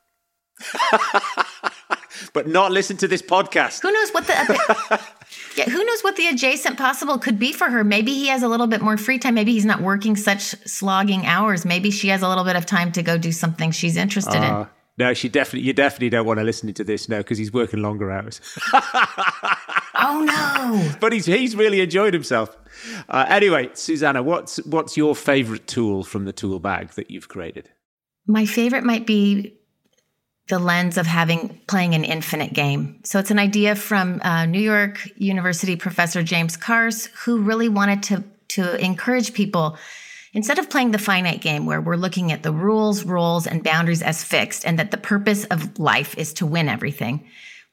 but 2.34 2.50
not 2.50 2.74
listen 2.74 2.98
to 2.98 3.08
this 3.08 3.22
podcast. 3.22 3.82
Who 3.82 3.94
knows 3.94 4.10
what 4.10 4.28
the 4.28 4.34
Yeah, 5.56 5.70
who 5.70 5.82
knows 5.86 6.02
what 6.02 6.18
the 6.18 6.28
adjacent 6.28 6.78
possible 6.78 7.18
could 7.18 7.40
be 7.40 7.54
for 7.54 7.70
her? 7.70 7.86
Maybe 7.86 8.14
he 8.14 8.28
has 8.28 8.44
a 8.44 8.50
little 8.50 8.68
bit 8.68 8.82
more 8.82 8.98
free 8.98 9.20
time. 9.20 9.36
Maybe 9.36 9.54
he's 9.54 9.64
not 9.64 9.80
working 9.80 10.18
such 10.18 10.42
slogging 10.68 11.26
hours. 11.26 11.64
Maybe 11.64 11.92
she 11.92 12.10
has 12.10 12.22
a 12.22 12.28
little 12.28 12.44
bit 12.44 12.58
of 12.58 12.66
time 12.66 12.92
to 12.92 13.02
go 13.02 13.18
do 13.18 13.32
something 13.32 13.72
she's 13.72 13.96
interested 13.96 14.36
in. 14.36 14.44
Uh, 14.44 14.68
No, 14.98 15.14
she 15.14 15.28
definitely. 15.28 15.68
You 15.68 15.74
definitely 15.74 16.10
don't 16.10 16.26
want 16.26 16.40
to 16.40 16.44
listen 16.44 16.74
to 16.74 16.84
this 16.84 17.10
now 17.10 17.18
because 17.18 17.38
he's 17.38 17.52
working 17.52 17.82
longer 17.82 18.12
hours. 18.12 18.40
Oh 19.98 20.22
no. 20.22 20.98
but 21.00 21.14
he's 21.14 21.26
he's 21.26 21.56
really 21.56 21.80
enjoyed 21.80 22.14
himself. 22.14 22.56
Uh, 23.08 23.26
anyway, 23.30 23.70
Susannah, 23.74 24.22
what's 24.22 24.58
what's 24.66 24.98
your 24.98 25.16
favorite 25.16 25.68
tool 25.68 26.04
from 26.04 26.26
the 26.26 26.34
tool 26.34 26.60
bag 26.60 26.90
that 26.92 27.10
you've 27.10 27.30
created? 27.30 27.70
My 28.28 28.46
favorite 28.46 28.84
might 28.84 29.08
be 29.08 29.58
the 30.48 30.60
lens 30.60 30.98
of 30.98 31.08
having 31.08 31.60
playing 31.68 31.96
an 31.96 32.04
infinite 32.04 32.54
game. 32.54 33.00
So 33.04 33.20
it's 33.20 33.32
an 33.32 33.40
idea 33.40 33.76
from 33.76 34.22
uh, 34.24 34.46
New 34.46 34.60
York 34.62 35.00
University 35.18 35.76
professor 35.76 36.22
James 36.22 36.58
Carse, 36.58 37.06
who 37.24 37.42
really 37.42 37.70
wanted 37.70 38.04
to 38.04 38.24
to 38.50 38.84
encourage 38.84 39.34
people 39.34 39.78
instead 40.36 40.60
of 40.60 40.70
playing 40.70 40.92
the 40.92 41.00
finite 41.00 41.42
game 41.42 41.66
where 41.66 41.82
we're 41.82 41.96
looking 41.96 42.32
at 42.32 42.44
the 42.44 42.52
rules, 42.52 43.06
roles, 43.06 43.48
and 43.48 43.64
boundaries 43.64 44.04
as 44.04 44.24
fixed, 44.24 44.66
and 44.66 44.78
that 44.78 44.92
the 44.92 44.98
purpose 44.98 45.46
of 45.46 45.80
life 45.80 46.16
is 46.18 46.34
to 46.34 46.46
win 46.46 46.70
everything. 46.70 47.26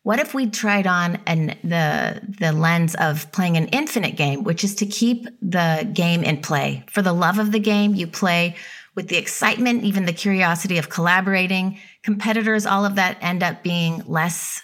What 0.05 0.19
if 0.19 0.33
we 0.33 0.49
tried 0.49 0.87
on 0.87 1.21
an, 1.27 1.57
the 1.63 2.23
the 2.27 2.53
lens 2.53 2.95
of 2.95 3.31
playing 3.33 3.57
an 3.57 3.69
infinite 3.69 4.17
game, 4.17 4.43
which 4.45 4.65
is 4.65 4.77
to 4.77 4.87
keep 4.87 5.27
the 5.43 5.89
game 5.93 6.25
in 6.25 6.41
play 6.41 6.85
for 6.89 7.03
the 7.03 7.13
love 7.13 7.39
of 7.39 7.53
the 7.53 7.61
game? 7.61 7.95
You 7.95 8.07
play 8.07 8.57
with 8.95 9.09
the 9.09 9.17
excitement, 9.17 9.85
even 9.85 10.07
the 10.07 10.13
curiosity 10.13 10.79
of 10.79 10.89
collaborating. 10.89 11.79
Competitors, 12.03 12.67
all 12.67 12.85
of 12.85 12.97
that 12.97 13.19
end 13.21 13.43
up 13.43 13.63
being 13.63 14.03
less 14.07 14.63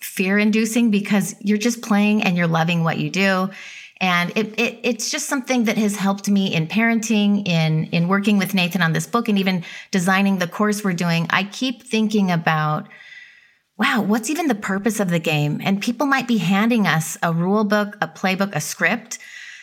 fear 0.00 0.38
inducing 0.38 0.90
because 0.90 1.34
you're 1.40 1.58
just 1.58 1.82
playing 1.82 2.22
and 2.22 2.36
you're 2.36 2.46
loving 2.46 2.84
what 2.84 2.98
you 2.98 3.10
do. 3.10 3.50
And 4.00 4.30
it, 4.36 4.58
it, 4.58 4.80
it's 4.82 5.10
just 5.10 5.28
something 5.28 5.64
that 5.64 5.78
has 5.78 5.96
helped 5.96 6.28
me 6.28 6.52
in 6.54 6.66
parenting, 6.66 7.46
in 7.46 7.84
in 7.86 8.08
working 8.08 8.38
with 8.38 8.52
Nathan 8.54 8.82
on 8.82 8.92
this 8.92 9.06
book, 9.06 9.28
and 9.28 9.38
even 9.38 9.64
designing 9.90 10.38
the 10.38 10.48
course 10.48 10.82
we're 10.82 10.94
doing. 10.94 11.26
I 11.30 11.44
keep 11.44 11.82
thinking 11.82 12.30
about 12.30 12.88
wow, 13.76 14.02
what's 14.02 14.30
even 14.30 14.46
the 14.46 14.54
purpose 14.54 15.00
of 15.00 15.10
the 15.10 15.18
game? 15.18 15.60
And 15.64 15.82
people 15.82 16.06
might 16.06 16.28
be 16.28 16.38
handing 16.38 16.86
us 16.86 17.18
a 17.22 17.32
rule 17.32 17.64
book, 17.64 17.96
a 18.00 18.06
playbook, 18.06 18.54
a 18.54 18.60
script 18.60 19.18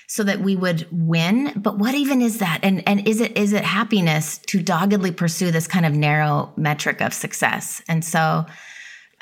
so 0.07 0.23
that 0.25 0.41
we 0.41 0.57
would 0.57 0.85
win. 0.91 1.53
But 1.55 1.77
what 1.77 1.95
even 1.95 2.21
is 2.21 2.39
that? 2.39 2.59
And 2.63 2.85
and 2.87 3.07
is 3.07 3.21
it 3.21 3.37
is 3.37 3.53
it 3.53 3.63
happiness 3.63 4.39
to 4.47 4.61
doggedly 4.61 5.11
pursue 5.11 5.51
this 5.51 5.67
kind 5.67 5.85
of 5.85 5.93
narrow 5.93 6.51
metric 6.57 7.01
of 7.01 7.13
success? 7.13 7.81
And 7.87 8.03
so 8.03 8.45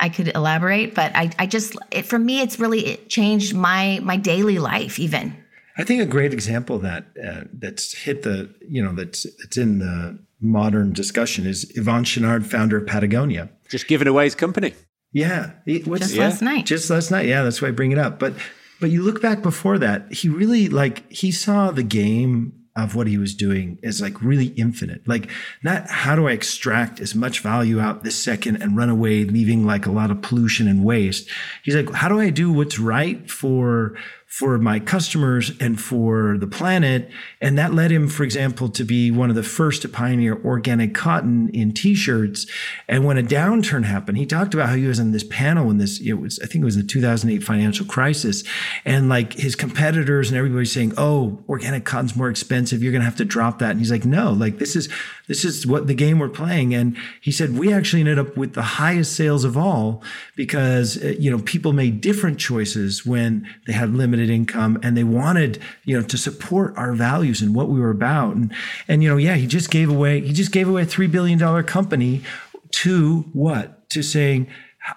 I 0.00 0.08
could 0.08 0.28
elaborate, 0.34 0.94
but 0.94 1.12
I, 1.14 1.30
I 1.38 1.46
just 1.46 1.76
it, 1.90 2.06
for 2.06 2.18
me 2.18 2.40
it's 2.40 2.58
really 2.58 2.80
it 2.86 3.08
changed 3.08 3.54
my 3.54 4.00
my 4.02 4.16
daily 4.16 4.58
life 4.58 4.98
even. 4.98 5.36
I 5.78 5.84
think 5.84 6.02
a 6.02 6.06
great 6.06 6.32
example 6.32 6.76
of 6.76 6.82
that 6.82 7.06
uh, 7.24 7.42
that's 7.52 7.94
hit 7.94 8.22
the 8.22 8.52
you 8.68 8.82
know 8.82 8.92
that's 8.94 9.24
that's 9.38 9.56
in 9.56 9.78
the 9.78 10.18
modern 10.40 10.92
discussion 10.92 11.46
is 11.46 11.70
Yvon 11.76 12.02
Chouinard, 12.04 12.46
founder 12.46 12.78
of 12.78 12.86
Patagonia. 12.86 13.50
Just 13.68 13.86
giving 13.88 14.08
away 14.08 14.24
his 14.24 14.34
company. 14.34 14.74
Yeah, 15.12 15.52
it- 15.66 15.86
what's 15.86 16.02
Just 16.06 16.16
last 16.16 16.42
night. 16.42 16.66
just 16.66 16.88
last 16.90 17.10
night. 17.10 17.26
Yeah, 17.26 17.42
that's 17.42 17.60
why 17.60 17.68
I 17.68 17.70
bring 17.72 17.92
it 17.92 17.98
up. 17.98 18.18
But 18.18 18.34
but 18.80 18.90
you 18.90 19.02
look 19.02 19.20
back 19.20 19.42
before 19.42 19.78
that, 19.78 20.12
he 20.12 20.28
really 20.28 20.68
like 20.68 21.10
he 21.12 21.30
saw 21.30 21.70
the 21.70 21.82
game 21.82 22.52
of 22.76 22.94
what 22.94 23.06
he 23.06 23.18
was 23.18 23.34
doing 23.34 23.78
is 23.82 24.00
like 24.00 24.22
really 24.22 24.46
infinite. 24.56 25.06
Like 25.06 25.28
not 25.62 25.90
how 25.90 26.14
do 26.14 26.28
I 26.28 26.32
extract 26.32 27.00
as 27.00 27.14
much 27.14 27.40
value 27.40 27.80
out 27.80 28.04
this 28.04 28.16
second 28.16 28.62
and 28.62 28.76
run 28.76 28.88
away, 28.88 29.24
leaving 29.24 29.66
like 29.66 29.86
a 29.86 29.90
lot 29.90 30.10
of 30.10 30.22
pollution 30.22 30.68
and 30.68 30.84
waste. 30.84 31.28
He's 31.64 31.74
like, 31.74 31.90
how 31.90 32.08
do 32.08 32.20
I 32.20 32.30
do 32.30 32.52
what's 32.52 32.78
right 32.78 33.28
for 33.30 33.96
for 34.30 34.58
my 34.58 34.78
customers 34.78 35.50
and 35.58 35.80
for 35.80 36.38
the 36.38 36.46
planet. 36.46 37.10
And 37.40 37.58
that 37.58 37.74
led 37.74 37.90
him, 37.90 38.06
for 38.06 38.22
example, 38.22 38.68
to 38.68 38.84
be 38.84 39.10
one 39.10 39.28
of 39.28 39.34
the 39.34 39.42
first 39.42 39.82
to 39.82 39.88
pioneer 39.88 40.40
organic 40.44 40.94
cotton 40.94 41.50
in 41.52 41.72
t-shirts. 41.72 42.46
And 42.86 43.04
when 43.04 43.18
a 43.18 43.24
downturn 43.24 43.84
happened, 43.84 44.18
he 44.18 44.26
talked 44.26 44.54
about 44.54 44.68
how 44.68 44.76
he 44.76 44.86
was 44.86 45.00
on 45.00 45.10
this 45.10 45.24
panel 45.24 45.68
in 45.68 45.78
this, 45.78 46.00
it 46.00 46.12
was, 46.12 46.38
I 46.38 46.46
think 46.46 46.62
it 46.62 46.64
was 46.64 46.76
the 46.76 46.84
2008 46.84 47.42
financial 47.42 47.84
crisis. 47.84 48.44
And 48.84 49.08
like 49.08 49.32
his 49.32 49.56
competitors 49.56 50.30
and 50.30 50.38
everybody 50.38 50.64
saying, 50.64 50.92
Oh, 50.96 51.42
organic 51.48 51.84
cotton's 51.84 52.14
more 52.14 52.30
expensive. 52.30 52.84
You're 52.84 52.92
going 52.92 53.02
to 53.02 53.06
have 53.06 53.16
to 53.16 53.24
drop 53.24 53.58
that. 53.58 53.72
And 53.72 53.80
he's 53.80 53.90
like, 53.90 54.04
no, 54.04 54.30
like 54.30 54.58
this 54.58 54.76
is, 54.76 54.88
this 55.30 55.44
is 55.44 55.64
what 55.64 55.86
the 55.86 55.94
game 55.94 56.18
we're 56.18 56.28
playing. 56.28 56.74
And 56.74 56.96
he 57.20 57.30
said, 57.30 57.56
we 57.56 57.72
actually 57.72 58.00
ended 58.00 58.18
up 58.18 58.36
with 58.36 58.54
the 58.54 58.62
highest 58.62 59.14
sales 59.14 59.44
of 59.44 59.56
all 59.56 60.02
because, 60.34 61.00
uh, 61.00 61.14
you 61.20 61.30
know, 61.30 61.38
people 61.38 61.72
made 61.72 62.00
different 62.00 62.40
choices 62.40 63.06
when 63.06 63.48
they 63.64 63.72
had 63.72 63.94
limited 63.94 64.28
income 64.28 64.76
and 64.82 64.96
they 64.96 65.04
wanted, 65.04 65.62
you 65.84 65.96
know, 65.96 66.04
to 66.04 66.18
support 66.18 66.76
our 66.76 66.94
values 66.94 67.42
and 67.42 67.54
what 67.54 67.68
we 67.68 67.78
were 67.78 67.92
about. 67.92 68.34
And, 68.34 68.52
and, 68.88 69.04
you 69.04 69.08
know, 69.08 69.18
yeah, 69.18 69.36
he 69.36 69.46
just 69.46 69.70
gave 69.70 69.88
away, 69.88 70.20
he 70.20 70.32
just 70.32 70.50
gave 70.50 70.68
away 70.68 70.82
a 70.82 70.86
$3 70.86 71.08
billion 71.08 71.62
company 71.62 72.22
to 72.72 73.20
what? 73.32 73.88
To 73.90 74.02
saying, 74.02 74.48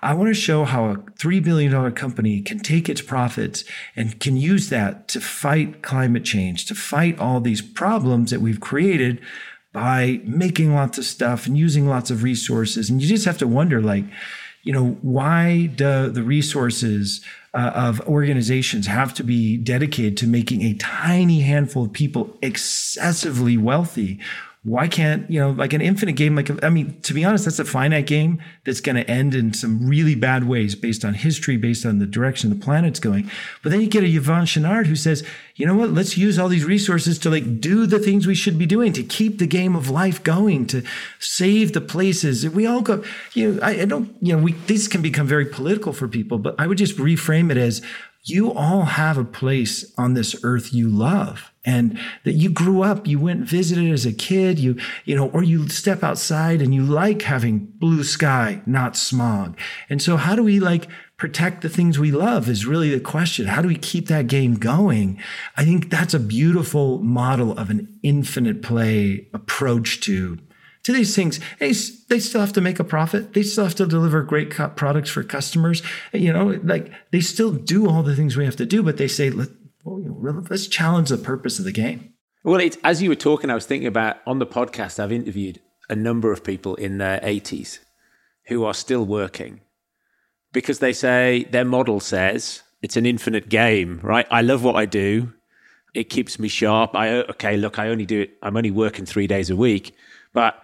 I 0.02 0.16
want 0.16 0.30
to 0.30 0.34
show 0.34 0.64
how 0.64 0.86
a 0.86 0.96
$3 0.96 1.44
billion 1.44 1.92
company 1.92 2.42
can 2.42 2.58
take 2.58 2.90
its 2.90 3.04
profits 3.04 3.66
and 3.96 4.20
can 4.20 4.38
use 4.38 4.70
that 4.70 5.08
to 5.10 5.22
fight 5.22 5.84
climate 5.84 6.24
change, 6.24 6.66
to 6.66 6.74
fight 6.74 7.20
all 7.20 7.40
these 7.40 7.62
problems 7.62 8.32
that 8.32 8.42
we've 8.42 8.60
created 8.60 9.22
by 9.74 10.22
making 10.24 10.74
lots 10.74 10.98
of 10.98 11.04
stuff 11.04 11.48
and 11.48 11.58
using 11.58 11.88
lots 11.88 12.12
of 12.12 12.24
resources. 12.24 12.90
And 12.90 13.02
you 13.02 13.08
just 13.08 13.26
have 13.26 13.40
to 13.40 13.48
wonder, 13.48 13.82
like, 13.82 14.06
you 14.62 14.72
know, 14.72 14.98
why 15.02 15.66
do 15.76 16.10
the 16.10 16.24
resources 16.24 17.22
uh, 17.54 17.72
of 17.76 18.00
organizations 18.08 18.88
have 18.88 19.14
to 19.16 19.24
be 19.24 19.58
dedicated 19.58 20.16
to 20.18 20.28
making 20.28 20.62
a 20.62 20.74
tiny 20.76 21.42
handful 21.42 21.86
of 21.86 21.94
people 21.94 22.38
excessively 22.42 23.58
wealthy? 23.58 24.20
Why 24.66 24.88
can't, 24.88 25.30
you 25.30 25.42
know, 25.42 25.52
like 25.52 25.74
an 25.74 25.82
infinite 25.82 26.14
game, 26.14 26.38
like, 26.38 26.64
I 26.64 26.70
mean, 26.70 27.02
to 27.02 27.14
be 27.14 27.26
honest, 27.26 27.44
that's 27.44 27.60
a 27.60 27.66
finite 27.66 28.08
game 28.08 28.42
that's 28.64 28.80
going 28.80 28.96
to 28.96 29.10
end 29.12 29.36
in 29.36 29.54
some 29.54 29.86
really 29.86 30.16
bad 30.16 30.46
ways 30.46 30.74
based 30.74 31.04
on 31.04 31.16
history, 31.16 31.58
based 31.58 31.86
on 31.86 32.00
the 32.00 32.06
direction 32.06 32.50
the 32.50 32.56
planet's 32.56 33.02
going. 33.02 33.30
But 33.62 33.74
then 33.74 33.82
you 33.82 33.88
get 33.88 34.06
a 34.06 34.08
Yvon 34.08 34.44
Chouinard 34.44 34.86
who 34.86 34.96
says, 34.96 35.26
you 35.56 35.66
know 35.66 35.76
what, 35.76 35.90
let's 35.90 36.18
use 36.18 36.40
all 36.40 36.48
these 36.48 36.64
resources 36.64 37.20
to 37.20 37.30
like 37.30 37.60
do 37.60 37.86
the 37.86 38.00
things 38.00 38.26
we 38.26 38.36
should 38.36 38.58
be 38.58 38.66
doing 38.66 38.94
to 38.94 39.04
keep 39.04 39.38
the 39.38 39.48
game 39.48 39.76
of 39.76 39.90
life 39.90 40.24
going, 40.24 40.66
to 40.68 40.82
save 41.20 41.74
the 41.74 41.82
places. 41.82 42.48
We 42.48 42.66
all 42.66 42.82
go, 42.82 43.04
you 43.34 43.56
know, 43.56 43.62
I, 43.62 43.82
I 43.82 43.86
don't, 43.86 44.16
you 44.22 44.36
know, 44.36 44.42
we, 44.42 44.54
this 44.54 44.88
can 44.88 45.02
become 45.02 45.28
very 45.28 45.46
political 45.46 45.92
for 45.92 46.08
people, 46.08 46.38
but 46.38 46.56
I 46.58 46.68
would 46.68 46.78
just 46.78 46.96
reframe 46.96 47.52
it 47.52 47.58
as 47.58 47.82
you 48.24 48.54
all 48.54 48.84
have 48.84 49.18
a 49.18 49.26
place 49.26 49.94
on 49.98 50.14
this 50.14 50.38
earth 50.44 50.74
you 50.74 50.88
love 50.88 51.53
and 51.66 52.00
that 52.24 52.34
you 52.34 52.50
grew 52.50 52.82
up 52.82 53.08
you 53.08 53.20
went 53.20 53.48
visited 53.48 53.92
as 53.92 54.06
a 54.06 54.14
kid 54.14 54.60
you 54.60 54.78
you 55.06 55.16
know 55.16 55.30
or 55.30 55.44
you 55.44 55.68
step 55.70 56.04
outside 56.04 56.62
and 56.62 56.74
you 56.74 56.84
like 56.84 57.22
having 57.24 57.60
blue 57.78 58.04
sky 58.04 58.62
not 58.66 58.96
smog 58.96 59.58
and 59.90 60.02
so 60.02 60.18
how 60.18 60.36
do 60.36 60.44
we 60.44 60.60
like 60.60 60.88
protect 61.18 61.62
the 61.62 61.70
things 61.70 61.98
we 61.98 62.12
love 62.12 62.50
is 62.50 62.66
really 62.66 62.90
the 62.90 63.00
question 63.00 63.48
how 63.48 63.62
do 63.62 63.68
we 63.68 63.78
keep 63.78 64.08
that 64.08 64.28
game 64.28 64.56
going 64.56 65.20
i 65.56 65.64
think 65.64 65.90
that's 65.90 66.14
a 66.14 66.20
beautiful 66.20 67.00
model 67.00 67.58
of 67.58 67.70
an 67.70 68.00
infinite 68.04 68.62
play 68.62 69.28
approach 69.34 70.02
to 70.02 70.38
to 70.84 70.92
these 70.92 71.16
things. 71.16 71.40
Hey, 71.60 71.74
they 72.10 72.20
still 72.20 72.42
have 72.42 72.54
to 72.54 72.62
make 72.62 72.80
a 72.80 72.84
profit. 72.84 73.34
They 73.34 73.44
still 73.44 73.64
have 73.64 73.76
to 73.76 73.86
deliver 73.86 74.22
great 74.22 74.52
co- 74.52 74.68
products 74.68 75.10
for 75.10 75.24
customers. 75.24 75.82
You 76.12 76.34
know, 76.34 76.60
like 76.64 76.92
they 77.12 77.22
still 77.22 77.52
do 77.52 77.90
all 77.90 78.04
the 78.04 78.16
things 78.16 78.36
we 78.36 78.46
have 78.46 78.58
to 78.58 78.66
do, 78.66 78.84
but 78.84 78.98
they 78.98 79.08
say, 79.08 79.32
well, 79.84 80.00
you 80.00 80.10
know, 80.10 80.44
let's 80.50 80.68
challenge 80.68 81.10
the 81.10 81.18
purpose 81.18 81.60
of 81.60 81.66
the 81.66 81.72
game. 81.72 82.14
Well, 82.44 82.62
as 82.84 83.02
you 83.02 83.10
were 83.10 83.16
talking, 83.16 83.50
I 83.50 83.56
was 83.56 83.66
thinking 83.66 83.88
about 83.88 84.18
on 84.26 84.40
the 84.40 84.46
podcast, 84.46 85.00
I've 85.00 85.12
interviewed 85.12 85.62
a 85.90 85.96
number 85.96 86.32
of 86.32 86.44
people 86.44 86.76
in 86.76 86.98
their 86.98 87.20
80s 87.20 87.80
who 88.48 88.66
are 88.66 88.74
still 88.74 89.06
working 89.06 89.62
because 90.52 90.80
they 90.80 90.94
say 90.94 91.46
their 91.52 91.66
model 91.66 92.00
says 92.00 92.64
it's 92.82 92.98
an 92.98 93.06
infinite 93.06 93.50
game, 93.50 94.00
right? 94.04 94.28
I 94.30 94.42
love 94.42 94.64
what 94.64 94.76
I 94.76 94.86
do. 94.86 95.34
It 95.94 96.10
keeps 96.10 96.40
me 96.40 96.48
sharp. 96.48 96.96
I, 96.96 97.22
okay, 97.24 97.56
look, 97.56 97.80
I 97.80 97.90
only 97.90 98.06
do 98.06 98.22
it, 98.22 98.32
I'm 98.42 98.58
only 98.58 98.72
working 98.72 99.06
three 99.06 99.28
days 99.28 99.50
a 99.50 99.56
week, 99.56 99.96
but 100.34 100.62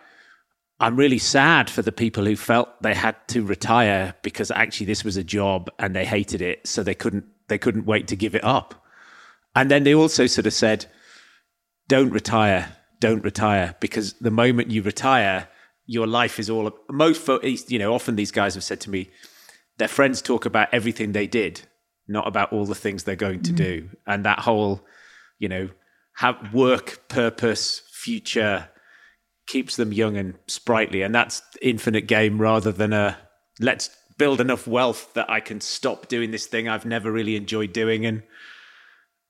I'm 0.79 0.95
really 0.95 1.17
sad 1.17 1.69
for 1.69 1.81
the 1.81 1.91
people 1.91 2.25
who 2.25 2.35
felt 2.35 2.81
they 2.81 2.93
had 2.93 3.15
to 3.29 3.43
retire 3.43 4.15
because 4.21 4.49
actually 4.51 4.85
this 4.85 5.03
was 5.03 5.17
a 5.17 5.23
job 5.23 5.69
and 5.77 5.95
they 5.95 6.05
hated 6.05 6.41
it, 6.41 6.65
so 6.67 6.83
they 6.83 6.95
couldn't 6.95 7.25
they 7.47 7.57
couldn't 7.57 7.85
wait 7.85 8.07
to 8.07 8.15
give 8.15 8.35
it 8.35 8.43
up. 8.43 8.85
And 9.55 9.69
then 9.69 9.83
they 9.83 9.95
also 9.95 10.27
sort 10.27 10.47
of 10.47 10.53
said, 10.53 10.85
"Don't 11.87 12.11
retire, 12.11 12.75
don't 12.99 13.23
retire," 13.23 13.75
because 13.79 14.13
the 14.13 14.31
moment 14.31 14.71
you 14.71 14.81
retire, 14.81 15.47
your 15.85 16.07
life 16.07 16.39
is 16.39 16.49
all 16.49 16.71
most. 16.89 17.27
You 17.71 17.79
know, 17.79 17.93
often 17.93 18.15
these 18.15 18.31
guys 18.31 18.53
have 18.55 18.63
said 18.63 18.79
to 18.81 18.89
me, 18.89 19.09
their 19.77 19.87
friends 19.87 20.21
talk 20.21 20.45
about 20.45 20.69
everything 20.71 21.11
they 21.11 21.27
did, 21.27 21.61
not 22.07 22.27
about 22.27 22.53
all 22.53 22.65
the 22.65 22.75
things 22.75 23.03
they're 23.03 23.15
going 23.15 23.41
to 23.43 23.53
mm. 23.53 23.57
do, 23.57 23.89
and 24.05 24.23
that 24.25 24.39
whole, 24.39 24.85
you 25.39 25.49
know, 25.49 25.69
have 26.17 26.53
work, 26.53 27.07
purpose, 27.07 27.81
future 27.91 28.69
keeps 29.47 29.77
them 29.77 29.91
young 29.91 30.15
and 30.15 30.35
sprightly. 30.47 31.01
And 31.01 31.15
that's 31.15 31.41
infinite 31.61 32.07
game 32.07 32.39
rather 32.39 32.71
than 32.71 32.93
a 32.93 33.17
let's 33.59 33.89
build 34.17 34.41
enough 34.41 34.67
wealth 34.67 35.13
that 35.13 35.29
I 35.29 35.39
can 35.39 35.61
stop 35.61 36.07
doing 36.07 36.31
this 36.31 36.45
thing 36.45 36.67
I've 36.67 36.85
never 36.85 37.11
really 37.11 37.35
enjoyed 37.35 37.73
doing 37.73 38.05
and 38.05 38.21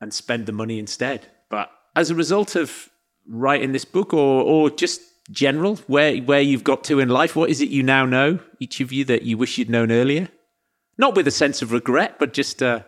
and 0.02 0.14
spend 0.14 0.46
the 0.46 0.52
money 0.52 0.80
instead. 0.80 1.28
But 1.50 1.72
as 1.96 2.10
a 2.10 2.16
result 2.16 2.56
of 2.56 2.90
writing 3.28 3.72
this 3.72 3.86
book 3.86 4.14
or 4.14 4.44
or 4.44 4.70
just 4.70 5.02
general 5.32 5.76
where 5.88 6.18
where 6.18 6.42
you've 6.42 6.64
got 6.64 6.84
to 6.86 7.00
in 7.00 7.10
life, 7.10 7.36
what 7.36 7.50
is 7.50 7.62
it 7.62 7.70
you 7.70 7.84
now 7.84 8.06
know, 8.06 8.40
each 8.60 8.80
of 8.82 8.92
you 8.92 9.06
that 9.06 9.24
you 9.24 9.38
wish 9.38 9.58
you'd 9.58 9.70
known 9.70 9.92
earlier? 9.92 10.30
Not 10.98 11.16
with 11.16 11.28
a 11.28 11.32
sense 11.32 11.62
of 11.62 11.72
regret, 11.72 12.18
but 12.20 12.34
just 12.34 12.62
uh 12.62 12.84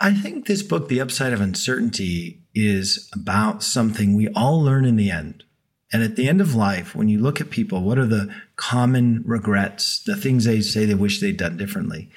I 0.00 0.12
think 0.12 0.46
this 0.46 0.62
book, 0.62 0.88
The 0.88 1.00
Upside 1.00 1.32
of 1.32 1.40
Uncertainty, 1.40 2.42
is 2.54 3.08
about 3.12 3.62
something 3.62 4.14
we 4.14 4.28
all 4.28 4.62
learn 4.62 4.84
in 4.84 4.96
the 4.96 5.10
end. 5.10 5.44
And 5.92 6.02
at 6.02 6.16
the 6.16 6.28
end 6.28 6.40
of 6.40 6.54
life, 6.54 6.94
when 6.96 7.08
you 7.08 7.18
look 7.18 7.40
at 7.40 7.50
people, 7.50 7.82
what 7.82 7.98
are 7.98 8.06
the 8.06 8.34
common 8.56 9.22
regrets, 9.24 10.02
the 10.02 10.16
things 10.16 10.44
they 10.44 10.60
say 10.60 10.84
they 10.84 10.94
wish 10.94 11.20
they'd 11.20 11.36
done 11.36 11.56
differently? 11.56 12.10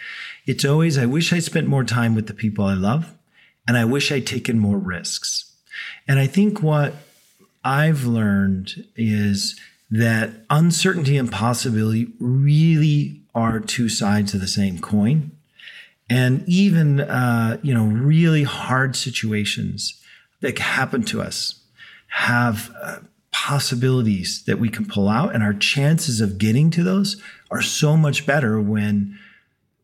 It's 0.47 0.65
always, 0.65 0.97
I 0.97 1.05
wish 1.05 1.31
I 1.31 1.39
spent 1.39 1.67
more 1.67 1.83
time 1.83 2.15
with 2.15 2.25
the 2.25 2.33
people 2.33 2.65
I 2.65 2.73
love, 2.73 3.13
and 3.67 3.77
I 3.77 3.85
wish 3.85 4.11
I'd 4.11 4.25
taken 4.25 4.57
more 4.59 4.77
risks. 4.77 5.51
And 6.07 6.19
I 6.19 6.27
think 6.27 6.61
what 6.61 6.93
I've 7.63 8.05
learned 8.05 8.87
is 8.95 9.59
that 9.91 10.31
uncertainty 10.49 11.17
and 11.17 11.31
possibility 11.31 12.07
really 12.19 13.21
are 13.35 13.59
two 13.59 13.89
sides 13.89 14.33
of 14.33 14.41
the 14.41 14.47
same 14.47 14.79
coin. 14.79 15.31
And 16.09 16.47
even, 16.47 17.01
uh, 17.01 17.57
you 17.61 17.73
know, 17.73 17.85
really 17.85 18.43
hard 18.43 18.95
situations 18.95 20.01
that 20.41 20.57
happen 20.57 21.03
to 21.03 21.21
us 21.21 21.59
have 22.07 22.71
uh, 22.81 22.99
possibilities 23.31 24.43
that 24.45 24.59
we 24.59 24.69
can 24.69 24.85
pull 24.85 25.09
out 25.09 25.33
and 25.33 25.43
our 25.43 25.53
chances 25.53 26.21
of 26.21 26.37
getting 26.37 26.71
to 26.71 26.83
those 26.83 27.21
are 27.51 27.61
so 27.61 27.97
much 27.97 28.25
better 28.25 28.59
when 28.61 29.17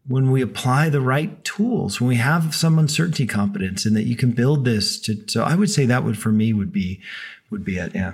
when 0.08 0.32
we 0.32 0.41
apply 0.41 0.89
the 0.89 1.01
right 1.01 1.43
tools 1.43 2.01
when 2.01 2.10
we 2.10 2.16
have 2.16 2.54
some 2.54 2.78
uncertainty 2.78 3.26
competence 3.26 3.86
and 3.86 3.95
that 3.95 4.04
you 4.04 4.16
can 4.16 4.32
build 4.32 4.66
this 4.66 4.99
to 4.99 5.24
so 5.28 5.43
i 5.43 5.56
would 5.56 5.70
say 5.70 5.86
that 5.86 6.04
would 6.04 6.18
for 6.18 6.32
me 6.32 6.54
would 6.54 6.72
be 6.72 6.99
would 7.49 7.64
be 7.64 7.78
it 7.78 7.93
yeah. 7.93 8.14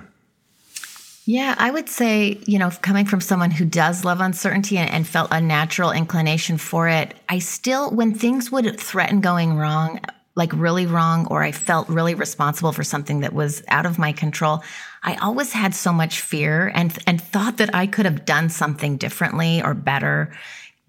Yeah, 1.26 1.54
I 1.58 1.70
would 1.70 1.88
say, 1.88 2.40
you 2.46 2.58
know, 2.58 2.70
coming 2.82 3.04
from 3.04 3.20
someone 3.20 3.52
who 3.52 3.64
does 3.64 4.04
love 4.04 4.20
uncertainty 4.20 4.78
and, 4.78 4.90
and, 4.90 5.06
felt 5.06 5.30
a 5.30 5.40
natural 5.40 5.92
inclination 5.92 6.58
for 6.58 6.88
it, 6.88 7.14
I 7.28 7.38
still, 7.38 7.90
when 7.90 8.14
things 8.14 8.50
would 8.50 8.80
threaten 8.80 9.20
going 9.20 9.54
wrong, 9.54 10.00
like 10.34 10.52
really 10.52 10.86
wrong, 10.86 11.28
or 11.28 11.42
I 11.42 11.52
felt 11.52 11.88
really 11.88 12.14
responsible 12.14 12.72
for 12.72 12.82
something 12.82 13.20
that 13.20 13.32
was 13.32 13.62
out 13.68 13.86
of 13.86 13.98
my 13.98 14.10
control, 14.10 14.64
I 15.02 15.16
always 15.16 15.52
had 15.52 15.74
so 15.74 15.92
much 15.92 16.20
fear 16.20 16.72
and 16.74 16.96
and 17.06 17.20
thought 17.20 17.58
that 17.58 17.74
I 17.74 17.86
could 17.86 18.06
have 18.06 18.24
done 18.24 18.48
something 18.48 18.96
differently 18.96 19.62
or 19.62 19.74
better 19.74 20.32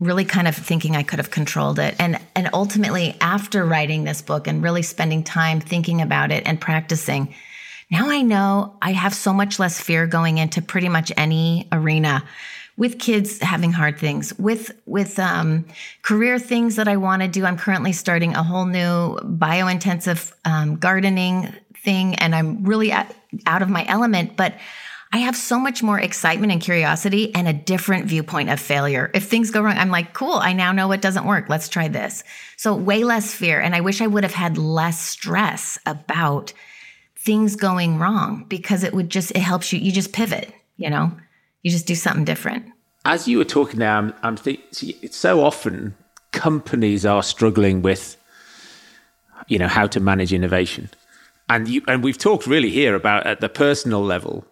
really 0.01 0.25
kind 0.25 0.47
of 0.47 0.55
thinking 0.55 0.95
I 0.95 1.03
could 1.03 1.19
have 1.19 1.31
controlled 1.31 1.79
it. 1.79 1.95
And 1.99 2.19
and 2.35 2.49
ultimately 2.53 3.15
after 3.21 3.63
writing 3.63 4.03
this 4.03 4.21
book 4.21 4.47
and 4.47 4.61
really 4.61 4.81
spending 4.81 5.23
time 5.23 5.61
thinking 5.61 6.01
about 6.01 6.31
it 6.31 6.43
and 6.45 6.59
practicing, 6.59 7.33
now 7.89 8.09
I 8.09 8.21
know 8.21 8.75
I 8.81 8.91
have 8.91 9.13
so 9.13 9.31
much 9.31 9.59
less 9.59 9.79
fear 9.79 10.07
going 10.07 10.39
into 10.39 10.61
pretty 10.61 10.89
much 10.89 11.11
any 11.15 11.67
arena 11.71 12.23
with 12.77 12.97
kids 12.97 13.39
having 13.39 13.71
hard 13.71 13.99
things, 13.99 14.37
with 14.39 14.71
with 14.87 15.19
um, 15.19 15.65
career 16.01 16.39
things 16.39 16.77
that 16.77 16.87
I 16.87 16.97
want 16.97 17.21
to 17.21 17.27
do. 17.27 17.45
I'm 17.45 17.57
currently 17.57 17.93
starting 17.93 18.33
a 18.33 18.41
whole 18.41 18.65
new 18.65 19.17
biointensive 19.17 20.33
um, 20.45 20.77
gardening 20.77 21.53
thing, 21.83 22.15
and 22.15 22.33
I'm 22.33 22.63
really 22.63 22.91
out 22.91 23.61
of 23.61 23.69
my 23.69 23.85
element, 23.87 24.35
but 24.35 24.55
I 25.13 25.17
have 25.17 25.35
so 25.35 25.59
much 25.59 25.83
more 25.83 25.99
excitement 25.99 26.53
and 26.53 26.61
curiosity 26.61 27.35
and 27.35 27.45
a 27.47 27.53
different 27.53 28.05
viewpoint 28.05 28.49
of 28.49 28.61
failure. 28.61 29.11
If 29.13 29.25
things 29.25 29.51
go 29.51 29.61
wrong, 29.61 29.77
I'm 29.77 29.89
like, 29.89 30.13
cool, 30.13 30.35
I 30.35 30.53
now 30.53 30.71
know 30.71 30.87
what 30.87 31.01
doesn't 31.01 31.25
work. 31.25 31.49
Let's 31.49 31.67
try 31.67 31.89
this. 31.89 32.23
So, 32.55 32.73
way 32.73 33.03
less 33.03 33.33
fear. 33.33 33.59
And 33.59 33.75
I 33.75 33.81
wish 33.81 33.99
I 34.01 34.07
would 34.07 34.23
have 34.23 34.33
had 34.33 34.57
less 34.57 35.01
stress 35.01 35.77
about 35.85 36.53
things 37.17 37.57
going 37.57 37.99
wrong 37.99 38.45
because 38.47 38.83
it 38.83 38.93
would 38.93 39.09
just, 39.09 39.31
it 39.31 39.39
helps 39.39 39.73
you, 39.73 39.79
you 39.79 39.91
just 39.91 40.13
pivot, 40.13 40.53
you 40.77 40.89
know, 40.89 41.11
you 41.61 41.71
just 41.71 41.87
do 41.87 41.95
something 41.95 42.25
different. 42.25 42.65
As 43.03 43.27
you 43.27 43.37
were 43.37 43.45
talking 43.45 43.79
now, 43.79 43.97
I'm, 43.97 44.13
I'm 44.23 44.37
thinking, 44.37 45.09
so 45.11 45.43
often 45.43 45.95
companies 46.31 47.05
are 47.05 47.21
struggling 47.21 47.81
with, 47.81 48.15
you 49.47 49.59
know, 49.59 49.67
how 49.67 49.87
to 49.87 49.99
manage 49.99 50.31
innovation 50.31 50.89
and 51.51 51.67
you 51.67 51.81
and 51.87 52.03
we've 52.03 52.17
talked 52.17 52.47
really 52.47 52.69
here 52.69 52.95
about 52.95 53.27
at 53.27 53.41
the 53.41 53.49
personal 53.49 54.01
level. 54.01 54.45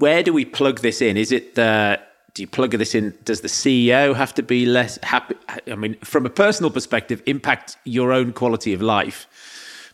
Where 0.00 0.22
do 0.22 0.32
we 0.32 0.44
plug 0.44 0.80
this 0.80 1.02
in? 1.02 1.16
Is 1.16 1.30
it 1.30 1.54
the 1.54 2.00
do 2.32 2.42
you 2.42 2.46
plug 2.46 2.70
this 2.72 2.94
in? 2.94 3.16
Does 3.24 3.42
the 3.42 3.48
CEO 3.48 4.14
have 4.14 4.32
to 4.34 4.42
be 4.42 4.64
less 4.64 4.98
happy? 5.02 5.34
I 5.70 5.74
mean, 5.74 5.96
from 6.02 6.24
a 6.24 6.30
personal 6.30 6.70
perspective, 6.70 7.22
impact 7.26 7.76
your 7.84 8.12
own 8.12 8.32
quality 8.32 8.72
of 8.72 8.80
life. 8.80 9.26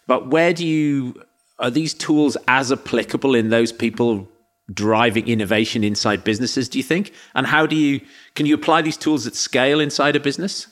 But 0.07 0.29
where 0.29 0.53
do 0.53 0.67
you 0.67 1.23
are 1.59 1.71
these 1.71 1.93
tools 1.93 2.37
as 2.47 2.71
applicable 2.71 3.35
in 3.35 3.49
those 3.49 3.73
people 3.73 4.29
driving 4.73 5.27
innovation 5.27 5.83
inside 5.83 6.23
businesses? 6.23 6.69
Do 6.69 6.79
you 6.79 6.85
think? 6.85 7.13
And 7.35 7.47
how 7.47 7.67
do 7.67 7.75
you 7.75 8.01
can 8.37 8.47
you 8.47 8.55
apply 8.55 8.83
these 8.83 8.97
tools 8.97 9.27
at 9.27 9.35
scale 9.35 9.81
inside 9.81 10.15
a 10.15 10.21
business? 10.21 10.69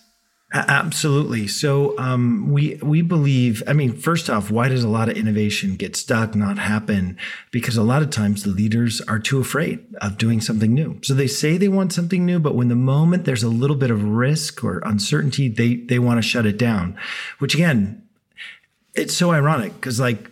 Absolutely. 0.57 1.49
So 1.49 1.99
um, 1.99 2.53
we 2.53 2.77
we 2.77 3.03
believe. 3.03 3.65
I 3.67 3.73
mean, 3.73 3.93
first 3.93 4.31
off, 4.31 4.53
why 4.53 4.69
does 4.69 4.85
a 4.85 4.89
lot 4.89 5.09
of 5.09 5.17
innovation 5.17 5.75
get 5.75 5.97
stuck, 5.97 6.37
not 6.37 6.59
happen? 6.59 7.19
Because 7.51 7.77
a 7.77 7.83
lot 7.83 8.03
of 8.03 8.11
times 8.11 8.45
the 8.45 8.51
leaders 8.51 9.01
are 9.03 9.19
too 9.19 9.41
afraid 9.41 9.85
of 10.01 10.17
doing 10.17 10.41
something 10.41 10.73
new. 10.73 11.01
So 11.03 11.13
they 11.13 11.27
say 11.27 11.57
they 11.57 11.67
want 11.67 11.93
something 11.93 12.25
new, 12.25 12.39
but 12.39 12.55
when 12.55 12.69
the 12.69 12.77
moment 12.77 13.25
there's 13.25 13.43
a 13.43 13.49
little 13.49 13.75
bit 13.75 13.91
of 13.91 14.05
risk 14.05 14.63
or 14.63 14.79
uncertainty, 14.85 15.49
they 15.49 15.75
they 15.75 15.99
want 15.99 16.19
to 16.19 16.23
shut 16.23 16.47
it 16.47 16.57
down. 16.57 16.97
Which 17.41 17.55
again, 17.55 18.07
it's 18.95 19.17
so 19.17 19.33
ironic 19.33 19.75
because 19.75 19.99
like 19.99 20.31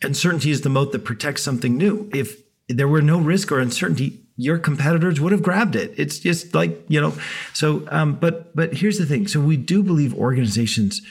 uncertainty 0.00 0.50
is 0.50 0.62
the 0.62 0.70
moat 0.70 0.92
that 0.92 1.04
protects 1.04 1.42
something 1.42 1.76
new. 1.76 2.08
If 2.14 2.42
there 2.68 2.88
were 2.88 3.02
no 3.02 3.18
risk 3.18 3.52
or 3.52 3.60
uncertainty, 3.60 4.20
your 4.42 4.58
competitors 4.58 5.20
would 5.20 5.32
have 5.32 5.42
grabbed 5.42 5.76
it. 5.76 5.92
It's 5.96 6.18
just 6.18 6.54
like, 6.54 6.82
you 6.88 7.00
know, 7.00 7.12
so, 7.52 7.86
um, 7.90 8.14
but, 8.14 8.54
but 8.56 8.74
here's 8.74 8.98
the 8.98 9.06
thing. 9.06 9.28
So 9.28 9.40
we 9.40 9.56
do 9.56 9.82
believe 9.82 10.14
organizations 10.14 11.02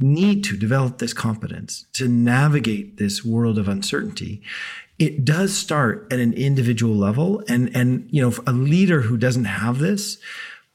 need 0.00 0.44
to 0.44 0.56
develop 0.56 0.98
this 0.98 1.12
competence 1.12 1.86
to 1.94 2.06
navigate 2.06 2.98
this 2.98 3.24
world 3.24 3.58
of 3.58 3.68
uncertainty. 3.68 4.42
It 4.98 5.24
does 5.24 5.56
start 5.56 6.06
at 6.12 6.20
an 6.20 6.32
individual 6.34 6.94
level. 6.94 7.42
And, 7.48 7.74
and, 7.74 8.08
you 8.10 8.22
know, 8.22 8.32
a 8.46 8.52
leader 8.52 9.02
who 9.02 9.16
doesn't 9.16 9.44
have 9.44 9.78
this 9.78 10.18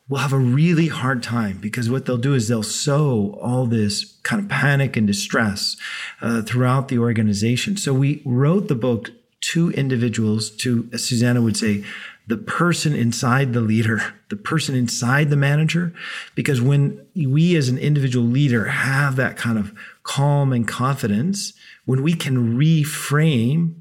will 0.09 0.17
have 0.17 0.33
a 0.33 0.37
really 0.37 0.87
hard 0.87 1.23
time 1.23 1.57
because 1.59 1.89
what 1.89 2.05
they'll 2.05 2.17
do 2.17 2.33
is 2.33 2.47
they'll 2.47 2.63
sow 2.63 3.37
all 3.41 3.65
this 3.65 4.17
kind 4.23 4.41
of 4.41 4.49
panic 4.49 4.97
and 4.97 5.07
distress 5.07 5.77
uh, 6.21 6.41
throughout 6.41 6.89
the 6.89 6.99
organization. 6.99 7.77
So 7.77 7.93
we 7.93 8.21
wrote 8.25 8.67
the 8.67 8.75
book 8.75 9.11
two 9.43 9.71
individuals 9.71 10.49
to, 10.49 10.89
as 10.93 11.05
Susannah 11.05 11.41
would 11.41 11.57
say, 11.57 11.83
the 12.27 12.37
person 12.37 12.95
inside 12.95 13.51
the 13.51 13.59
leader, 13.59 14.15
the 14.29 14.37
person 14.37 14.73
inside 14.73 15.29
the 15.29 15.35
manager. 15.35 15.93
Because 16.33 16.61
when 16.61 17.05
we 17.13 17.57
as 17.57 17.67
an 17.67 17.77
individual 17.77 18.25
leader 18.25 18.65
have 18.65 19.17
that 19.17 19.35
kind 19.35 19.57
of 19.57 19.73
calm 20.03 20.53
and 20.53 20.65
confidence, 20.65 21.51
when 21.83 22.01
we 22.01 22.13
can 22.13 22.57
reframe, 22.57 23.75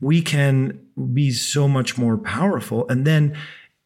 we 0.00 0.20
can 0.20 0.80
be 1.14 1.30
so 1.30 1.68
much 1.68 1.96
more 1.96 2.18
powerful. 2.18 2.88
And 2.88 3.06
then 3.06 3.36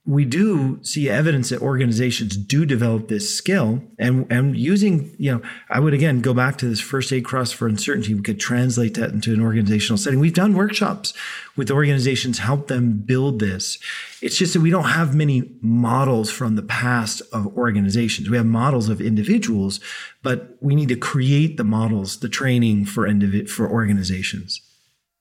we 0.06 0.24
do 0.24 0.82
see 0.82 1.10
evidence 1.10 1.50
that 1.50 1.60
organizations 1.60 2.34
do 2.36 2.64
develop 2.64 3.08
this 3.08 3.36
skill 3.36 3.82
and 3.98 4.26
and 4.30 4.56
using 4.56 5.14
you 5.18 5.30
know 5.30 5.42
i 5.68 5.78
would 5.78 5.92
again 5.92 6.20
go 6.20 6.32
back 6.32 6.56
to 6.56 6.66
this 6.66 6.80
first 6.80 7.12
aid 7.12 7.24
cross 7.24 7.52
for 7.52 7.68
uncertainty. 7.68 8.14
We 8.14 8.22
could 8.22 8.40
translate 8.40 8.94
that 8.94 9.10
into 9.10 9.34
an 9.34 9.42
organizational 9.42 9.98
setting. 9.98 10.18
We've 10.18 10.32
done 10.32 10.54
workshops 10.54 11.12
with 11.56 11.70
organizations 11.70 12.38
help 12.38 12.68
them 12.68 13.02
build 13.04 13.40
this. 13.40 13.78
It's 14.22 14.38
just 14.38 14.54
that 14.54 14.60
we 14.60 14.70
don't 14.70 14.84
have 14.84 15.14
many 15.14 15.52
models 15.60 16.30
from 16.30 16.56
the 16.56 16.62
past 16.62 17.20
of 17.32 17.46
organizations. 17.56 18.30
We 18.30 18.38
have 18.38 18.46
models 18.46 18.88
of 18.88 19.00
individuals 19.00 19.80
but 20.22 20.56
we 20.60 20.74
need 20.74 20.88
to 20.88 20.96
create 20.96 21.56
the 21.56 21.64
models 21.64 22.20
the 22.20 22.28
training 22.28 22.86
for 22.86 23.06
individ- 23.06 23.50
for 23.50 23.68
organizations. 23.68 24.60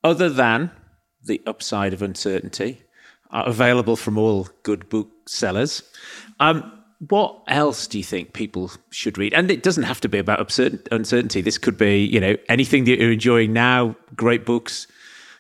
Other 0.04 0.30
than 0.30 0.72
the 1.24 1.42
upside 1.46 1.94
of 1.94 2.02
uncertainty 2.02 2.82
are 3.32 3.48
available 3.48 3.96
from 3.96 4.18
all 4.18 4.48
good 4.64 4.90
booksellers. 4.90 5.84
Um, 6.40 6.72
what 7.08 7.42
else 7.48 7.88
do 7.88 7.98
you 7.98 8.04
think 8.04 8.34
people 8.34 8.72
should 8.90 9.18
read? 9.18 9.34
And 9.34 9.50
it 9.50 9.64
doesn't 9.64 9.84
have 9.84 10.02
to 10.02 10.10
be 10.10 10.18
about 10.18 10.40
uncertainty. 10.40 11.42
This 11.42 11.58
could 11.58 11.78
be, 11.78 12.04
you 12.04 12.20
know, 12.20 12.36
anything 12.50 12.84
that 12.86 13.00
you're 13.00 13.12
enjoying 13.12 13.54
now. 13.54 13.96
Great 14.16 14.46
books. 14.46 14.88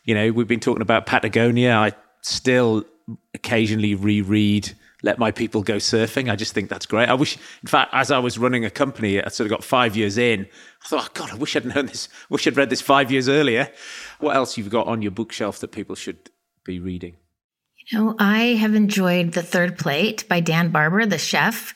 You 0.05 0.15
know, 0.15 0.31
we've 0.31 0.47
been 0.47 0.61
talking 0.61 0.81
about 0.81 1.05
Patagonia. 1.05 1.75
I 1.75 1.91
still 2.21 2.85
occasionally 3.33 3.95
reread 3.95 4.73
let 5.01 5.17
my 5.17 5.31
people 5.31 5.63
go 5.63 5.77
surfing. 5.77 6.29
I 6.29 6.35
just 6.35 6.53
think 6.53 6.69
that's 6.69 6.85
great. 6.85 7.07
I 7.07 7.13
wish, 7.13 7.37
in 7.61 7.67
fact, 7.67 7.93
as 7.93 8.11
I 8.11 8.19
was 8.19 8.37
running 8.37 8.65
a 8.65 8.69
company, 8.69 9.23
I 9.23 9.29
sort 9.29 9.45
of 9.45 9.51
got 9.51 9.63
five 9.63 9.95
years 9.95 10.17
in. 10.17 10.47
I 10.83 10.87
thought, 10.87 11.05
oh 11.05 11.11
God, 11.13 11.31
I 11.31 11.35
wish 11.35 11.55
I'd 11.55 11.65
known 11.65 11.85
this. 11.85 12.09
Wish 12.29 12.47
I'd 12.47 12.57
read 12.57 12.69
this 12.69 12.81
five 12.81 13.11
years 13.11 13.29
earlier. 13.29 13.71
What 14.19 14.35
else 14.35 14.57
you've 14.57 14.69
got 14.69 14.87
on 14.87 15.01
your 15.01 15.11
bookshelf 15.11 15.59
that 15.59 15.71
people 15.71 15.95
should 15.95 16.29
be 16.65 16.79
reading? 16.79 17.15
You 17.91 18.15
I 18.19 18.55
have 18.59 18.75
enjoyed 18.75 19.31
The 19.31 19.41
Third 19.41 19.77
Plate 19.77 20.27
by 20.29 20.41
Dan 20.41 20.69
Barber, 20.69 21.05
the 21.05 21.17
chef. 21.17 21.75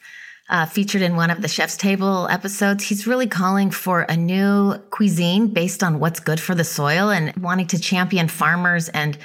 Uh, 0.50 0.66
featured 0.66 1.02
in 1.02 1.16
one 1.16 1.32
of 1.32 1.42
the 1.42 1.48
Chef's 1.48 1.78
Table 1.78 2.28
episodes. 2.28 2.84
He's 2.84 3.08
really 3.08 3.28
calling 3.28 3.72
for 3.72 4.02
a 4.02 4.18
new 4.18 4.76
cuisine 4.90 5.48
based 5.48 5.82
on 5.82 6.00
what's 6.00 6.20
good 6.20 6.40
for 6.40 6.54
the 6.54 6.66
soil 6.66 7.10
and 7.10 7.34
wanting 7.38 7.66
to 7.68 7.80
champion 7.80 8.28
farmers 8.28 8.90
and 8.90 9.18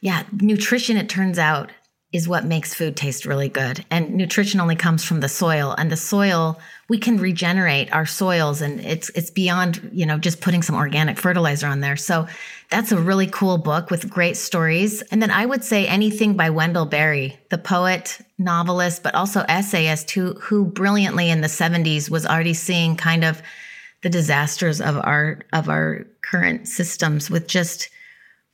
yeah, 0.00 0.24
nutrition, 0.32 0.96
it 0.96 1.08
turns 1.08 1.38
out, 1.38 1.70
is 2.12 2.28
what 2.28 2.44
makes 2.44 2.72
food 2.72 2.96
taste 2.96 3.26
really 3.26 3.48
good. 3.48 3.84
And 3.90 4.14
nutrition 4.14 4.60
only 4.60 4.76
comes 4.76 5.04
from 5.04 5.20
the 5.20 5.28
soil. 5.28 5.74
And 5.76 5.90
the 5.90 5.96
soil, 5.96 6.58
we 6.88 6.98
can 6.98 7.18
regenerate 7.18 7.92
our 7.92 8.06
soils 8.06 8.62
and 8.62 8.80
it's 8.80 9.10
it's 9.10 9.30
beyond, 9.30 9.90
you 9.92 10.06
know, 10.06 10.16
just 10.16 10.40
putting 10.40 10.62
some 10.62 10.76
organic 10.76 11.18
fertilizer 11.18 11.66
on 11.66 11.80
there. 11.80 11.96
So 11.96 12.28
that's 12.70 12.92
a 12.92 12.98
really 12.98 13.26
cool 13.26 13.58
book 13.58 13.90
with 13.90 14.08
great 14.08 14.36
stories. 14.36 15.02
And 15.02 15.20
then 15.20 15.32
I 15.32 15.46
would 15.46 15.64
say 15.64 15.86
anything 15.86 16.36
by 16.36 16.50
Wendell 16.50 16.86
Berry, 16.86 17.38
the 17.50 17.58
poet, 17.58 18.18
novelist, 18.38 19.02
but 19.02 19.14
also 19.14 19.44
essayist 19.48 20.10
who 20.12 20.34
who 20.34 20.64
brilliantly 20.64 21.28
in 21.28 21.40
the 21.40 21.48
70s 21.48 22.08
was 22.08 22.24
already 22.24 22.54
seeing 22.54 22.96
kind 22.96 23.24
of 23.24 23.42
the 24.02 24.10
disasters 24.10 24.80
of 24.80 24.96
our 24.96 25.40
of 25.52 25.68
our 25.68 26.06
current 26.22 26.68
systems 26.68 27.30
with 27.30 27.48
just 27.48 27.90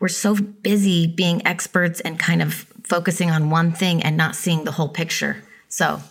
we're 0.00 0.08
so 0.08 0.34
busy 0.34 1.06
being 1.06 1.46
experts 1.46 2.00
and 2.00 2.18
kind 2.18 2.42
of 2.42 2.66
focusing 2.92 3.30
on 3.30 3.48
one 3.48 3.72
thing 3.72 4.02
and 4.02 4.18
not 4.18 4.36
seeing 4.36 4.64
the 4.64 4.72
whole 4.72 4.90
picture. 4.90 5.42
So, 5.70 6.02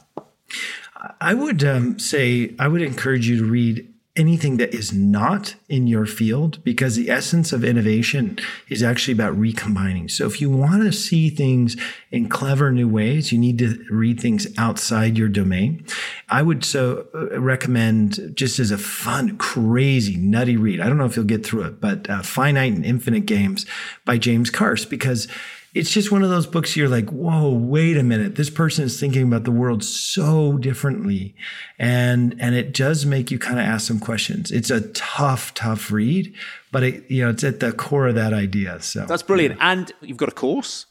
I 1.20 1.36
would 1.36 1.64
um, 1.64 2.00
say 2.00 2.56
I 2.58 2.68
would 2.68 2.82
encourage 2.82 3.28
you 3.28 3.38
to 3.38 3.46
read 3.46 3.88
anything 4.16 4.58
that 4.58 4.74
is 4.74 4.92
not 4.92 5.54
in 5.70 5.86
your 5.86 6.08
field 6.08 6.62
because 6.64 6.96
the 6.96 7.10
essence 7.10 7.54
of 7.54 7.64
innovation 7.64 8.38
is 8.68 8.82
actually 8.82 9.14
about 9.14 9.38
recombining. 9.38 10.10
So 10.10 10.26
if 10.26 10.42
you 10.42 10.50
want 10.50 10.82
to 10.82 10.92
see 10.92 11.30
things 11.30 11.78
in 12.10 12.28
clever 12.28 12.72
new 12.72 12.90
ways, 12.90 13.32
you 13.32 13.38
need 13.38 13.60
to 13.60 13.86
read 13.92 14.20
things 14.20 14.48
outside 14.58 15.20
your 15.20 15.30
domain. 15.30 15.86
I 16.30 16.42
would 16.42 16.66
so 16.66 17.08
uh, 17.14 17.40
recommend 17.40 18.34
just 18.34 18.60
as 18.60 18.72
a 18.72 18.78
fun, 18.78 19.38
crazy, 19.38 20.18
nutty 20.18 20.58
read. 20.58 20.82
I 20.82 20.88
don't 20.88 20.98
know 20.98 21.06
if 21.06 21.16
you'll 21.16 21.26
get 21.26 21.46
through 21.46 21.66
it, 21.66 21.80
but 21.80 22.10
uh, 22.10 22.24
Finite 22.24 22.74
and 22.74 22.86
Infinite 22.86 23.28
Games 23.28 23.68
by 24.04 24.18
James 24.18 24.50
Carse 24.50 24.84
because 24.84 25.28
it's 25.74 25.92
just 25.92 26.12
one 26.12 26.24
of 26.24 26.30
those 26.30 26.46
books 26.46 26.76
you're 26.76 26.90
like, 26.90 27.10
whoa, 27.10 27.50
wait 27.50 27.96
a 27.96 28.04
minute. 28.04 28.36
This 28.36 28.50
person 28.50 28.84
is 28.84 29.00
thinking 29.00 29.24
about 29.24 29.46
the 29.46 29.52
world 29.52 29.84
so 29.84 30.58
differently. 30.58 31.36
And, 31.80 32.36
and 32.40 32.56
it 32.56 32.74
does 32.74 33.06
make 33.06 33.32
you 33.32 33.40
kind 33.40 33.60
of 33.60 33.66
ask 33.66 33.88
some 33.88 34.00
questions. 34.00 34.52
It's 34.52 34.70
a 34.70 34.82
tough, 34.90 35.54
tough 35.54 35.92
read, 35.92 36.34
but 36.72 36.84
it, 36.84 37.10
you 37.10 37.24
know, 37.24 37.30
it's 37.30 37.44
at 37.44 37.62
the 37.62 37.72
core 37.72 38.08
of 38.08 38.16
that 38.16 38.34
idea. 38.34 38.82
So 38.82 39.06
that's 39.06 39.24
brilliant. 39.24 39.58
Yeah. 39.58 39.72
And 39.72 39.92
you've 40.02 40.18
got 40.18 40.30
a 40.30 40.34
course 40.34 40.88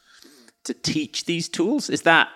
to 0.64 0.72
teach 0.72 1.26
these 1.26 1.48
tools. 1.48 1.90
Is 1.90 2.02
that, 2.02 2.28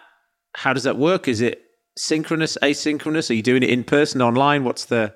how 0.54 0.72
does 0.72 0.82
that 0.84 0.98
work? 0.98 1.28
Is 1.28 1.40
it 1.40 1.62
synchronous, 1.96 2.58
asynchronous? 2.62 3.30
Are 3.30 3.34
you 3.34 3.42
doing 3.42 3.62
it 3.62 3.70
in 3.70 3.84
person, 3.84 4.20
online? 4.20 4.64
What's 4.64 4.84
the, 4.84 5.14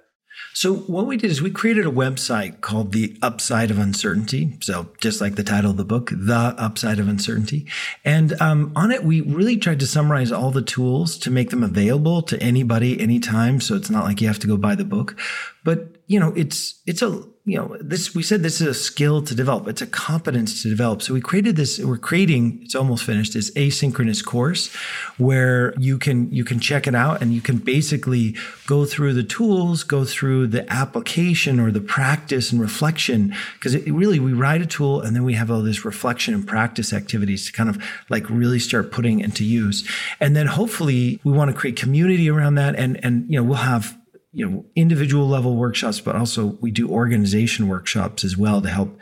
so 0.59 0.75
what 0.75 1.07
we 1.07 1.17
did 1.17 1.31
is 1.31 1.41
we 1.41 1.53
created 1.53 1.87
a 1.87 1.91
website 1.91 2.63
called 2.63 2.91
The 2.91 3.17
Upside 3.23 3.71
of 3.71 3.79
Uncertainty. 3.79 4.59
So 4.61 4.89
just 4.99 5.21
like 5.21 5.37
the 5.37 5.45
title 5.45 5.71
of 5.71 5.77
the 5.77 5.85
book, 5.85 6.11
The 6.13 6.55
Upside 6.59 6.99
of 6.99 7.09
Uncertainty. 7.09 7.67
And 8.05 8.41
um, 8.41 8.73
on 8.75 8.91
it, 8.91 9.05
we 9.05 9.21
really 9.21 9.57
tried 9.57 9.79
to 9.79 9.87
summarize 9.87 10.33
all 10.33 10.51
the 10.51 10.63
tools 10.63 11.17
to 11.19 11.31
make 11.31 11.51
them 11.51 11.63
available 11.63 12.23
to 12.23 12.43
anybody, 12.43 13.01
anytime. 13.01 13.61
So 13.61 13.77
it's 13.77 13.89
not 13.89 14.05
like 14.05 14.21
you 14.21 14.27
have 14.27 14.41
to 14.41 14.49
go 14.49 14.57
buy 14.57 14.75
the 14.75 14.85
book, 14.85 15.17
but 15.63 15.97
you 16.09 16.19
know, 16.19 16.33
it's, 16.35 16.81
it's 16.87 17.03
a, 17.03 17.23
you 17.49 17.57
know, 17.57 17.77
this, 17.81 18.15
we 18.15 18.23
said 18.23 18.43
this 18.43 18.61
is 18.61 18.67
a 18.67 18.75
skill 18.75 19.23
to 19.23 19.35
develop. 19.35 19.67
It's 19.69 19.83
a 19.83 19.87
competence 19.87 20.63
to 20.63 20.69
develop. 20.69 21.03
So 21.03 21.15
we 21.15 21.21
created 21.21 21.57
this, 21.57 21.79
we're 21.79 21.97
creating, 21.97 22.61
it's 22.63 22.75
almost 22.75 23.05
finished, 23.05 23.35
this 23.35 23.51
asynchronous 23.53 24.25
course 24.25 24.73
where 25.17 25.75
you 25.79 25.99
can, 25.99 26.31
you 26.33 26.45
can 26.45 26.61
check 26.61 26.87
it 26.87 26.95
out 26.95 27.23
and 27.23 27.33
you 27.33 27.41
can 27.41 27.59
basically 27.59 28.37
go 28.67 28.85
through 28.85 29.15
the 29.15 29.25
tools, 29.25 29.83
go 29.83 30.05
through 30.05 30.47
the 30.47 30.71
application 30.73 31.59
or 31.59 31.71
the 31.71 31.81
practice 31.81 32.53
and 32.53 32.61
reflection. 32.61 33.35
Cause 33.61 33.75
it, 33.75 33.91
really, 33.91 34.21
we 34.21 34.33
write 34.33 34.63
a 34.63 34.67
tool 34.67 35.01
and 35.01 35.17
then 35.17 35.25
we 35.25 35.35
have 35.35 35.51
all 35.51 35.63
this 35.63 35.85
reflection 35.85 36.35
and 36.35 36.47
practice 36.47 36.93
activities 36.93 37.47
to 37.47 37.53
kind 37.53 37.69
of 37.69 37.83
like 38.09 38.29
really 38.31 38.59
start 38.59 38.93
putting 38.93 39.21
into 39.21 39.45
use. 39.45 39.89
And 40.21 40.37
then 40.37 40.47
hopefully 40.47 41.19
we 41.25 41.33
want 41.33 41.51
to 41.51 41.57
create 41.57 41.77
community 41.77 42.31
around 42.31 42.55
that. 42.57 42.77
And, 42.77 43.03
and, 43.05 43.25
you 43.29 43.39
know, 43.39 43.43
we'll 43.43 43.57
have 43.57 43.98
you 44.39 44.49
know 44.49 44.65
individual 44.77 45.27
level 45.27 45.57
workshops 45.57 46.01
but 46.01 46.15
also 46.15 46.57
we 46.61 46.71
do 46.71 46.89
organization 46.89 47.67
workshops 47.67 48.23
as 48.23 48.37
well 48.37 48.63
to 48.63 48.69
help 48.69 48.97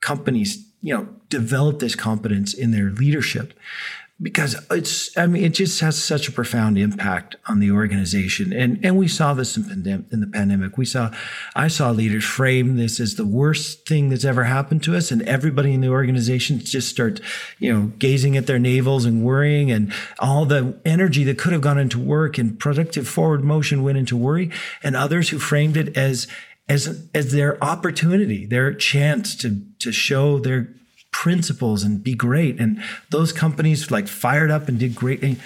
companies 0.00 0.66
you 0.82 0.92
know 0.92 1.08
develop 1.28 1.78
this 1.78 1.94
competence 1.94 2.52
in 2.52 2.72
their 2.72 2.90
leadership 2.90 3.54
because 4.22 4.54
it's 4.70 5.16
i 5.16 5.26
mean 5.26 5.44
it 5.44 5.54
just 5.54 5.80
has 5.80 6.02
such 6.02 6.28
a 6.28 6.32
profound 6.32 6.76
impact 6.76 7.36
on 7.46 7.58
the 7.58 7.70
organization. 7.70 8.52
And 8.52 8.78
and 8.84 8.96
we 8.96 9.08
saw 9.08 9.34
this 9.34 9.56
in, 9.56 9.64
pandem- 9.64 10.12
in 10.12 10.20
the 10.20 10.26
pandemic. 10.26 10.76
We 10.76 10.84
saw 10.84 11.10
i 11.56 11.68
saw 11.68 11.90
leaders 11.90 12.24
frame 12.24 12.76
this 12.76 13.00
as 13.00 13.14
the 13.14 13.26
worst 13.26 13.86
thing 13.86 14.10
that's 14.10 14.24
ever 14.24 14.44
happened 14.44 14.82
to 14.84 14.96
us 14.96 15.10
and 15.10 15.22
everybody 15.22 15.72
in 15.72 15.80
the 15.80 15.88
organization 15.88 16.58
just 16.58 16.88
start 16.88 17.20
you 17.58 17.72
know 17.72 17.92
gazing 17.98 18.36
at 18.36 18.46
their 18.46 18.58
navels 18.58 19.04
and 19.04 19.24
worrying 19.24 19.70
and 19.70 19.92
all 20.18 20.44
the 20.44 20.78
energy 20.84 21.24
that 21.24 21.38
could 21.38 21.52
have 21.52 21.62
gone 21.62 21.78
into 21.78 21.98
work 21.98 22.38
and 22.38 22.58
productive 22.58 23.08
forward 23.08 23.42
motion 23.42 23.82
went 23.82 23.98
into 23.98 24.16
worry. 24.16 24.50
And 24.82 24.96
others 24.96 25.30
who 25.30 25.38
framed 25.38 25.76
it 25.76 25.96
as 25.96 26.26
as 26.68 27.08
as 27.14 27.32
their 27.32 27.62
opportunity 27.62 28.46
their 28.46 28.72
chance 28.72 29.34
to 29.36 29.60
to 29.80 29.90
show 29.90 30.38
their 30.38 30.72
principles 31.12 31.82
and 31.82 32.02
be 32.02 32.14
great. 32.14 32.60
And 32.60 32.82
those 33.10 33.32
companies 33.32 33.90
like 33.90 34.08
fired 34.08 34.50
up 34.50 34.68
and 34.68 34.78
did 34.78 34.94
great. 34.94 35.22
And 35.22 35.40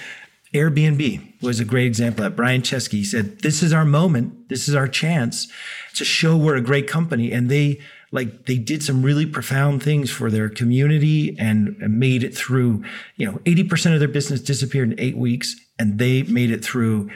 Airbnb 0.53 1.43
was 1.43 1.59
a 1.59 1.65
great 1.65 1.87
example. 1.87 2.23
That 2.23 2.37
Brian 2.37 2.63
Chesky 2.63 3.05
said, 3.05 3.41
"This 3.41 3.63
is 3.63 3.73
our 3.73 3.85
moment. 3.85 4.49
This 4.49 4.69
is 4.69 4.75
our 4.75 4.87
chance 4.87 5.49
to 5.95 6.05
show 6.05 6.37
we're 6.37 6.55
a 6.55 6.61
great 6.61 6.87
company." 6.87 7.33
And 7.33 7.51
they 7.51 7.81
like 8.13 8.47
they 8.47 8.57
did 8.57 8.83
some 8.85 9.03
really 9.03 9.27
profound 9.27 9.83
things 9.83 10.11
for 10.13 10.31
their 10.31 10.49
community 10.49 11.37
and, 11.39 11.77
made 11.81 12.23
it 12.23 12.37
through. 12.37 12.85
You 13.17 13.27
know, 13.27 13.41
eighty 13.47 13.65
percent 13.65 13.95
of 13.95 13.99
their 13.99 14.09
business 14.09 14.41
disappeared 14.41 14.93
in 14.93 15.01
eight 15.01 15.17
weeks, 15.17 15.57
and 15.77 15.99
they 15.99 16.23
made 16.23 16.53
it 16.53 16.65
through 16.65 17.11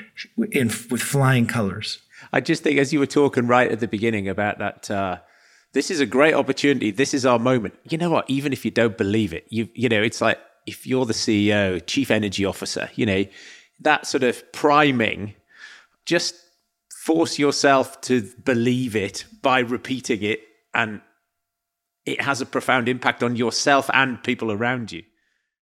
in 0.51 0.67
with 0.91 1.03
flying 1.03 1.47
colors. 1.47 2.01
I 2.33 2.41
just 2.41 2.65
think, 2.65 2.81
as 2.81 2.93
you 2.93 2.99
were 2.99 3.07
talking 3.07 3.47
right 3.47 3.71
at 3.71 3.79
the 3.79 3.89
beginning 3.89 4.29
about 4.29 4.59
that. 4.59 4.91
Uh 4.91 5.19
this 5.73 5.91
is 5.91 6.01
a 6.01 6.07
great 6.07 6.35
opportunity. 6.35 6.91
This 6.91 7.15
is 7.15 7.27
our 7.27 7.39
moment. 7.39 7.75
You 7.89 7.99
know 7.99 8.11
what? 8.11 8.29
Even 8.29 8.53
if 8.53 8.65
you 8.65 8.71
don't 8.71 8.97
believe 8.97 9.33
it, 9.33 9.47
you 9.51 9.69
you 9.75 9.89
know, 9.89 10.03
it's 10.03 10.21
like 10.21 10.39
if 10.67 10.87
you're 10.87 11.07
the 11.07 11.13
CEO, 11.13 11.85
chief 11.87 12.11
energy 12.11 12.45
officer, 12.45 12.91
you 12.95 13.07
know, 13.07 13.25
that 13.81 14.07
sort 14.07 14.23
of 14.23 14.53
priming, 14.53 15.35
just 16.05 16.35
force 17.05 17.39
yourself 17.39 18.01
to 18.03 18.31
believe 18.45 18.95
it 18.95 19.25
by 19.41 19.61
repeating 19.61 20.23
it 20.23 20.41
and 20.75 21.01
it 22.05 22.21
has 22.21 22.41
a 22.41 22.47
profound 22.47 22.89
impact 22.89 23.23
on 23.23 23.37
yourself 23.37 23.91
and 23.93 24.23
people 24.23 24.51
around 24.53 24.93
you. 24.93 25.03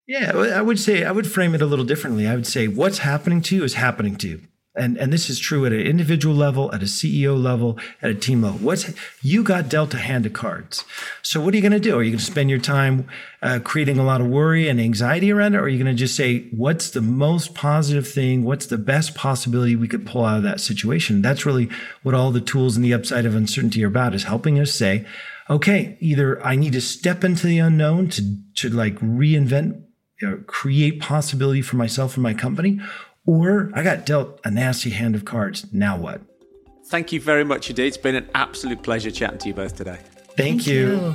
Yeah, 0.07 0.33
I 0.33 0.63
would 0.63 0.79
say 0.79 1.05
I 1.05 1.13
would 1.13 1.31
frame 1.31 1.55
it 1.55 1.63
a 1.63 1.67
little 1.67 1.85
differently. 1.85 2.27
I 2.27 2.35
would 2.35 2.47
say 2.47 2.67
what's 2.67 2.99
happening 2.99 3.43
to 3.43 3.57
you 3.57 3.65
is 3.65 3.75
happening 3.75 4.17
to 4.17 4.29
you 4.29 4.43
and, 4.75 4.97
and 4.97 5.13
this 5.13 5.29
is 5.29 5.39
true 5.39 5.67
at 5.67 5.73
an 5.73 5.81
individual 5.81 6.35
level, 6.35 6.73
at 6.73 6.83
a 6.83 6.87
CEO 6.87 7.41
level, 7.41 7.79
at 8.01 8.11
a 8.11 8.15
team 8.15 8.43
level. 8.43 8.59
What's 8.61 8.93
you 9.23 9.43
got 9.43 9.69
dealt 9.69 9.95
a 9.95 9.99
hand 9.99 10.25
of 10.25 10.33
cards. 10.33 10.85
So 11.23 11.41
what 11.41 11.53
are 11.53 11.57
you 11.57 11.63
going 11.63 11.73
to 11.73 11.81
do? 11.81 11.99
Are 11.99 12.03
you 12.03 12.13
going 12.13 12.19
to 12.19 12.25
spend 12.25 12.49
your 12.49 12.61
time 12.61 13.09
uh, 13.43 13.59
creating 13.63 13.99
a 13.99 14.05
lot 14.05 14.21
of 14.21 14.29
worry 14.29 14.69
and 14.69 14.81
anxiety 14.81 15.33
around 15.33 15.55
it, 15.55 15.59
or 15.59 15.63
are 15.63 15.69
you 15.69 15.83
going 15.83 15.95
to 15.95 15.99
just 15.99 16.15
say 16.15 16.49
what's 16.51 16.91
the 16.91 17.01
most 17.01 17.55
positive 17.55 18.07
thing? 18.07 18.45
What's 18.45 18.67
the 18.67 18.79
best 18.79 19.15
possibility 19.15 19.75
we 19.75 19.89
could 19.89 20.07
pull 20.07 20.25
out 20.25 20.39
of 20.39 20.43
that 20.45 20.61
situation? 20.61 21.23
That's 21.23 21.45
really 21.45 21.69
what 22.03 22.15
all 22.15 22.31
the 22.31 22.41
tools 22.41 22.77
in 22.77 22.83
the 22.83 22.95
upside 22.95 23.27
of 23.27 23.35
uncertainty 23.35 23.83
are 23.85 23.89
about: 23.89 24.15
is 24.15 24.25
helping 24.25 24.61
us 24.61 24.73
say, 24.73 25.07
okay, 25.51 25.97
either 26.01 26.45
I 26.45 26.57
need 26.57 26.73
to 26.75 26.81
step 26.81 27.25
into 27.25 27.47
the 27.47 27.59
unknown 27.59 28.09
to 28.11 28.37
to 28.57 28.69
like 28.69 28.97
reinvent, 28.97 29.83
you 30.21 30.29
know, 30.29 30.37
create 30.47 31.01
possibility 31.01 31.63
for 31.63 31.77
myself 31.77 32.15
and 32.15 32.23
my 32.23 32.35
company, 32.35 32.81
or 33.29 33.71
I 33.75 33.83
got 33.83 34.07
dealt 34.07 34.41
a 34.43 34.51
nasty 34.51 34.89
hand 34.89 35.15
of 35.15 35.27
cards. 35.27 35.67
Now 35.71 35.99
what? 35.99 36.23
Thank 36.87 37.13
you 37.13 37.21
very 37.21 37.45
much 37.45 37.69
indeed. 37.69 37.89
It's 37.89 37.99
been 37.99 38.15
an 38.15 38.27
absolute 38.35 38.83
pleasure 38.83 39.11
chatting 39.11 39.39
to 39.41 39.49
you 39.49 39.55
both 39.55 39.77
today. 39.77 39.99
Thank, 39.99 40.37
Thank 40.37 40.67
you. 40.67 40.89
you. 40.89 41.15